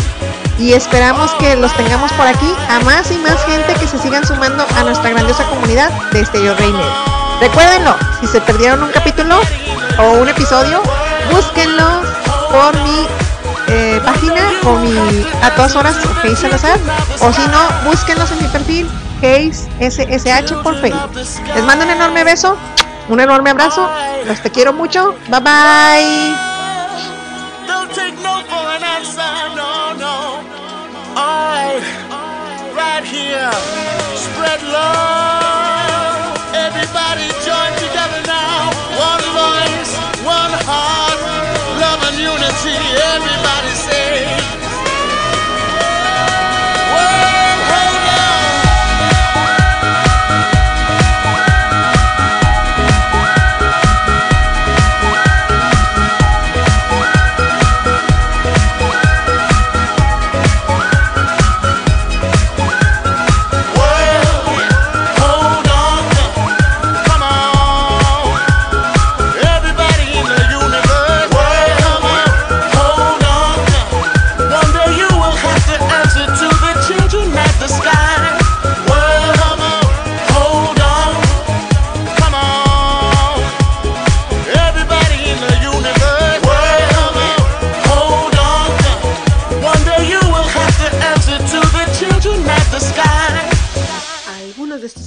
Y 0.59 0.73
esperamos 0.73 1.33
que 1.33 1.55
los 1.57 1.71
tengamos 1.77 2.11
por 2.15 2.27
aquí 2.27 2.51
a 2.71 2.81
más 2.81 3.11
y 3.11 3.19
más 3.19 3.45
gente 3.45 3.75
que 3.75 3.87
se 3.87 3.99
sigan 3.99 4.27
sumando 4.27 4.67
a 4.75 4.85
nuestra 4.85 5.11
grandiosa 5.11 5.45
comunidad 5.51 5.91
de 6.13 6.25
Stereo 6.25 6.55
Reiner. 6.55 6.87
Recuérdenlo, 7.43 7.95
si 8.21 8.29
se 8.29 8.41
perdieron 8.41 8.85
un 8.85 8.91
capítulo 8.91 9.41
o 9.99 10.13
un 10.13 10.29
episodio, 10.29 10.83
búsquenlo 11.31 12.03
por 12.51 12.77
mi 12.83 13.07
eh, 13.69 14.01
página 14.05 14.51
o 14.65 14.77
mi 14.77 15.25
a 15.43 15.51
todas 15.55 15.75
horas 15.77 15.97
Face 16.23 16.37
Salazar 16.37 16.79
o 17.21 17.33
si 17.33 17.43
no, 17.49 17.91
búsquenlos 17.91 18.31
en 18.33 18.43
mi 18.43 18.49
perfil 18.49 18.89
Case 19.21 19.69
SSH 19.81 20.63
por 20.63 20.81
Facebook. 20.81 21.15
Les 21.55 21.65
mando 21.65 21.85
un 21.85 21.91
enorme 21.91 22.25
beso, 22.25 22.57
un 23.09 23.21
enorme 23.21 23.51
abrazo, 23.51 23.89
los 24.27 24.41
te 24.41 24.51
quiero 24.51 24.73
mucho, 24.73 25.15
bye 25.29 25.41
bye. 25.41 26.35
Right 32.75 33.05
here. 33.05 33.51
Everybody 42.55 43.75
say. 43.75 43.92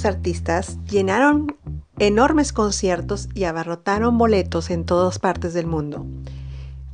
Artistas 0.06 0.78
llenaron 0.84 1.56
enormes 1.98 2.52
conciertos 2.52 3.28
y 3.34 3.44
abarrotaron 3.44 4.18
boletos 4.18 4.70
en 4.70 4.84
todas 4.84 5.18
partes 5.18 5.54
del 5.54 5.66
mundo. 5.66 6.06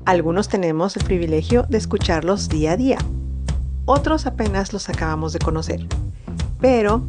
Algunos 0.04 0.48
tenemos 0.48 0.96
el 0.96 1.04
privilegio 1.04 1.64
de 1.68 1.78
escucharlos 1.78 2.48
día 2.48 2.72
a 2.72 2.76
día. 2.76 2.98
Otros 3.84 4.26
apenas 4.26 4.72
los 4.72 4.88
acabamos 4.88 5.32
de 5.32 5.38
conocer. 5.38 5.86
Pero 6.60 7.02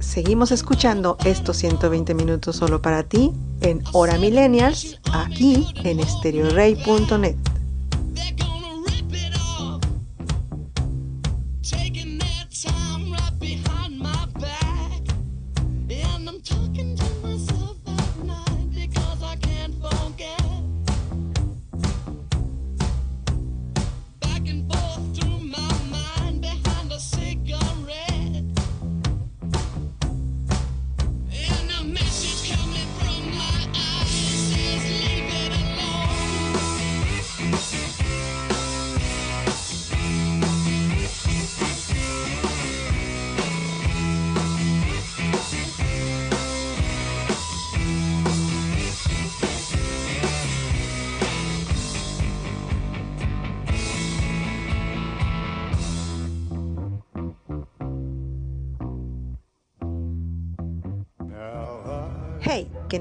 seguimos 0.00 0.52
escuchando 0.52 1.16
estos 1.24 1.56
120 1.58 2.14
minutos 2.14 2.56
solo 2.56 2.82
para 2.82 3.04
ti 3.04 3.32
en 3.60 3.82
Hora 3.92 4.18
Millennials, 4.18 5.00
aquí 5.12 5.66
en 5.84 6.02
stereorey.net. 6.06 7.36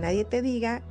nadie 0.02 0.26
te 0.26 0.42
diga 0.42 0.82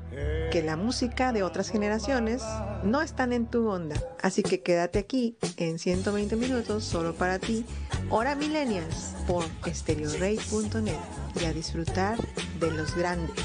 que 0.51 0.63
la 0.63 0.77
música 0.77 1.33
de 1.33 1.43
otras 1.43 1.71
generaciones 1.71 2.43
no 2.83 3.03
están 3.03 3.33
en 3.33 3.47
tu 3.47 3.69
onda. 3.69 3.97
Así 4.23 4.43
que 4.43 4.63
quédate 4.63 4.99
aquí 4.99 5.37
en 5.57 5.79
120 5.79 6.37
minutos 6.37 6.85
solo 6.85 7.15
para 7.15 7.39
ti, 7.39 7.65
Hora 8.09 8.35
Millennials, 8.35 9.15
por 9.27 9.45
stereorey.net 9.67 10.95
y 11.41 11.45
a 11.45 11.53
disfrutar 11.53 12.19
de 12.59 12.71
los 12.71 12.97
grandes. 12.97 13.37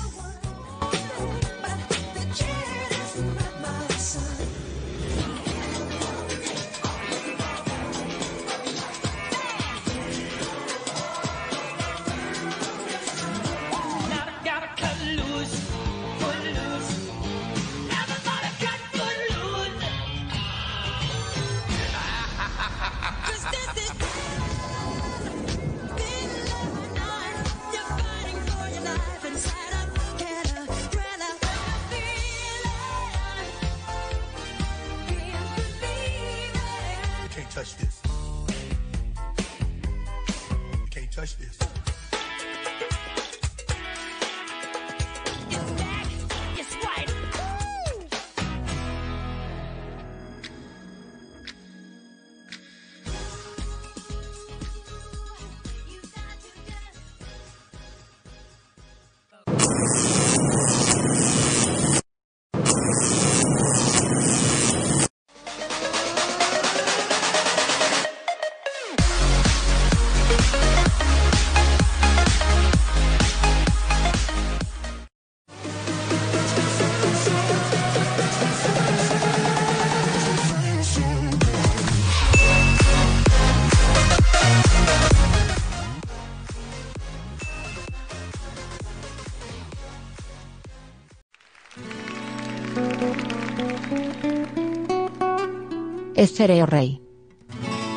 Estereo 96.26 96.66
Rey. 96.66 97.02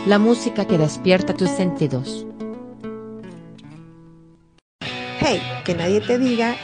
La 0.07 0.19
música 0.19 0.67
que 0.67 0.77
despierta 0.77 1.33
tus 1.33 1.49
sentidos. 1.49 2.27
Hey, 5.19 5.41
que 5.65 5.75
nadie 5.75 6.03
te 6.03 6.19
diga 6.19 6.55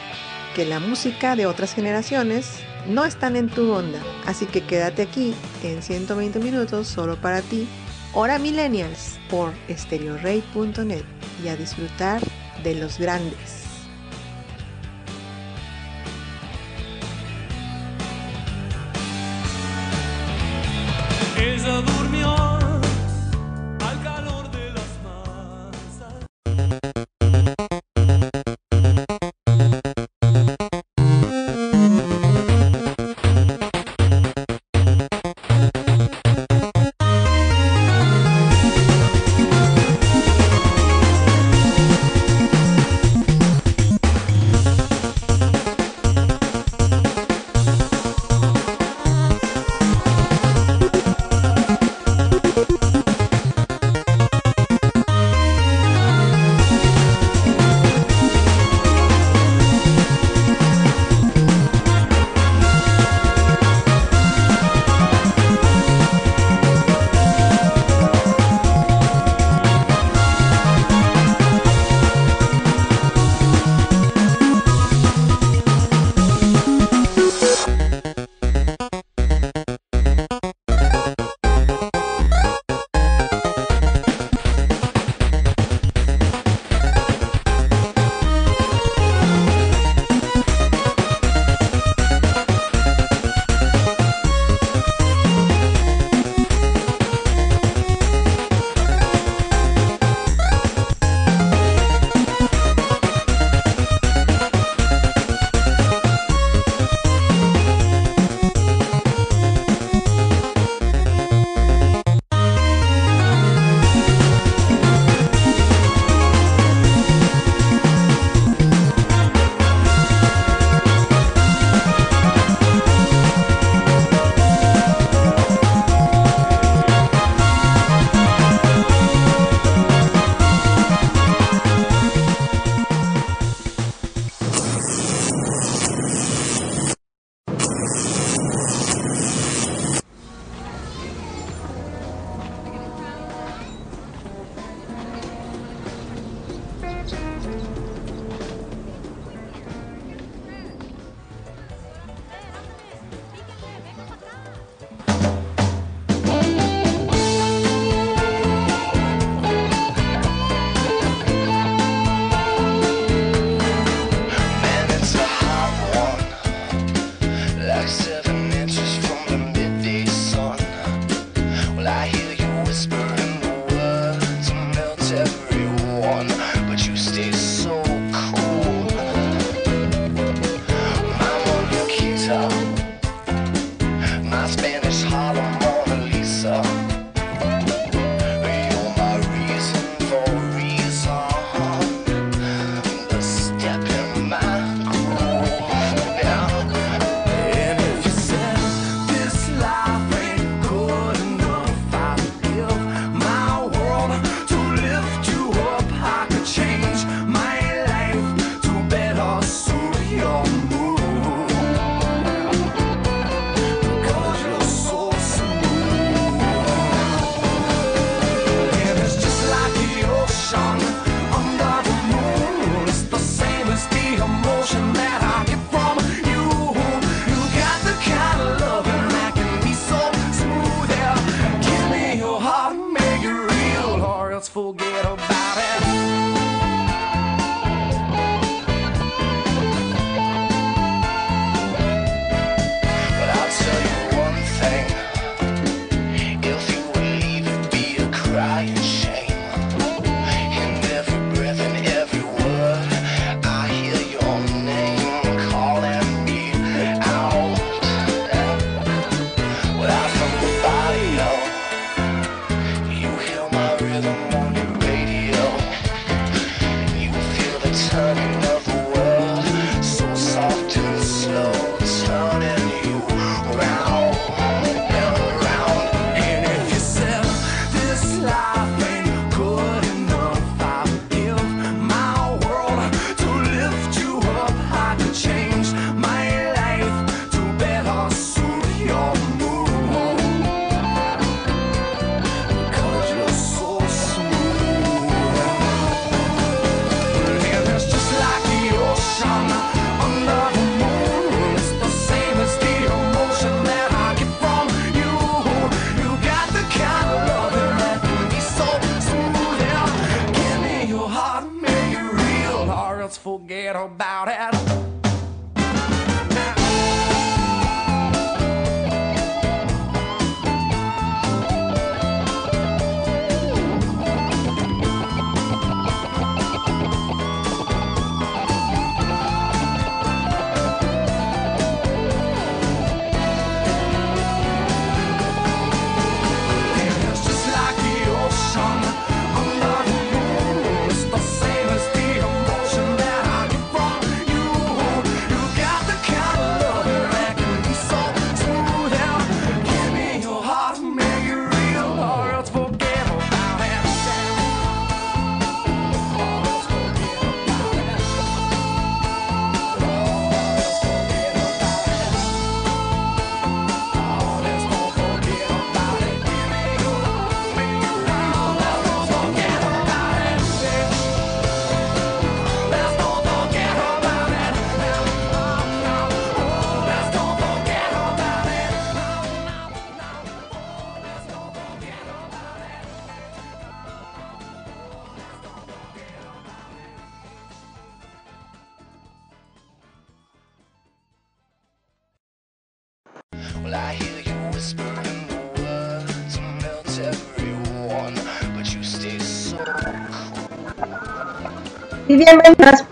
que 0.54 0.66
la 0.66 0.78
música 0.78 1.36
de 1.36 1.46
otras 1.46 1.74
generaciones 1.74 2.60
no 2.86 3.06
están 3.06 3.34
en 3.34 3.48
tu 3.48 3.72
onda, 3.72 3.98
así 4.26 4.44
que 4.44 4.62
quédate 4.62 5.02
aquí 5.02 5.34
en 5.62 5.82
120 5.82 6.38
minutos 6.38 6.86
solo 6.86 7.16
para 7.16 7.40
ti, 7.40 7.66
Hora 8.12 8.38
Millennials, 8.38 9.18
por 9.30 9.54
estereorey.net 9.68 11.04
y 11.42 11.48
a 11.48 11.56
disfrutar 11.56 12.20
de 12.62 12.74
los 12.74 12.98
grandes. 12.98 13.63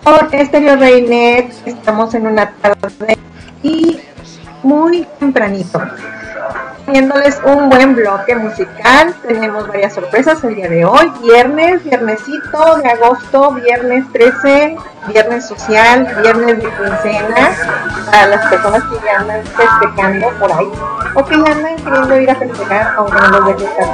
Por 0.03 0.29
Estéreo 0.33 0.77
Reinet. 0.77 1.53
Estamos 1.67 2.15
en 2.15 2.27
una 2.27 2.51
tarde 2.51 3.19
y 3.63 4.01
muy 4.63 5.07
tempranito. 5.19 5.81
Viéndoles 6.89 7.41
un 7.45 7.69
buen 7.71 7.95
bloque 7.95 8.35
musical. 8.35 9.15
Tenemos 9.27 9.69
varias 9.69 9.95
sorpresas 9.95 10.43
el 10.43 10.57
día 10.57 10.69
de 10.69 10.85
hoy. 10.85 11.13
Viernes, 11.23 11.85
viernesito 11.85 12.77
de 12.83 12.89
agosto, 12.91 13.53
viernes 13.53 14.05
13, 14.13 14.77
viernes 15.09 15.47
social, 15.47 16.13
viernes 16.23 16.59
de 16.59 16.69
quincena. 16.69 17.51
Para 18.07 18.27
las 18.27 18.47
personas 18.49 18.83
que 18.85 19.07
ya 19.07 19.21
andan 19.21 19.45
festejando 19.45 20.29
por 20.41 20.53
ahí. 20.53 20.69
O 21.15 21.25
que 21.25 21.37
ya 21.37 21.53
andan 21.53 21.77
queriendo 21.77 22.21
ir 22.21 22.31
a 22.31 22.35
festejar, 22.35 22.95
aunque 22.97 23.21
no 23.21 23.41
los 23.41 23.47
dejen 23.47 23.89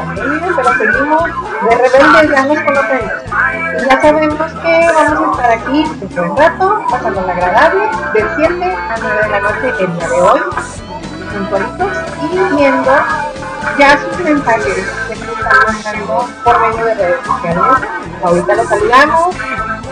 pero 0.57 0.73
seguimos 0.79 1.25
de 1.69 1.77
rebeldes, 1.77 2.31
ya 2.31 2.45
nos 2.47 2.59
conocemos. 2.61 3.28
Y 3.79 3.85
ya 3.85 4.01
sabemos 4.01 4.53
que 4.63 4.87
vamos 4.93 5.29
a 5.29 5.43
estar 5.43 5.51
aquí 5.53 5.85
un 6.01 6.15
buen 6.15 6.37
rato, 6.37 6.83
pasando 6.91 7.21
la 7.21 7.33
agradable, 7.33 7.85
de 8.13 8.27
7 8.37 8.77
a 8.77 8.97
9 9.01 9.23
de 9.23 9.29
la 9.29 9.41
noche 9.41 9.75
el 9.79 9.99
día 9.99 10.09
de 10.09 10.21
hoy, 10.21 10.41
puntualitos, 11.33 11.93
y 12.23 12.57
viendo 12.57 12.91
ya 13.79 13.99
sus 13.99 14.19
mensajes 14.25 14.85
que 15.09 15.17
se 15.17 15.33
están 15.33 15.59
mandando 15.67 16.29
por 16.43 16.61
medio 16.61 16.85
de 16.87 16.95
redes 16.95 17.25
sociales. 17.25 17.65
Ahorita 18.25 18.55
los 18.57 18.69
saludamos. 18.69 19.37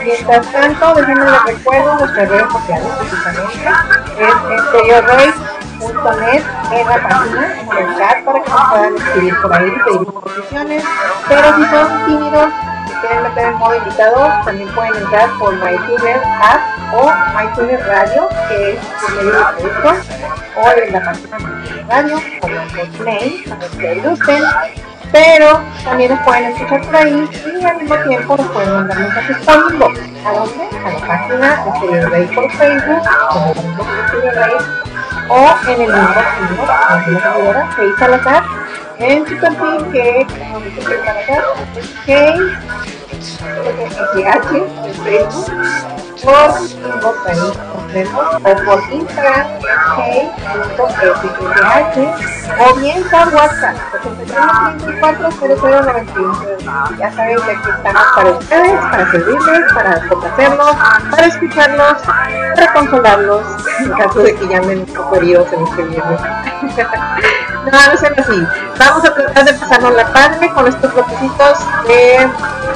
Mientras 0.02 0.52
tanto, 0.52 0.94
déjenme 0.94 1.30
les 1.30 1.44
recuerdo 1.44 1.98
nuestras 1.98 2.28
redes 2.28 2.52
sociales 2.52 2.88
precisamente. 2.98 3.68
Es 4.18 4.34
estereorey.net 4.62 6.44
en 6.72 6.88
la 6.88 7.08
página, 7.08 7.60
en 7.60 7.72
el 7.76 7.98
chat, 7.98 8.24
para 8.24 8.42
que 8.42 8.50
nos 8.50 8.68
puedan 8.68 8.96
escribir 8.96 9.34
por 9.42 9.52
ahí, 9.52 9.70
pedir 9.84 10.06
posiciones. 10.06 10.84
Pero 11.28 11.56
si 11.56 11.64
son 11.64 12.06
tímidos, 12.06 12.52
quieren 13.06 13.22
meter 13.22 13.46
en 13.46 13.54
modo 13.54 13.76
invitado, 13.76 14.44
también 14.44 14.68
pueden 14.74 14.96
entrar 14.96 15.30
por 15.38 15.54
MyTuner 15.54 16.20
App 16.42 16.94
o 16.94 17.12
MyTuner 17.34 17.86
Radio, 17.86 18.28
que 18.48 18.72
es 18.72 18.78
por 19.00 19.14
medio 19.16 19.32
de 19.32 19.44
producto, 19.52 19.94
o 20.56 20.70
en 20.70 20.92
la 20.92 21.04
página 21.04 21.38
de 21.38 21.82
Radio, 21.88 22.20
como 22.40 22.56
por 22.56 22.88
Play, 22.98 23.44
para 23.48 23.68
que 23.78 24.00
gusten. 24.00 24.42
Pero 25.12 25.60
también 25.84 26.10
nos 26.10 26.20
pueden 26.26 26.44
escuchar 26.46 26.82
por 26.82 26.96
ahí 26.96 27.30
y 27.60 27.64
al 27.64 27.76
mismo 27.76 27.96
tiempo 28.08 28.36
nos 28.36 28.46
pueden 28.48 28.74
mandar 28.74 28.98
mensajes 28.98 29.36
por 29.38 29.72
inbox. 29.72 30.00
¿A 30.24 30.32
dónde? 30.32 30.68
A 30.84 30.90
la 30.90 31.06
página 31.06 31.64
de 31.64 31.76
Stereo 31.76 32.08
Rey 32.10 32.26
por 32.26 32.50
Facebook, 32.50 33.02
como 33.32 33.54
el 33.54 34.08
Stereo 34.08 34.32
Rey, 34.32 34.56
o 35.28 35.54
en 35.68 35.80
el 35.80 35.86
mío, 35.86 36.08
de 37.06 37.12
la 37.12 37.68
Kay 37.76 37.92
Salazar, 37.98 38.44
en 38.98 39.26
su 39.26 39.36
perfil 39.38 39.92
que, 39.92 40.20
es 40.20 41.94
Kay 42.06 42.95
SH 43.12 44.56
en 44.84 44.94
Facebook, 45.04 45.52
por 46.24 46.50
inbox 46.70 47.16
completo, 47.72 48.18
o 48.36 48.40
por 48.64 48.80
Instagram 48.92 49.46
kay.ssh, 49.96 52.06
o 52.58 52.74
bien 52.76 53.02
por 53.04 53.34
WhatsApp, 53.34 53.76
8334 53.94 56.32
Ya 56.98 57.12
saben 57.12 57.36
que 57.36 57.50
aquí 57.50 57.70
estamos 57.76 58.02
para 58.14 58.30
ustedes, 58.30 58.80
para 58.90 59.10
servirles, 59.10 59.72
para 59.72 60.08
complacerlos, 60.08 60.76
para 61.10 61.26
escucharlos, 61.26 62.02
para 62.54 62.72
consolarlos, 62.72 63.42
en 63.80 63.90
caso 63.92 64.20
de 64.20 64.34
que 64.34 64.48
llamen 64.48 64.78
un 64.80 64.86
poco 64.86 65.16
heridos 65.16 65.52
en 65.52 65.62
este. 65.62 65.82
No, 67.66 67.72
no 67.72 68.22
así. 68.22 68.46
Vamos 68.78 69.04
a 69.04 69.14
tratar 69.14 69.44
de 69.44 69.54
pasarnos 69.54 69.94
la 69.94 70.06
padre 70.12 70.52
con 70.54 70.68
estos 70.68 70.94
bloquecitos 70.94 71.58
de 71.88 72.28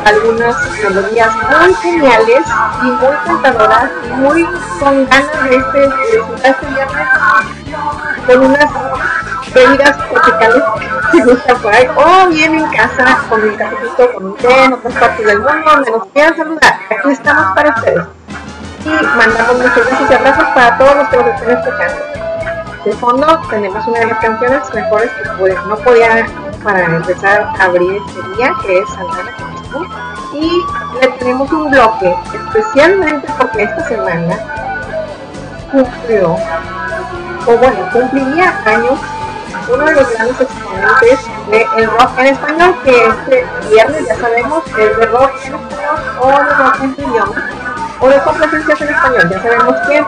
algunas 0.04 0.56
melodías 0.82 1.30
muy 1.36 1.74
geniales 1.74 2.42
y 2.82 2.86
muy 2.86 3.16
tentadoras 3.24 3.90
y 4.04 4.08
muy 4.14 4.48
con 4.80 5.06
ganas 5.06 5.44
de 5.44 5.56
este, 5.56 5.78
de 5.78 6.48
este 6.48 6.66
viernes 6.66 7.08
con 8.26 8.46
unas 8.46 8.70
bebidas 9.54 9.96
tropicales 9.96 10.62
si 11.12 11.22
gustan 11.22 11.58
por 11.58 11.72
ahí 11.72 11.88
o 11.94 12.28
bien 12.28 12.54
en 12.54 12.70
casa 12.72 13.18
con 13.28 13.42
un 13.42 13.56
cafecito, 13.56 14.12
con 14.14 14.24
un 14.26 14.36
té 14.38 14.64
en 14.64 14.72
otras 14.72 14.94
partes 14.94 15.26
del 15.26 15.38
mundo 15.38 15.70
donde 15.72 15.90
nos 15.92 16.06
quieran 16.06 16.36
saludar. 16.36 16.78
Aquí 16.90 17.10
estamos 17.10 17.54
para 17.54 17.70
ustedes. 17.70 18.04
Y 18.84 18.88
mandamos 19.16 19.54
muchos 19.54 19.84
besos 19.86 20.10
y 20.10 20.14
abrazos 20.14 20.48
para 20.54 20.78
todos 20.78 20.96
los 20.96 21.08
que 21.08 21.16
nos 21.16 21.26
estén 21.26 21.50
escuchando. 21.50 22.29
De 22.84 22.92
fondo 22.92 23.40
tenemos 23.50 23.86
una 23.86 24.00
de 24.00 24.06
las 24.06 24.18
canciones 24.20 24.74
mejores 24.74 25.10
que 25.10 25.54
no 25.68 25.76
podía 25.76 26.26
para 26.64 26.84
empezar 26.84 27.42
a 27.58 27.64
abrir 27.64 28.00
este 28.06 28.36
día, 28.36 28.54
que 28.62 28.78
es 28.78 28.88
Santana. 28.88 29.36
Y 30.32 30.62
le 31.00 31.08
tenemos 31.18 31.52
un 31.52 31.70
bloque 31.70 32.16
especialmente 32.32 33.28
porque 33.38 33.64
esta 33.64 33.86
semana 33.86 34.36
cumplió, 35.70 36.36
o 37.46 37.56
bueno, 37.58 37.90
cumpliría 37.92 38.62
años 38.64 38.98
uno 39.72 39.84
de 39.84 39.92
los 39.92 40.12
grandes 40.14 40.40
exponentes 40.40 41.20
del 41.50 41.90
rock 41.90 42.18
en 42.18 42.26
español, 42.26 42.74
que 42.82 43.06
este 43.06 43.46
viernes 43.68 44.08
ya 44.08 44.16
sabemos 44.16 44.64
es 44.66 44.96
de 44.96 45.06
rock 45.06 45.32
en 45.44 45.54
español 45.54 46.18
o 46.20 46.28
de 46.28 46.54
rock 46.54 46.80
en 46.82 46.96
o 48.00 48.08
de 48.08 48.22
complacencias 48.22 48.80
en 48.80 48.88
español. 48.88 49.30
Ya 49.30 49.42
sabemos 49.42 49.76
que 49.86 50.04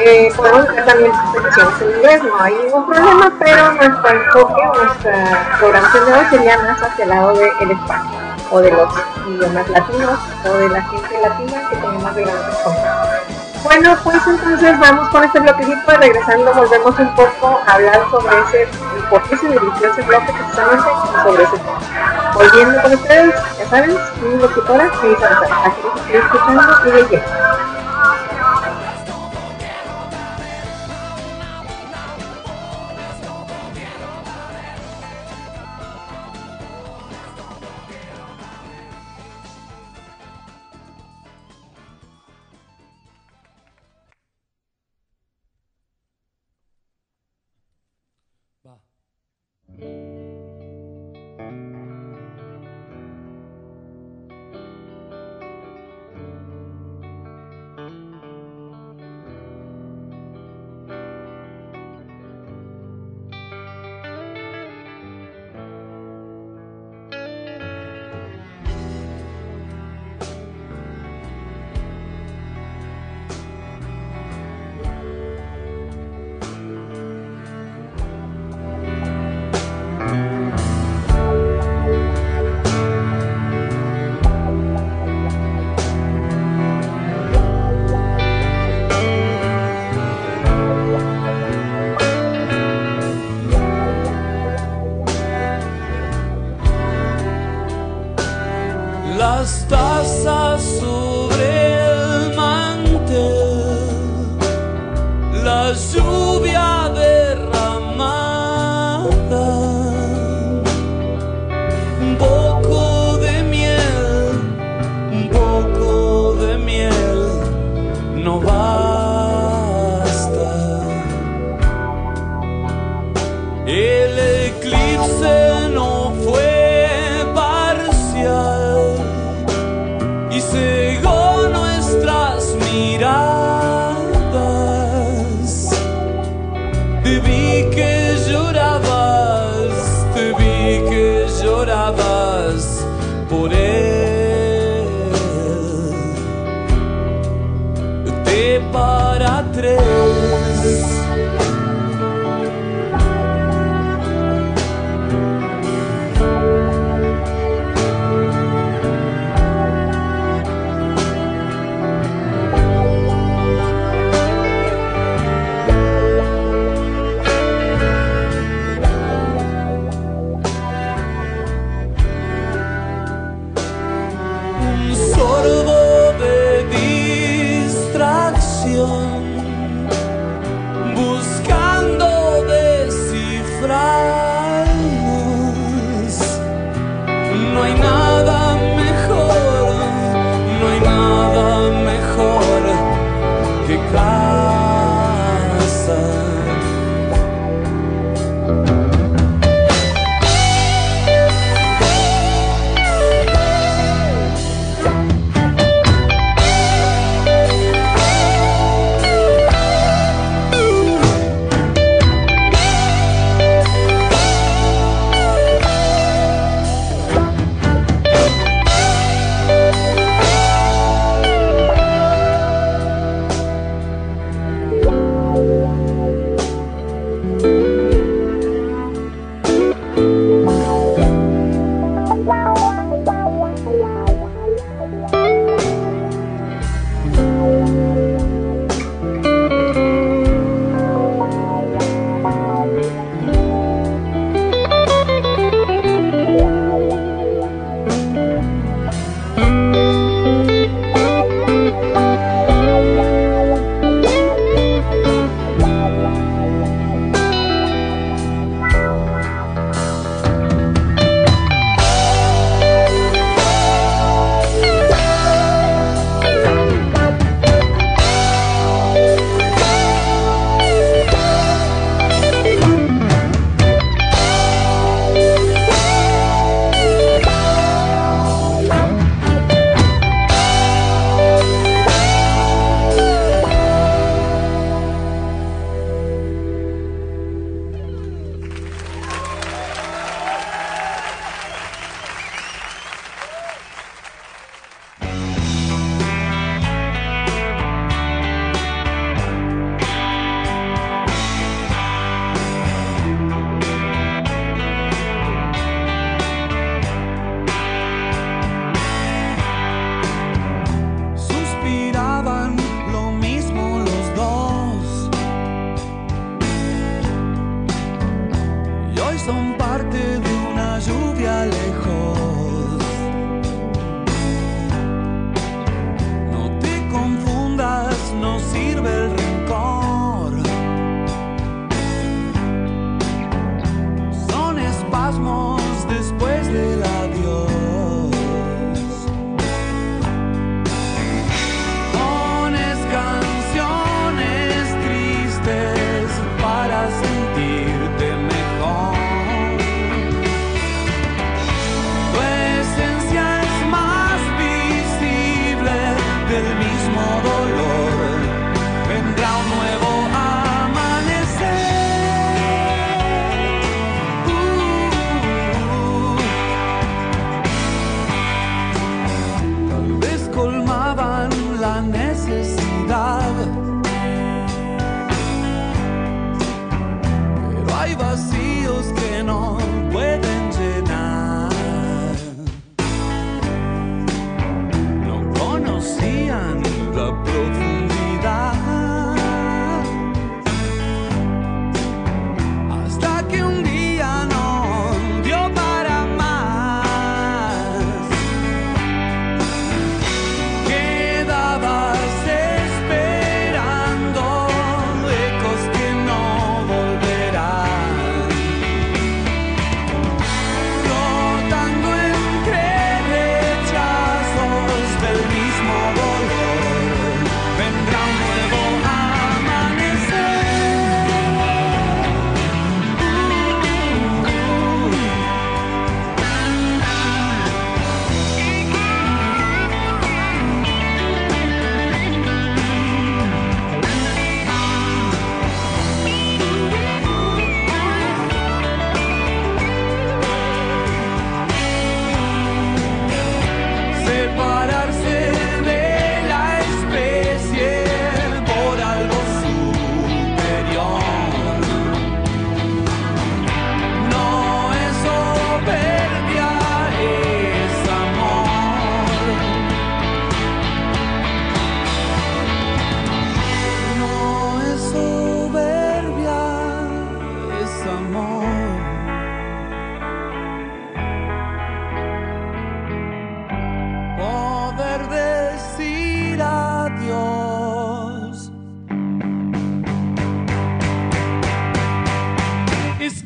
eh, 0.00 0.32
podemos 0.36 0.68
hacer 0.68 0.84
también 0.84 1.12
peticiones 1.32 1.80
en 1.80 1.90
inglés, 1.90 2.22
no 2.22 2.40
hay 2.40 2.54
ningún 2.54 2.86
problema, 2.86 3.32
pero 3.38 3.72
nuestro 3.72 4.10
enfoque, 4.10 4.62
nuestra 4.82 5.58
programación 5.58 6.06
de 6.06 6.12
hoy 6.12 6.26
sería 6.30 6.58
más 6.58 6.82
hacia 6.82 7.04
el 7.04 7.10
lado 7.10 7.34
del 7.34 7.70
español, 7.70 8.34
o 8.50 8.60
de 8.60 8.70
los 8.70 8.94
idiomas 9.28 9.68
latinos, 9.68 10.18
o 10.44 10.52
de 10.54 10.68
la 10.68 10.82
gente 10.82 11.20
latina 11.20 11.68
que 11.68 11.76
tenemos 11.76 12.14
de 12.14 12.24
grandes 12.24 12.48
exponentes. 12.48 13.22
Bueno, 13.62 13.96
pues 14.02 14.26
entonces 14.26 14.80
vamos 14.80 15.08
con 15.10 15.22
este 15.22 15.38
bloquecito 15.38 15.96
regresando 15.96 16.52
volvemos 16.52 16.98
un 16.98 17.14
poco 17.14 17.60
a 17.66 17.74
hablar 17.74 18.00
sobre 18.10 18.36
ese, 18.40 18.68
por 19.08 19.22
qué 19.22 19.36
se 19.36 19.48
dirigió 19.48 19.88
ese 19.88 20.02
bloque 20.02 20.32
precisamente 20.32 20.88
sobre 21.22 21.42
ese 21.44 21.56
tema. 21.58 22.32
Volviendo 22.34 22.82
con 22.82 22.92
ustedes, 22.92 23.34
ya 23.58 23.68
saben, 23.70 23.96
mi 24.22 24.36
locutora, 24.38 24.84
dice 24.84 25.24
aquí 25.24 25.82
estoy 25.96 26.16
escuchando 26.16 26.62
y 26.86 26.90
leyendo. 26.90 27.51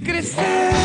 Es 0.08 0.75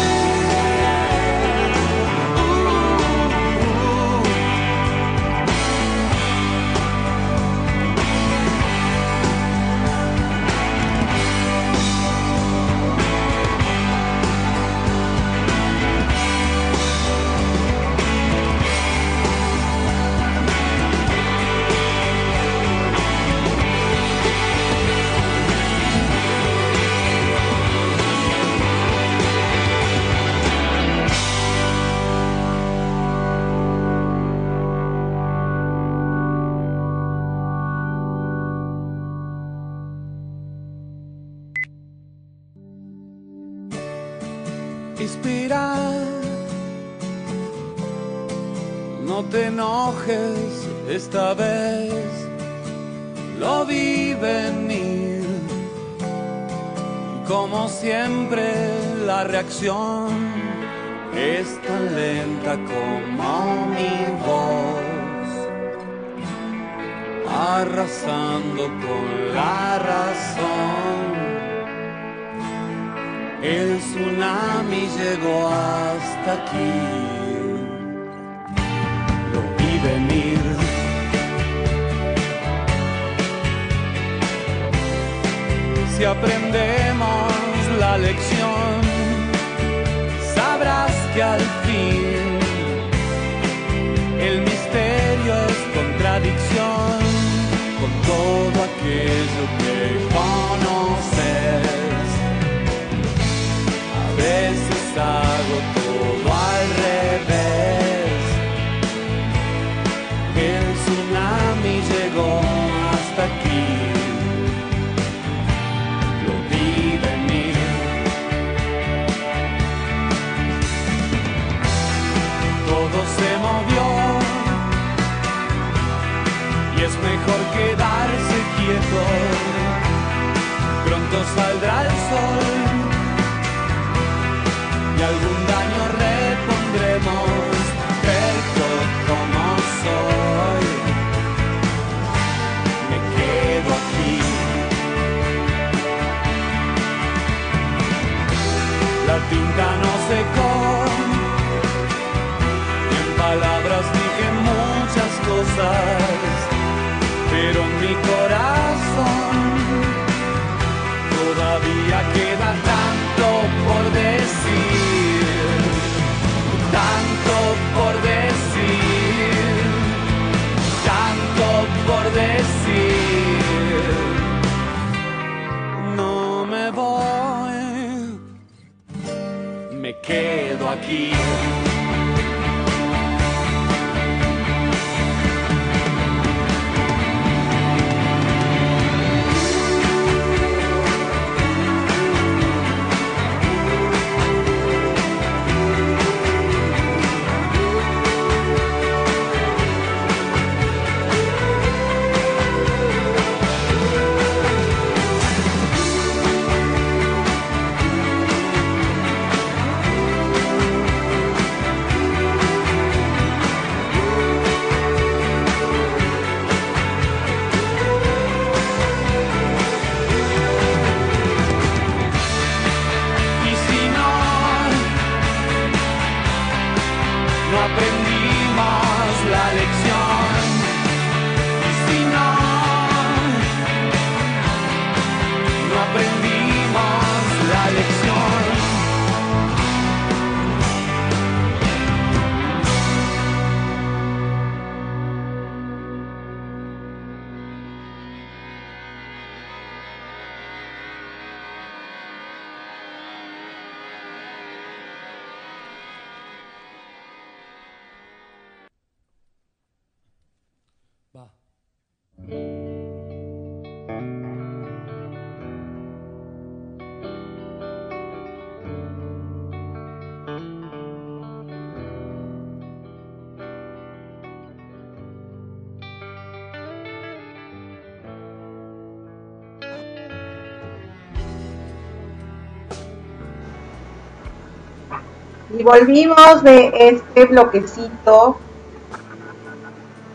volvimos 285.63 286.43
de 286.43 286.71
este 286.89 287.25
bloquecito. 287.25 288.37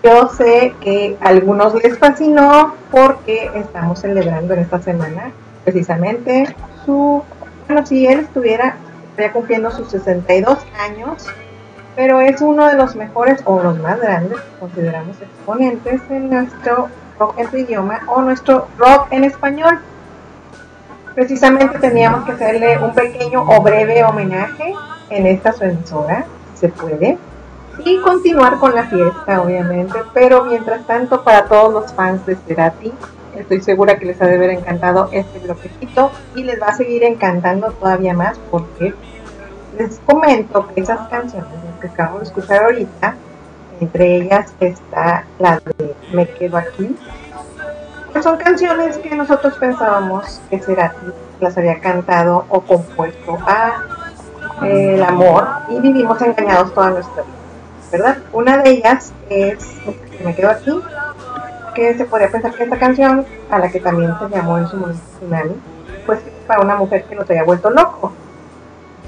Yo 0.03 0.29
sé 0.29 0.75
que 0.81 1.17
a 1.21 1.29
algunos 1.29 1.75
les 1.75 1.99
fascinó 1.99 2.75
porque 2.91 3.51
estamos 3.55 4.01
celebrando 4.01 4.55
en 4.55 4.61
esta 4.61 4.81
semana 4.81 5.33
precisamente 5.65 6.55
su, 6.85 7.25
bueno, 7.67 7.85
si 7.85 8.07
él 8.07 8.21
estuviera, 8.21 8.77
cumpliendo 9.33 9.71
sus 9.71 9.89
62 9.91 10.59
años, 10.79 11.27
pero 11.97 12.21
es 12.21 12.41
uno 12.41 12.67
de 12.67 12.77
los 12.77 12.95
mejores 12.95 13.41
o 13.47 13.61
los 13.63 13.79
más 13.81 13.99
grandes, 14.01 14.39
consideramos 14.61 15.17
exponentes 15.21 16.09
de 16.09 16.21
nuestro 16.21 16.89
rock 17.19 17.39
en 17.39 17.51
su 17.51 17.57
idioma 17.57 18.03
o 18.07 18.21
nuestro 18.21 18.69
rock 18.79 19.09
en 19.11 19.25
español. 19.25 19.81
Precisamente 21.15 21.79
teníamos 21.79 22.25
que 22.27 22.33
hacerle 22.33 22.79
un 22.79 22.95
pequeño 22.95 23.43
o 23.43 23.63
breve 23.63 24.05
homenaje 24.05 24.75
en 25.11 25.27
esta 25.27 25.53
su 25.53 25.65
emisora, 25.65 26.27
se 26.55 26.69
puede, 26.69 27.19
y 27.85 27.99
continuar 28.01 28.59
con 28.59 28.75
la 28.75 28.85
fiesta, 28.85 29.43
obviamente, 29.43 29.99
pero 30.15 30.45
mientras 30.45 30.87
tanto, 30.87 31.23
para 31.23 31.45
todos 31.45 31.73
los 31.73 31.93
fans 31.93 32.25
de 32.25 32.37
Cerati, 32.37 32.93
estoy 33.37 33.61
segura 33.61 33.99
que 33.99 34.07
les 34.07 34.21
ha 34.23 34.27
de 34.27 34.37
haber 34.37 34.51
encantado 34.51 35.09
este 35.13 35.39
bloquecito 35.41 36.11
y 36.35 36.43
les 36.43 36.61
va 36.61 36.69
a 36.69 36.75
seguir 36.75 37.05
encantando 37.05 37.71
todavía 37.73 38.15
más 38.15 38.39
porque 38.51 38.95
les 39.79 40.01
comento 40.07 40.67
que 40.69 40.81
esas 40.81 41.07
canciones 41.09 41.51
que 41.81 41.89
acabamos 41.89 42.21
de 42.21 42.27
escuchar 42.27 42.65
ahorita, 42.65 43.15
entre 43.81 44.17
ellas 44.17 44.55
está 44.59 45.27
la 45.39 45.61
de 45.77 45.95
Me 46.13 46.27
Quedo 46.27 46.57
Aquí, 46.57 46.97
que 48.13 48.23
son 48.23 48.39
canciones 48.39 48.97
que 48.97 49.15
nosotros 49.15 49.55
pensábamos 49.59 50.41
que 50.49 50.59
Cerati 50.59 51.13
las 51.41 51.59
había 51.59 51.79
cantado 51.81 52.47
o 52.49 52.63
compuesto 52.63 53.37
a 53.47 53.96
el 54.63 55.03
amor 55.03 55.47
y 55.69 55.81
vivimos 55.81 56.21
engañados 56.23 56.73
toda 56.75 56.91
nuestra 56.91 57.23
vida, 57.23 57.35
¿verdad? 57.93 58.19
Una 58.33 58.59
de 58.59 58.71
ellas 58.71 59.13
es 59.29 59.59
que 59.85 60.25
me 60.25 60.35
quedo 60.35 60.51
aquí, 60.51 60.81
que 61.75 61.97
se 61.97 62.05
podría 62.05 62.31
pensar 62.31 62.55
que 62.55 62.65
esta 62.65 62.79
canción, 62.79 63.27
a 63.51 63.59
la 63.59 63.71
que 63.71 63.81
también 63.81 64.15
se 64.19 64.29
llamó 64.35 64.59
en 64.59 64.67
su 64.69 64.77
momento 64.77 65.03
Tsunami, 65.19 65.55
pues 66.07 66.21
para 66.47 66.61
una 66.61 66.77
mujer 66.77 67.05
que 67.05 67.15
nos 67.15 67.29
había 67.29 67.45
vuelto 67.45 67.71
loco, 67.71 68.13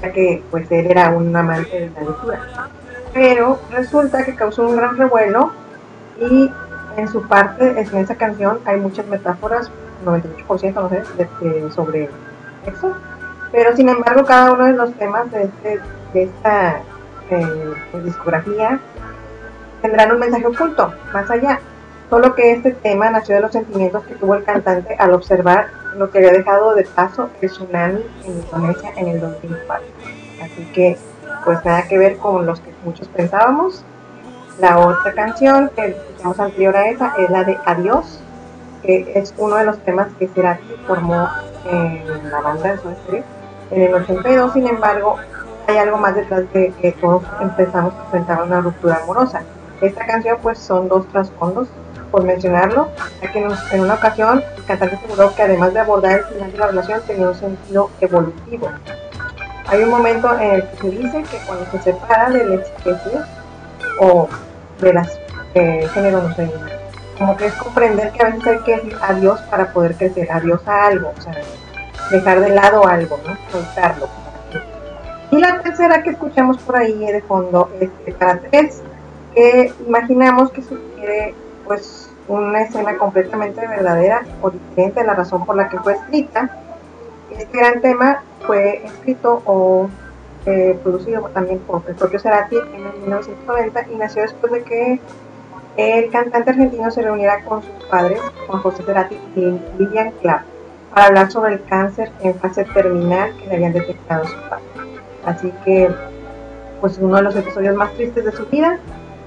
ya 0.01 0.11
que 0.11 0.43
pues 0.51 0.69
él 0.71 0.87
era 0.89 1.09
un 1.09 1.35
amante 1.35 1.79
de 1.79 1.89
la 1.89 2.01
lectura. 2.01 2.39
Pero 3.13 3.59
resulta 3.71 4.23
que 4.23 4.35
causó 4.35 4.67
un 4.67 4.75
gran 4.75 4.97
revuelo 4.97 5.51
y 6.19 6.51
en 6.97 7.07
su 7.07 7.27
parte, 7.27 7.79
en 7.79 7.97
esa 7.97 8.15
canción, 8.15 8.59
hay 8.65 8.77
muchas 8.77 9.07
metáforas, 9.07 9.71
98% 10.05 10.73
no 10.73 10.89
sé, 10.89 11.03
de, 11.17 11.71
sobre 11.71 12.09
eso 12.65 12.95
pero 13.51 13.75
sin 13.75 13.89
embargo 13.89 14.25
cada 14.25 14.51
uno 14.53 14.65
de 14.65 14.73
los 14.73 14.93
temas 14.93 15.31
de, 15.31 15.43
este, 15.43 15.79
de 16.13 16.23
esta 16.23 16.81
eh, 17.29 17.73
discografía 18.03 18.79
tendrán 19.81 20.11
un 20.11 20.19
mensaje 20.19 20.45
oculto, 20.45 20.93
más 21.13 21.29
allá. 21.29 21.59
Solo 22.09 22.33
que 22.33 22.53
este 22.53 22.71
tema 22.71 23.09
nació 23.11 23.35
de 23.35 23.41
los 23.41 23.51
sentimientos 23.51 24.03
que 24.03 24.15
tuvo 24.15 24.35
el 24.35 24.43
cantante 24.43 24.95
al 24.97 25.13
observar 25.13 25.67
lo 25.95 26.09
que 26.09 26.17
había 26.17 26.31
dejado 26.31 26.73
de 26.73 26.83
paso 26.83 27.29
el 27.41 27.49
tsunami 27.49 28.03
en 28.25 28.31
Indonesia 28.31 28.91
en 28.95 29.07
el 29.07 29.21
2004. 29.21 29.87
Así 30.41 30.71
que, 30.73 30.97
pues 31.45 31.63
nada 31.63 31.87
que 31.87 31.97
ver 31.97 32.17
con 32.17 32.45
los 32.45 32.59
que 32.61 32.73
muchos 32.83 33.07
pensábamos. 33.09 33.83
La 34.59 34.79
otra 34.79 35.13
canción 35.13 35.69
que 35.75 35.85
escuchamos 35.87 36.39
anterior 36.39 36.75
a 36.75 36.89
esa 36.89 37.13
es 37.17 37.29
la 37.29 37.43
de 37.43 37.57
Adiós, 37.65 38.21
que 38.81 39.11
es 39.15 39.33
uno 39.37 39.55
de 39.55 39.65
los 39.65 39.77
temas 39.79 40.07
que 40.17 40.27
Cerati 40.27 40.63
formó 40.87 41.29
en 41.69 42.31
la 42.31 42.41
banda 42.41 42.71
de 42.71 42.77
su 42.77 42.89
serie 43.05 43.23
en 43.71 43.81
el 43.81 43.93
82, 43.93 44.53
sin 44.53 44.67
embargo, 44.67 45.17
hay 45.67 45.77
algo 45.77 45.97
más 45.97 46.15
detrás 46.15 46.51
de 46.53 46.73
que 46.81 46.91
todos 46.93 47.23
empezamos 47.39 47.93
a 47.93 48.03
enfrentar 48.05 48.43
una 48.43 48.61
ruptura 48.61 48.99
amorosa. 49.03 49.43
Esta 49.81 50.05
canción 50.05 50.37
pues 50.41 50.57
son 50.57 50.89
dos 50.89 51.07
trasfondos, 51.07 51.67
por 52.11 52.23
mencionarlo, 52.23 52.89
ya 53.21 53.31
que 53.31 53.39
en 53.71 53.81
una 53.81 53.93
ocasión 53.93 54.43
el 54.57 54.63
cantante 54.65 54.95
aseguró 54.95 55.33
que 55.35 55.43
además 55.43 55.73
de 55.73 55.79
abordar 55.79 56.19
el 56.19 56.25
final 56.25 56.51
de 56.51 56.57
la 56.57 56.67
relación 56.67 57.01
tenía 57.05 57.29
un 57.29 57.35
sentido 57.35 57.89
evolutivo. 58.01 58.69
Hay 59.67 59.83
un 59.83 59.89
momento 59.89 60.33
en 60.39 60.55
el 60.55 60.67
que 60.69 60.77
se 60.77 60.89
dice 60.89 61.23
que 61.23 61.37
cuando 61.45 61.65
se 61.71 61.79
separa 61.81 62.29
de 62.29 62.45
la 62.45 62.55
especie 62.55 63.19
o 63.99 64.27
de 64.81 64.93
las 64.93 65.19
eh, 65.53 65.87
como 67.17 67.35
que 67.35 67.47
es 67.47 67.53
comprender 67.55 68.11
que 68.11 68.23
a 68.23 68.29
veces 68.29 68.47
hay 68.47 68.59
que 68.59 68.75
decir 68.77 68.95
adiós 69.01 69.41
para 69.49 69.73
poder 69.73 69.95
crecer, 69.95 70.31
adiós 70.31 70.65
a 70.67 70.87
algo, 70.87 71.11
o 71.17 71.21
sea, 71.21 71.33
dejar 72.09 72.39
de 72.41 72.49
lado 72.49 72.85
algo, 72.87 73.19
¿no? 73.25 73.37
Soltarlo. 73.51 74.07
Y 75.31 75.37
la 75.37 75.61
tercera 75.61 76.01
que 76.01 76.11
escuchamos 76.11 76.57
por 76.57 76.77
ahí 76.77 76.97
de 76.97 77.21
fondo 77.21 77.69
es 77.79 77.89
para 78.15 78.39
tres, 78.39 78.81
que 79.35 79.71
imaginamos 79.87 80.51
que 80.51 80.63
sugiere 80.63 81.35
pues 81.65 82.09
una 82.27 82.61
escena 82.61 82.97
completamente 82.97 83.65
verdadera 83.67 84.23
o 84.41 84.49
diferente 84.49 85.01
a 85.01 85.03
la 85.03 85.13
razón 85.13 85.45
por 85.45 85.55
la 85.55 85.69
que 85.69 85.79
fue 85.79 85.93
escrita. 85.93 86.49
Este 87.29 87.57
gran 87.57 87.81
tema 87.81 88.23
fue 88.45 88.83
escrito 88.85 89.43
o 89.45 89.87
eh, 90.45 90.79
producido 90.81 91.29
también 91.29 91.59
por 91.59 91.83
el 91.87 91.95
propio 91.95 92.19
Cerati 92.19 92.55
en 92.55 92.87
el 92.87 93.01
1990 93.01 93.85
y 93.91 93.95
nació 93.97 94.23
después 94.23 94.51
de 94.51 94.63
que 94.63 94.99
el 95.77 96.09
cantante 96.09 96.49
argentino 96.49 96.89
se 96.89 97.03
reuniera 97.03 97.43
con 97.43 97.61
sus 97.61 97.83
padres, 97.85 98.19
Juan 98.47 98.61
José 98.61 98.83
Cerati 98.83 99.15
y 99.35 99.59
Lilian 99.77 100.11
Clark 100.21 100.43
para 100.93 101.07
hablar 101.07 101.31
sobre 101.31 101.53
el 101.55 101.63
cáncer 101.65 102.11
en 102.21 102.35
fase 102.35 102.65
terminal 102.65 103.35
que 103.37 103.47
le 103.47 103.55
habían 103.55 103.73
detectado 103.73 104.25
su 104.25 104.35
padre. 104.49 104.63
Así 105.25 105.53
que, 105.63 105.89
pues 106.81 106.97
uno 106.99 107.17
de 107.17 107.23
los 107.23 107.35
episodios 107.35 107.75
más 107.75 107.93
tristes 107.93 108.25
de 108.25 108.31
su 108.31 108.45
vida 108.45 108.79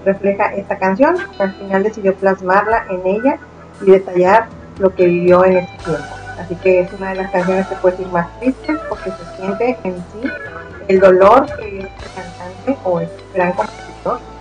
refleja 0.05 0.55
esta 0.55 0.79
canción, 0.79 1.17
que 1.37 1.43
al 1.43 1.53
final 1.55 1.83
decidió 1.83 2.15
plasmarla 2.15 2.87
en 2.91 3.07
ella 3.07 3.39
y 3.81 3.91
detallar 3.91 4.47
lo 4.79 4.95
que 4.95 5.07
vivió 5.07 5.45
en 5.45 5.59
ese 5.59 5.77
tiempo. 5.85 6.05
Así 6.39 6.57
que 6.57 6.81
es 6.81 6.93
una 6.95 7.11
de 7.11 7.17
las 7.17 7.31
canciones 7.31 7.67
que 7.69 7.77
puede 7.77 7.97
decir 7.97 8.13
más 8.13 8.27
tristes 8.41 8.79
porque 8.89 9.11
se 9.11 9.37
siente 9.37 9.79
en 9.85 9.97
sí 9.97 10.31
el 10.89 10.99
dolor 10.99 11.47
que 11.57 11.79
este 11.79 12.07
cantante 12.17 12.77
o 12.85 13.01
este 13.01 13.23
gran 13.35 13.53
compositor 13.53 14.32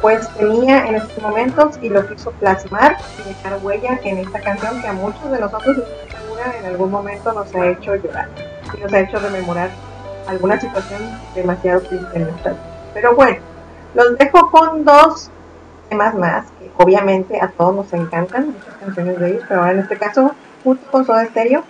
pues 0.00 0.28
tenía 0.34 0.86
en 0.86 0.96
estos 0.96 1.22
momentos 1.22 1.78
y 1.82 1.88
lo 1.88 2.06
quiso 2.06 2.30
plasmar 2.32 2.96
y 3.18 3.28
dejar 3.28 3.58
huella 3.62 3.98
en 4.04 4.18
esta 4.18 4.40
canción 4.40 4.80
que 4.80 4.88
a 4.88 4.92
muchos 4.92 5.30
de 5.30 5.40
nosotros 5.40 5.84
en 6.60 6.66
algún 6.66 6.90
momento 6.90 7.32
nos 7.32 7.54
ha 7.54 7.66
hecho 7.66 7.96
llorar 7.96 8.28
y 8.76 8.80
nos 8.80 8.92
ha 8.92 9.00
hecho 9.00 9.18
rememorar 9.18 9.70
alguna 10.26 10.60
situación 10.60 11.00
demasiado 11.34 11.80
triste 11.80 12.16
en 12.16 12.24
nuestra 12.24 12.52
vida. 12.52 12.62
Pero 12.94 13.14
bueno, 13.14 13.38
los 13.94 14.16
dejo 14.18 14.50
con 14.50 14.84
dos 14.84 15.30
temas 15.88 16.14
más 16.14 16.46
que 16.58 16.70
obviamente 16.76 17.40
a 17.40 17.48
todos 17.48 17.74
nos 17.74 17.92
encantan, 17.92 18.52
muchas 18.52 18.74
canciones 18.76 19.18
de 19.18 19.30
ellos, 19.30 19.44
pero 19.48 19.60
ahora 19.60 19.72
en 19.72 19.78
este 19.80 19.96
caso 19.96 20.32
junto 20.64 20.90
con 20.90 21.04
Soda 21.04 21.24
Stereo. 21.26 21.64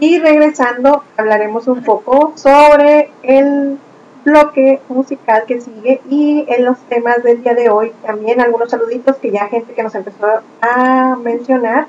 Y 0.00 0.18
regresando 0.20 1.02
hablaremos 1.16 1.66
un 1.66 1.82
poco 1.82 2.32
sobre 2.36 3.10
el 3.22 3.78
bloque 4.24 4.80
musical 4.88 5.44
que 5.46 5.60
sigue 5.60 6.00
y 6.08 6.44
en 6.48 6.64
los 6.64 6.78
temas 6.88 7.22
del 7.22 7.42
día 7.42 7.54
de 7.54 7.70
hoy 7.70 7.92
también 8.04 8.40
algunos 8.40 8.70
saluditos 8.70 9.16
que 9.16 9.30
ya 9.30 9.48
gente 9.48 9.72
que 9.72 9.82
nos 9.82 9.94
empezó 9.94 10.26
a 10.60 11.16
mencionar 11.22 11.86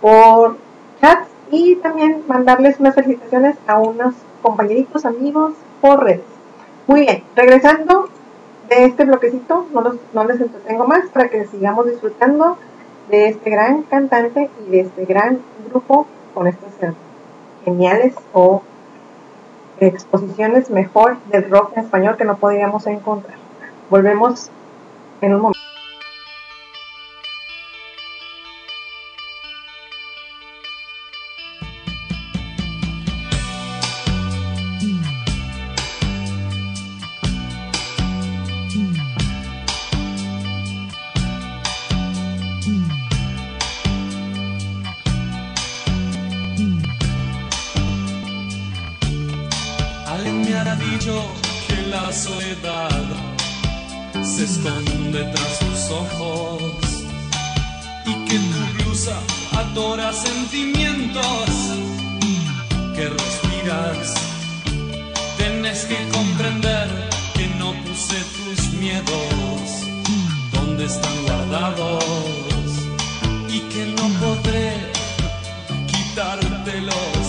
por 0.00 0.56
chat 1.00 1.26
y 1.50 1.76
también 1.76 2.22
mandarles 2.26 2.80
unas 2.80 2.94
felicitaciones 2.94 3.56
a 3.66 3.78
unos 3.78 4.14
compañeritos, 4.40 5.04
amigos 5.04 5.54
por 5.80 6.02
redes. 6.02 6.24
Muy 6.86 7.02
bien, 7.02 7.22
regresando 7.36 8.08
de 8.68 8.84
este 8.84 9.04
bloquecito, 9.04 9.66
no, 9.72 9.82
los, 9.82 9.96
no 10.12 10.24
les 10.24 10.40
entretengo 10.40 10.86
más 10.86 11.06
para 11.10 11.28
que 11.28 11.46
sigamos 11.46 11.86
disfrutando 11.86 12.56
de 13.10 13.28
este 13.28 13.50
gran 13.50 13.82
cantante 13.82 14.50
y 14.66 14.70
de 14.70 14.80
este 14.80 15.04
gran 15.04 15.40
grupo 15.68 16.06
con 16.34 16.46
estos 16.46 16.70
geniales 17.64 18.14
o 18.32 18.62
exposiciones 19.78 20.70
mejor 20.70 21.16
del 21.26 21.50
rock 21.50 21.76
en 21.76 21.84
español 21.84 22.16
que 22.16 22.24
no 22.24 22.36
podríamos 22.36 22.86
encontrar. 22.86 23.36
Volvemos 23.90 24.50
en 25.20 25.34
un 25.34 25.40
momento. 25.40 25.71
cruza, 58.92 59.18
adora 59.56 60.12
sentimientos 60.12 61.48
que 62.94 63.08
respiras. 63.08 64.14
Tienes 65.38 65.86
que 65.86 65.96
comprender 66.12 66.88
que 67.34 67.46
no 67.58 67.72
puse 67.84 68.18
tus 68.36 68.72
miedos 68.74 69.62
donde 70.52 70.84
están 70.84 71.22
guardados 71.24 72.04
y 73.48 73.60
que 73.72 73.86
no 73.96 74.08
podré 74.20 74.74
quitártelos. 75.86 77.21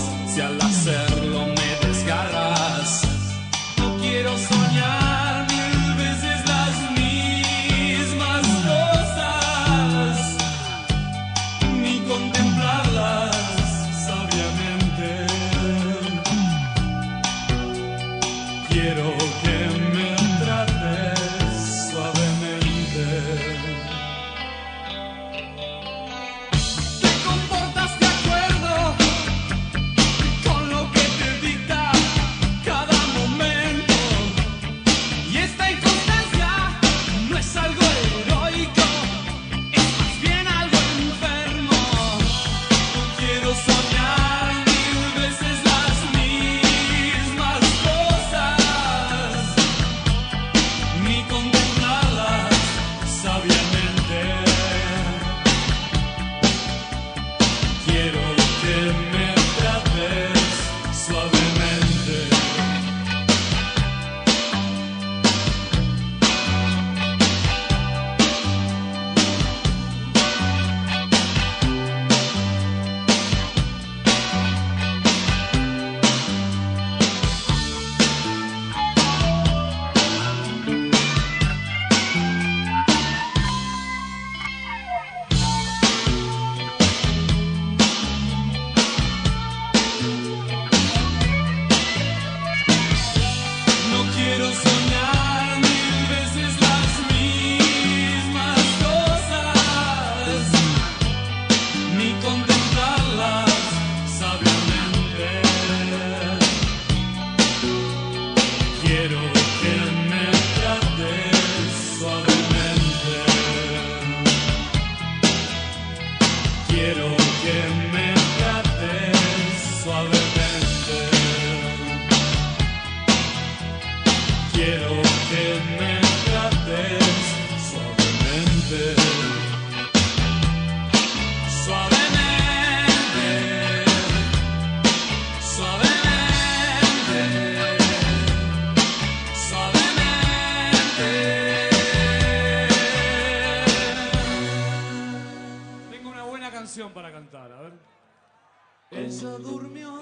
durmió. 149.43 149.92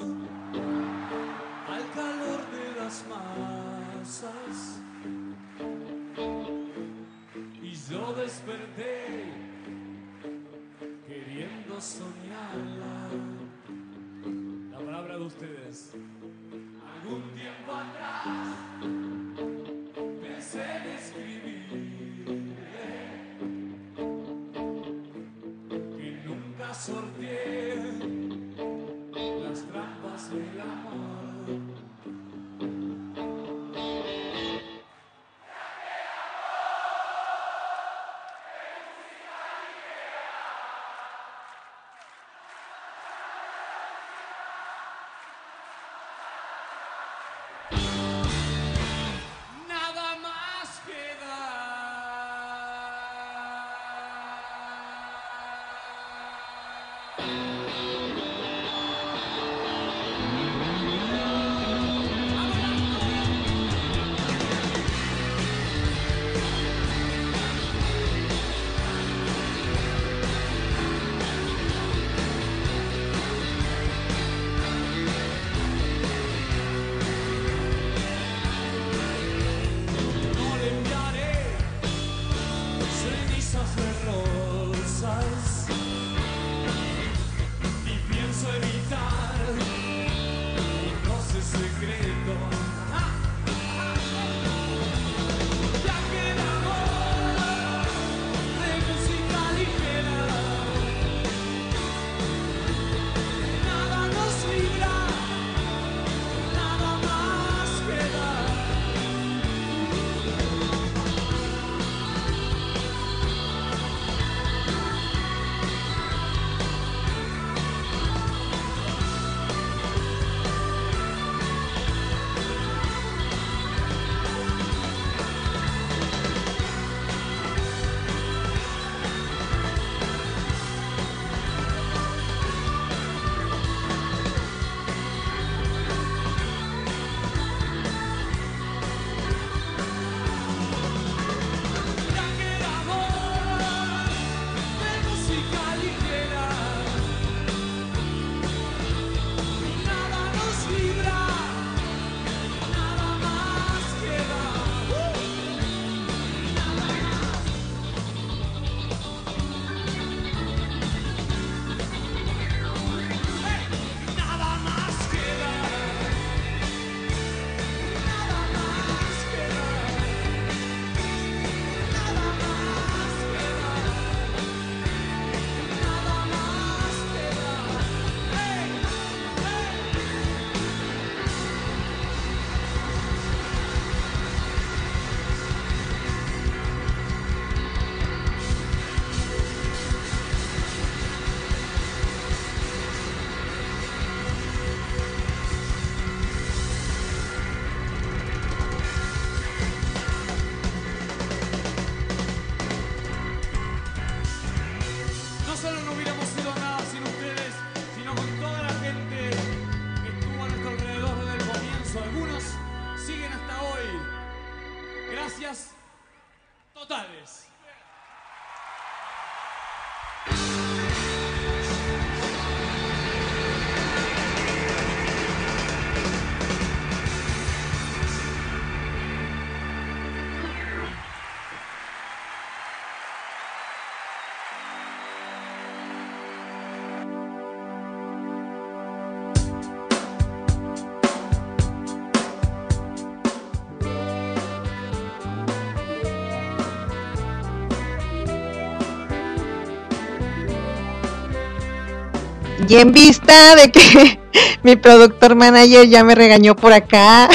Y 252.71 252.77
en 252.77 252.93
vista 252.93 253.57
de 253.57 253.69
que 253.69 254.17
mi 254.63 254.77
productor 254.77 255.35
manager 255.35 255.89
ya 255.89 256.05
me 256.05 256.15
regañó 256.15 256.55
por 256.55 256.71
acá. 256.71 257.27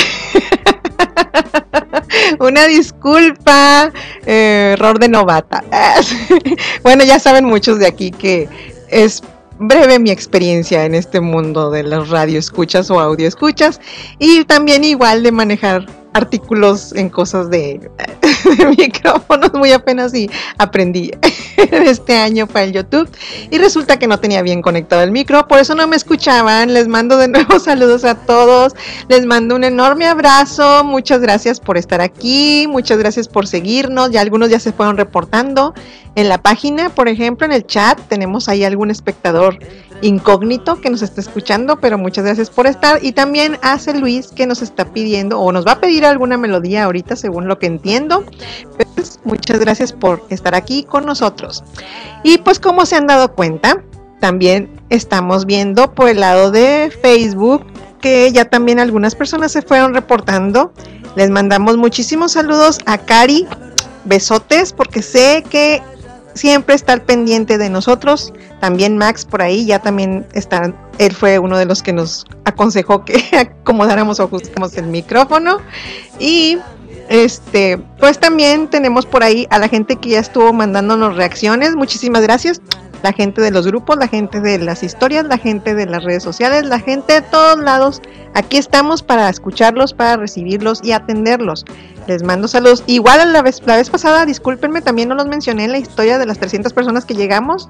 Una 2.41 2.67
disculpa, 2.67 3.93
eh, 4.25 4.71
error 4.73 4.99
de 4.99 5.11
novata. 5.11 5.63
bueno, 6.83 7.05
ya 7.05 7.19
saben 7.19 7.45
muchos 7.45 7.79
de 7.79 7.87
aquí 7.87 8.13
que 8.13 8.49
es 8.89 9.23
breve 9.59 9.99
mi 9.99 10.11
experiencia 10.11 10.87
en 10.87 10.95
este 10.95 11.21
mundo 11.21 11.71
de 11.71 11.83
las 11.83 12.09
radio 12.09 12.39
escuchas 12.39 12.91
o 12.91 12.99
audio 12.99 13.29
escuchas 13.29 13.79
y 14.19 14.43
también 14.45 14.85
igual 14.85 15.23
de 15.23 15.33
manejar 15.33 15.85
artículos 16.17 16.95
en 16.95 17.11
cosas 17.11 17.51
de, 17.51 17.91
micrófonos 18.77 19.53
muy 19.55 19.73
apenas 19.73 20.15
y 20.15 20.31
aprendí 20.59 21.11
este 21.57 22.19
año 22.19 22.47
para 22.47 22.65
el 22.65 22.73
YouTube 22.73 23.09
y 23.51 23.59
resulta 23.59 23.99
que 23.99 24.07
no 24.07 24.19
tenía 24.19 24.43
bien 24.43 24.62
conectado 24.62 25.03
el 25.03 25.12
micro, 25.12 25.47
por 25.47 25.59
eso 25.59 25.75
no 25.75 25.86
me 25.86 25.97
escuchaban. 25.97 26.73
Les 26.73 26.89
mando 26.89 27.17
de 27.17 27.28
nuevo 27.28 27.59
saludos 27.61 28.05
a 28.05 28.15
todos, 28.15 28.75
les 29.09 29.27
mando 29.27 29.55
un 29.55 29.65
enorme 29.65 30.07
abrazo, 30.07 30.85
muchas 30.85 31.20
gracias 31.20 31.61
por 31.61 31.77
estar 31.77 32.01
aquí, 32.01 32.67
muchas 32.69 32.99
gracias 32.99 33.28
por 33.28 33.47
seguirnos, 33.47 34.11
ya 34.11 34.20
algunos 34.20 34.49
ya 34.49 34.61
se 34.61 34.73
fueron 34.73 34.97
reportando 34.97 35.75
en 36.17 36.31
la 36.31 36.39
página, 36.39 36.89
por 36.89 37.09
ejemplo, 37.09 37.45
en 37.45 37.53
el 37.53 37.67
chat 37.67 38.01
tenemos 38.09 38.49
ahí 38.49 38.65
algún 38.65 38.91
espectador 38.91 39.59
incógnito 40.01 40.81
que 40.81 40.89
nos 40.89 41.03
está 41.03 41.20
escuchando, 41.20 41.78
pero 41.78 41.99
muchas 41.99 42.25
gracias 42.25 42.49
por 42.49 42.67
estar. 42.67 43.05
Y 43.05 43.12
también 43.12 43.59
hace 43.61 43.93
Luis 43.93 44.28
que 44.28 44.47
nos 44.47 44.62
está 44.62 44.86
pidiendo 44.86 45.39
o 45.39 45.53
nos 45.53 45.67
va 45.67 45.73
a 45.73 45.81
pedir 45.81 46.07
alguna 46.07 46.39
melodía 46.39 46.85
ahorita, 46.85 47.17
según 47.17 47.49
lo 47.49 47.59
que 47.59 47.67
entiendo. 47.67 48.25
Pues 48.95 49.20
muchas 49.25 49.61
gracias 49.61 49.93
por 49.93 50.25
estar 50.31 50.55
aquí 50.55 50.85
con 50.85 51.05
nosotros. 51.05 51.62
Y 52.23 52.39
pues 52.39 52.59
como 52.61 52.86
se 52.86 52.97
han 52.97 53.07
dado 53.07 53.35
cuenta, 53.35 53.85
también 54.19 54.70
estamos 54.89 55.45
viendo 55.45 55.95
por 55.95 56.09
el 56.09 56.20
lado 56.20 56.51
de 56.51 56.91
Facebook 57.03 57.67
que 58.01 58.33
ya 58.33 58.47
también 58.47 58.81
algunas 58.81 59.15
personas 59.15 59.53
se 59.53 59.61
fueron 59.61 59.93
reportando. 59.93 60.73
Les 61.15 61.28
mandamos 61.28 61.77
muchísimos 61.77 62.33
saludos 62.33 62.78
a 62.86 62.97
Cari. 62.97 63.47
Besotes 64.07 64.73
porque 64.73 65.03
sé 65.03 65.45
que 65.51 65.83
siempre 66.37 66.75
está 66.75 66.97
pendiente 66.97 67.59
de 67.59 67.71
nosotros. 67.71 68.33
También 68.61 68.97
Max 68.99 69.25
por 69.25 69.43
ahí 69.43 69.67
ya 69.67 69.79
también 69.81 70.27
está, 70.33 70.73
él 70.99 71.13
fue 71.13 71.39
uno 71.39 71.59
de 71.59 71.67
los 71.67 71.83
que 71.83 71.93
nos 71.93 72.25
aconsejó 72.45 73.05
que 73.05 73.23
acomodáramos 73.37 74.21
o 74.21 74.25
ajustemos 74.25 74.77
el 74.77 74.87
micrófono. 74.87 75.59
Y 76.19 76.59
este, 77.09 77.79
pues 77.99 78.19
también 78.19 78.69
tenemos 78.69 79.07
por 79.07 79.23
ahí 79.23 79.47
a 79.51 79.59
la 79.59 79.69
gente 79.69 79.97
que 79.97 80.11
ya 80.11 80.21
estuvo 80.21 80.53
mandándonos 80.53 81.17
reacciones. 81.17 81.77
Muchísimas 81.77 82.23
gracias. 82.23 82.61
La 83.03 83.13
gente 83.13 83.41
de 83.41 83.51
los 83.51 83.67
grupos, 83.67 83.99
la 83.99 84.09
gente 84.09 84.41
de 84.41 84.59
las 84.59 84.83
historias, 84.83 85.27
la 85.27 85.39
gente 85.39 85.75
de 85.75 85.87
las 85.87 86.03
redes 86.03 86.23
sociales, 86.23 86.65
la 86.65 86.81
gente 86.81 87.13
de 87.13 87.23
todos 87.23 87.59
lados. 87.59 88.03
Aquí 88.35 88.57
estamos 88.57 89.03
para 89.03 89.29
escucharlos, 89.29 89.95
para 89.95 90.17
recibirlos 90.17 90.81
y 90.83 90.93
atenderlos. 90.93 91.65
Les 92.07 92.23
mando 92.23 92.47
saludos. 92.49 92.85
Igual 92.86 93.20
a 93.20 93.25
la 93.25 93.43
vez, 93.43 93.60
la 93.65 93.76
vez 93.76 93.91
pasada, 93.91 94.26
discúlpenme, 94.26 94.81
también 94.81 95.09
no 95.09 95.15
los 95.15 95.26
mencioné 95.26 95.65
en 95.65 95.73
la 95.73 95.78
historia 95.78 96.18
de 96.18 96.26
las 96.26 96.39
300 96.39 96.73
personas 96.73 97.05
que 97.05 97.15
llegamos. 97.15 97.68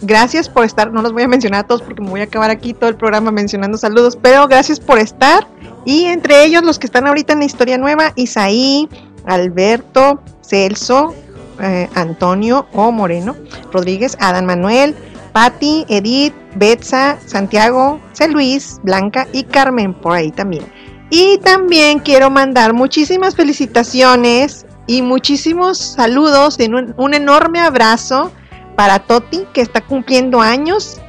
Gracias 0.00 0.48
por 0.48 0.64
estar, 0.64 0.92
no 0.92 1.02
los 1.02 1.12
voy 1.12 1.24
a 1.24 1.28
mencionar 1.28 1.64
a 1.64 1.66
todos 1.66 1.82
porque 1.82 2.00
me 2.00 2.08
voy 2.08 2.20
a 2.20 2.24
acabar 2.24 2.50
aquí 2.50 2.72
todo 2.72 2.88
el 2.88 2.96
programa 2.96 3.30
mencionando 3.30 3.76
saludos, 3.76 4.16
pero 4.20 4.46
gracias 4.48 4.80
por 4.80 4.98
estar. 4.98 5.46
Y 5.84 6.04
entre 6.04 6.44
ellos 6.44 6.62
los 6.64 6.78
que 6.78 6.86
están 6.86 7.06
ahorita 7.06 7.32
en 7.32 7.40
la 7.40 7.44
historia 7.44 7.78
nueva, 7.78 8.12
Isaí, 8.14 8.88
Alberto, 9.26 10.20
Celso, 10.42 11.14
eh, 11.60 11.88
Antonio 11.94 12.66
o 12.72 12.92
Moreno, 12.92 13.36
Rodríguez, 13.72 14.16
Adán 14.20 14.46
Manuel, 14.46 14.94
Patti, 15.32 15.84
Edith, 15.88 16.34
Betsa, 16.54 17.18
Santiago, 17.26 18.00
C. 18.12 18.28
Luis, 18.28 18.80
Blanca 18.82 19.26
y 19.32 19.44
Carmen 19.44 19.94
por 19.94 20.16
ahí 20.16 20.30
también. 20.30 20.64
Y 21.10 21.38
también 21.38 22.00
quiero 22.00 22.30
mandar 22.30 22.74
muchísimas 22.74 23.34
felicitaciones 23.34 24.66
y 24.86 25.02
muchísimos 25.02 25.78
saludos, 25.78 26.58
en 26.60 26.74
un, 26.74 26.94
un 26.96 27.14
enorme 27.14 27.60
abrazo 27.60 28.30
para 28.76 28.98
Toti 28.98 29.46
que 29.52 29.60
está 29.60 29.80
cumpliendo 29.80 30.40
años. 30.40 31.00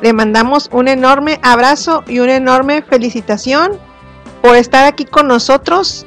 Le 0.00 0.12
mandamos 0.12 0.68
un 0.72 0.88
enorme 0.88 1.38
abrazo 1.42 2.02
y 2.06 2.18
una 2.18 2.36
enorme 2.36 2.82
felicitación 2.82 3.78
por 4.42 4.56
estar 4.56 4.84
aquí 4.84 5.04
con 5.04 5.28
nosotros 5.28 6.06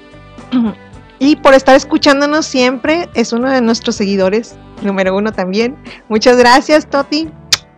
y 1.20 1.36
por 1.38 1.54
estar 1.54 1.76
escuchándonos 1.76 2.46
siempre. 2.46 3.10
Es 3.14 3.34
uno 3.34 3.50
de 3.50 3.62
nuestros 3.62 3.96
seguidores, 3.96 4.56
número 4.82 5.16
uno 5.16 5.32
también. 5.32 5.78
Muchas 6.10 6.38
gracias, 6.38 6.90
Toti. 6.90 7.30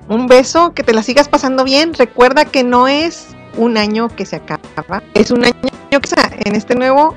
Un 0.09 0.27
beso, 0.27 0.73
que 0.73 0.83
te 0.83 0.93
la 0.93 1.03
sigas 1.03 1.29
pasando 1.29 1.63
bien. 1.63 1.93
Recuerda 1.93 2.45
que 2.45 2.63
no 2.63 2.87
es 2.87 3.27
un 3.57 3.77
año 3.77 4.09
que 4.09 4.25
se 4.25 4.37
acaba, 4.37 5.03
es 5.13 5.31
un 5.31 5.43
año 5.43 5.53
que 5.91 5.99
en 6.45 6.55
este 6.55 6.75
nuevo 6.75 7.15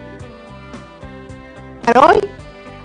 para 1.84 2.06
hoy 2.06 2.20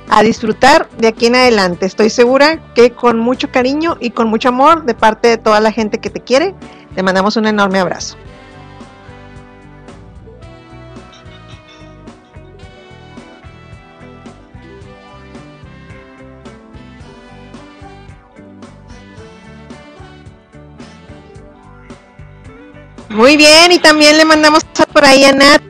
a 0.10 0.24
disfrutar 0.24 0.90
de 0.98 1.08
aquí 1.08 1.28
en 1.28 1.36
adelante. 1.36 1.86
Estoy 1.86 2.10
segura 2.10 2.60
que 2.74 2.92
con 2.92 3.20
mucho 3.20 3.52
cariño 3.52 3.98
y 4.00 4.12
con 4.12 4.30
mucho 4.30 4.50
amor 4.50 4.86
de 4.86 4.94
parte 4.94 5.28
de 5.28 5.38
toda 5.38 5.60
la 5.60 5.72
gente 5.72 6.00
que 6.00 6.10
te 6.10 6.22
quiere, 6.22 6.56
te 6.96 7.04
mandamos 7.04 7.36
un 7.38 7.46
enorme 7.46 7.80
abrazo. 7.80 8.18
Muy 23.10 23.38
bien, 23.38 23.72
y 23.72 23.80
también 23.80 24.18
le 24.18 24.26
mandamos 24.26 24.64
por 24.92 25.06
ahí 25.06 25.24
a 25.24 25.32
Nati 25.32 25.68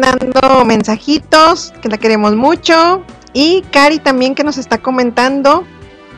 mandando 0.00 0.64
mensajitos, 0.64 1.72
que 1.82 1.88
la 1.88 1.98
queremos 1.98 2.34
mucho. 2.34 3.04
Y 3.32 3.62
Cari 3.72 3.98
también 3.98 4.34
que 4.34 4.44
nos 4.44 4.58
está 4.58 4.78
comentando 4.78 5.64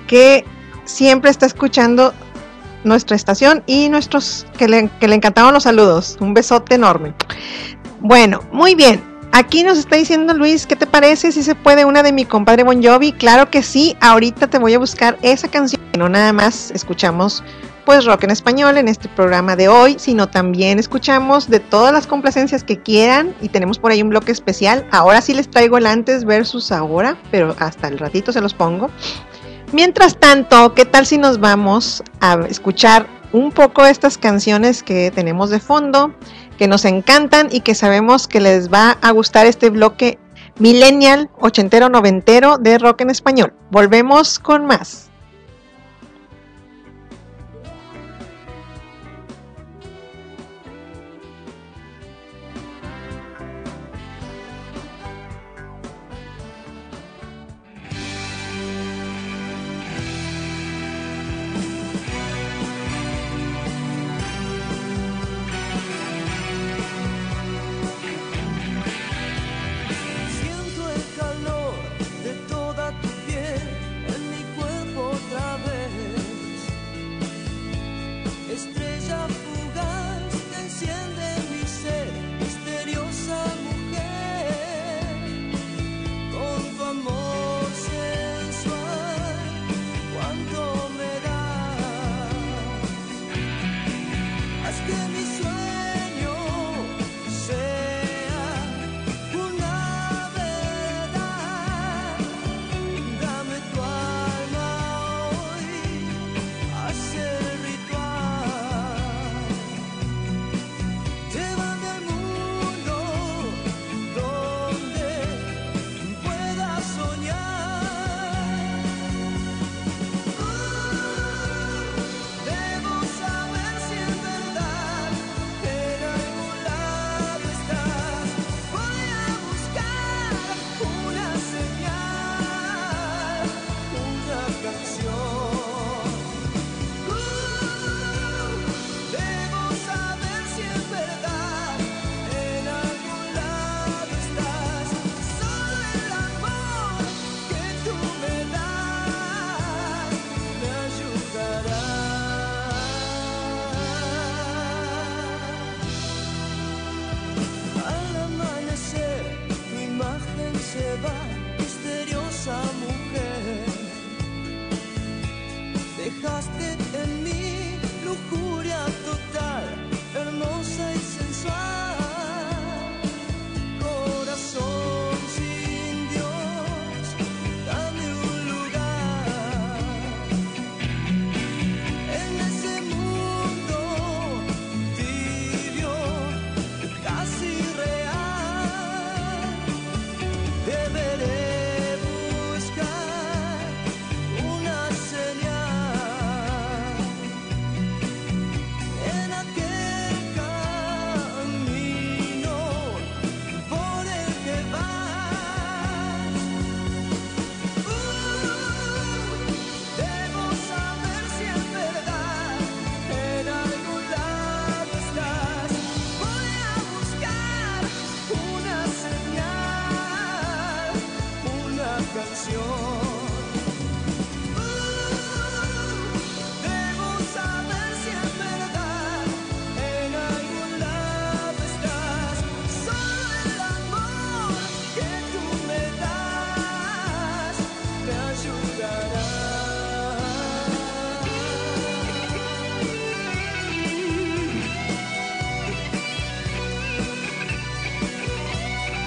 que 0.06 0.44
siempre 0.84 1.30
está 1.30 1.46
escuchando 1.46 2.14
nuestra 2.84 3.16
estación 3.16 3.62
y 3.66 3.88
nuestros 3.88 4.46
que 4.56 4.68
le, 4.68 4.88
que 5.00 5.08
le 5.08 5.16
encantaron 5.16 5.52
los 5.52 5.64
saludos. 5.64 6.16
Un 6.20 6.34
besote 6.34 6.74
enorme. 6.74 7.14
Bueno, 8.00 8.40
muy 8.52 8.74
bien. 8.74 9.02
Aquí 9.32 9.62
nos 9.64 9.76
está 9.76 9.96
diciendo 9.96 10.32
Luis, 10.32 10.66
¿qué 10.66 10.76
te 10.76 10.86
parece 10.86 11.32
si 11.32 11.42
se 11.42 11.54
puede 11.54 11.84
una 11.84 12.02
de 12.02 12.12
mi 12.12 12.24
compadre 12.24 12.62
Bon 12.62 12.82
Jovi? 12.82 13.12
Claro 13.12 13.50
que 13.50 13.62
sí, 13.62 13.96
ahorita 14.00 14.46
te 14.46 14.58
voy 14.58 14.74
a 14.74 14.78
buscar 14.78 15.18
esa 15.22 15.48
canción. 15.48 15.82
No 15.98 16.08
nada 16.08 16.32
más 16.32 16.70
escuchamos 16.70 17.42
pues 17.86 18.04
rock 18.04 18.24
en 18.24 18.32
español 18.32 18.76
en 18.78 18.88
este 18.88 19.08
programa 19.08 19.54
de 19.54 19.68
hoy, 19.68 19.96
sino 19.98 20.28
también 20.28 20.80
escuchamos 20.80 21.48
de 21.48 21.60
todas 21.60 21.92
las 21.92 22.08
complacencias 22.08 22.64
que 22.64 22.82
quieran 22.82 23.32
y 23.40 23.48
tenemos 23.48 23.78
por 23.78 23.92
ahí 23.92 24.02
un 24.02 24.10
bloque 24.10 24.32
especial. 24.32 24.84
Ahora 24.90 25.22
sí 25.22 25.32
les 25.32 25.48
traigo 25.48 25.78
el 25.78 25.86
antes 25.86 26.24
versus 26.24 26.72
ahora, 26.72 27.16
pero 27.30 27.54
hasta 27.60 27.86
el 27.86 27.98
ratito 27.98 28.32
se 28.32 28.40
los 28.40 28.54
pongo. 28.54 28.90
Mientras 29.72 30.18
tanto, 30.18 30.74
¿qué 30.74 30.84
tal 30.84 31.06
si 31.06 31.16
nos 31.16 31.38
vamos 31.38 32.02
a 32.20 32.34
escuchar 32.48 33.06
un 33.32 33.52
poco 33.52 33.86
estas 33.86 34.18
canciones 34.18 34.82
que 34.82 35.12
tenemos 35.12 35.50
de 35.50 35.60
fondo, 35.60 36.12
que 36.58 36.66
nos 36.66 36.84
encantan 36.84 37.48
y 37.52 37.60
que 37.60 37.76
sabemos 37.76 38.26
que 38.26 38.40
les 38.40 38.68
va 38.68 38.98
a 39.00 39.12
gustar 39.12 39.46
este 39.46 39.70
bloque 39.70 40.18
millennial, 40.58 41.30
ochentero, 41.38 41.88
noventero 41.88 42.58
de 42.58 42.78
rock 42.78 43.02
en 43.02 43.10
español? 43.10 43.54
Volvemos 43.70 44.40
con 44.40 44.66
más. 44.66 45.10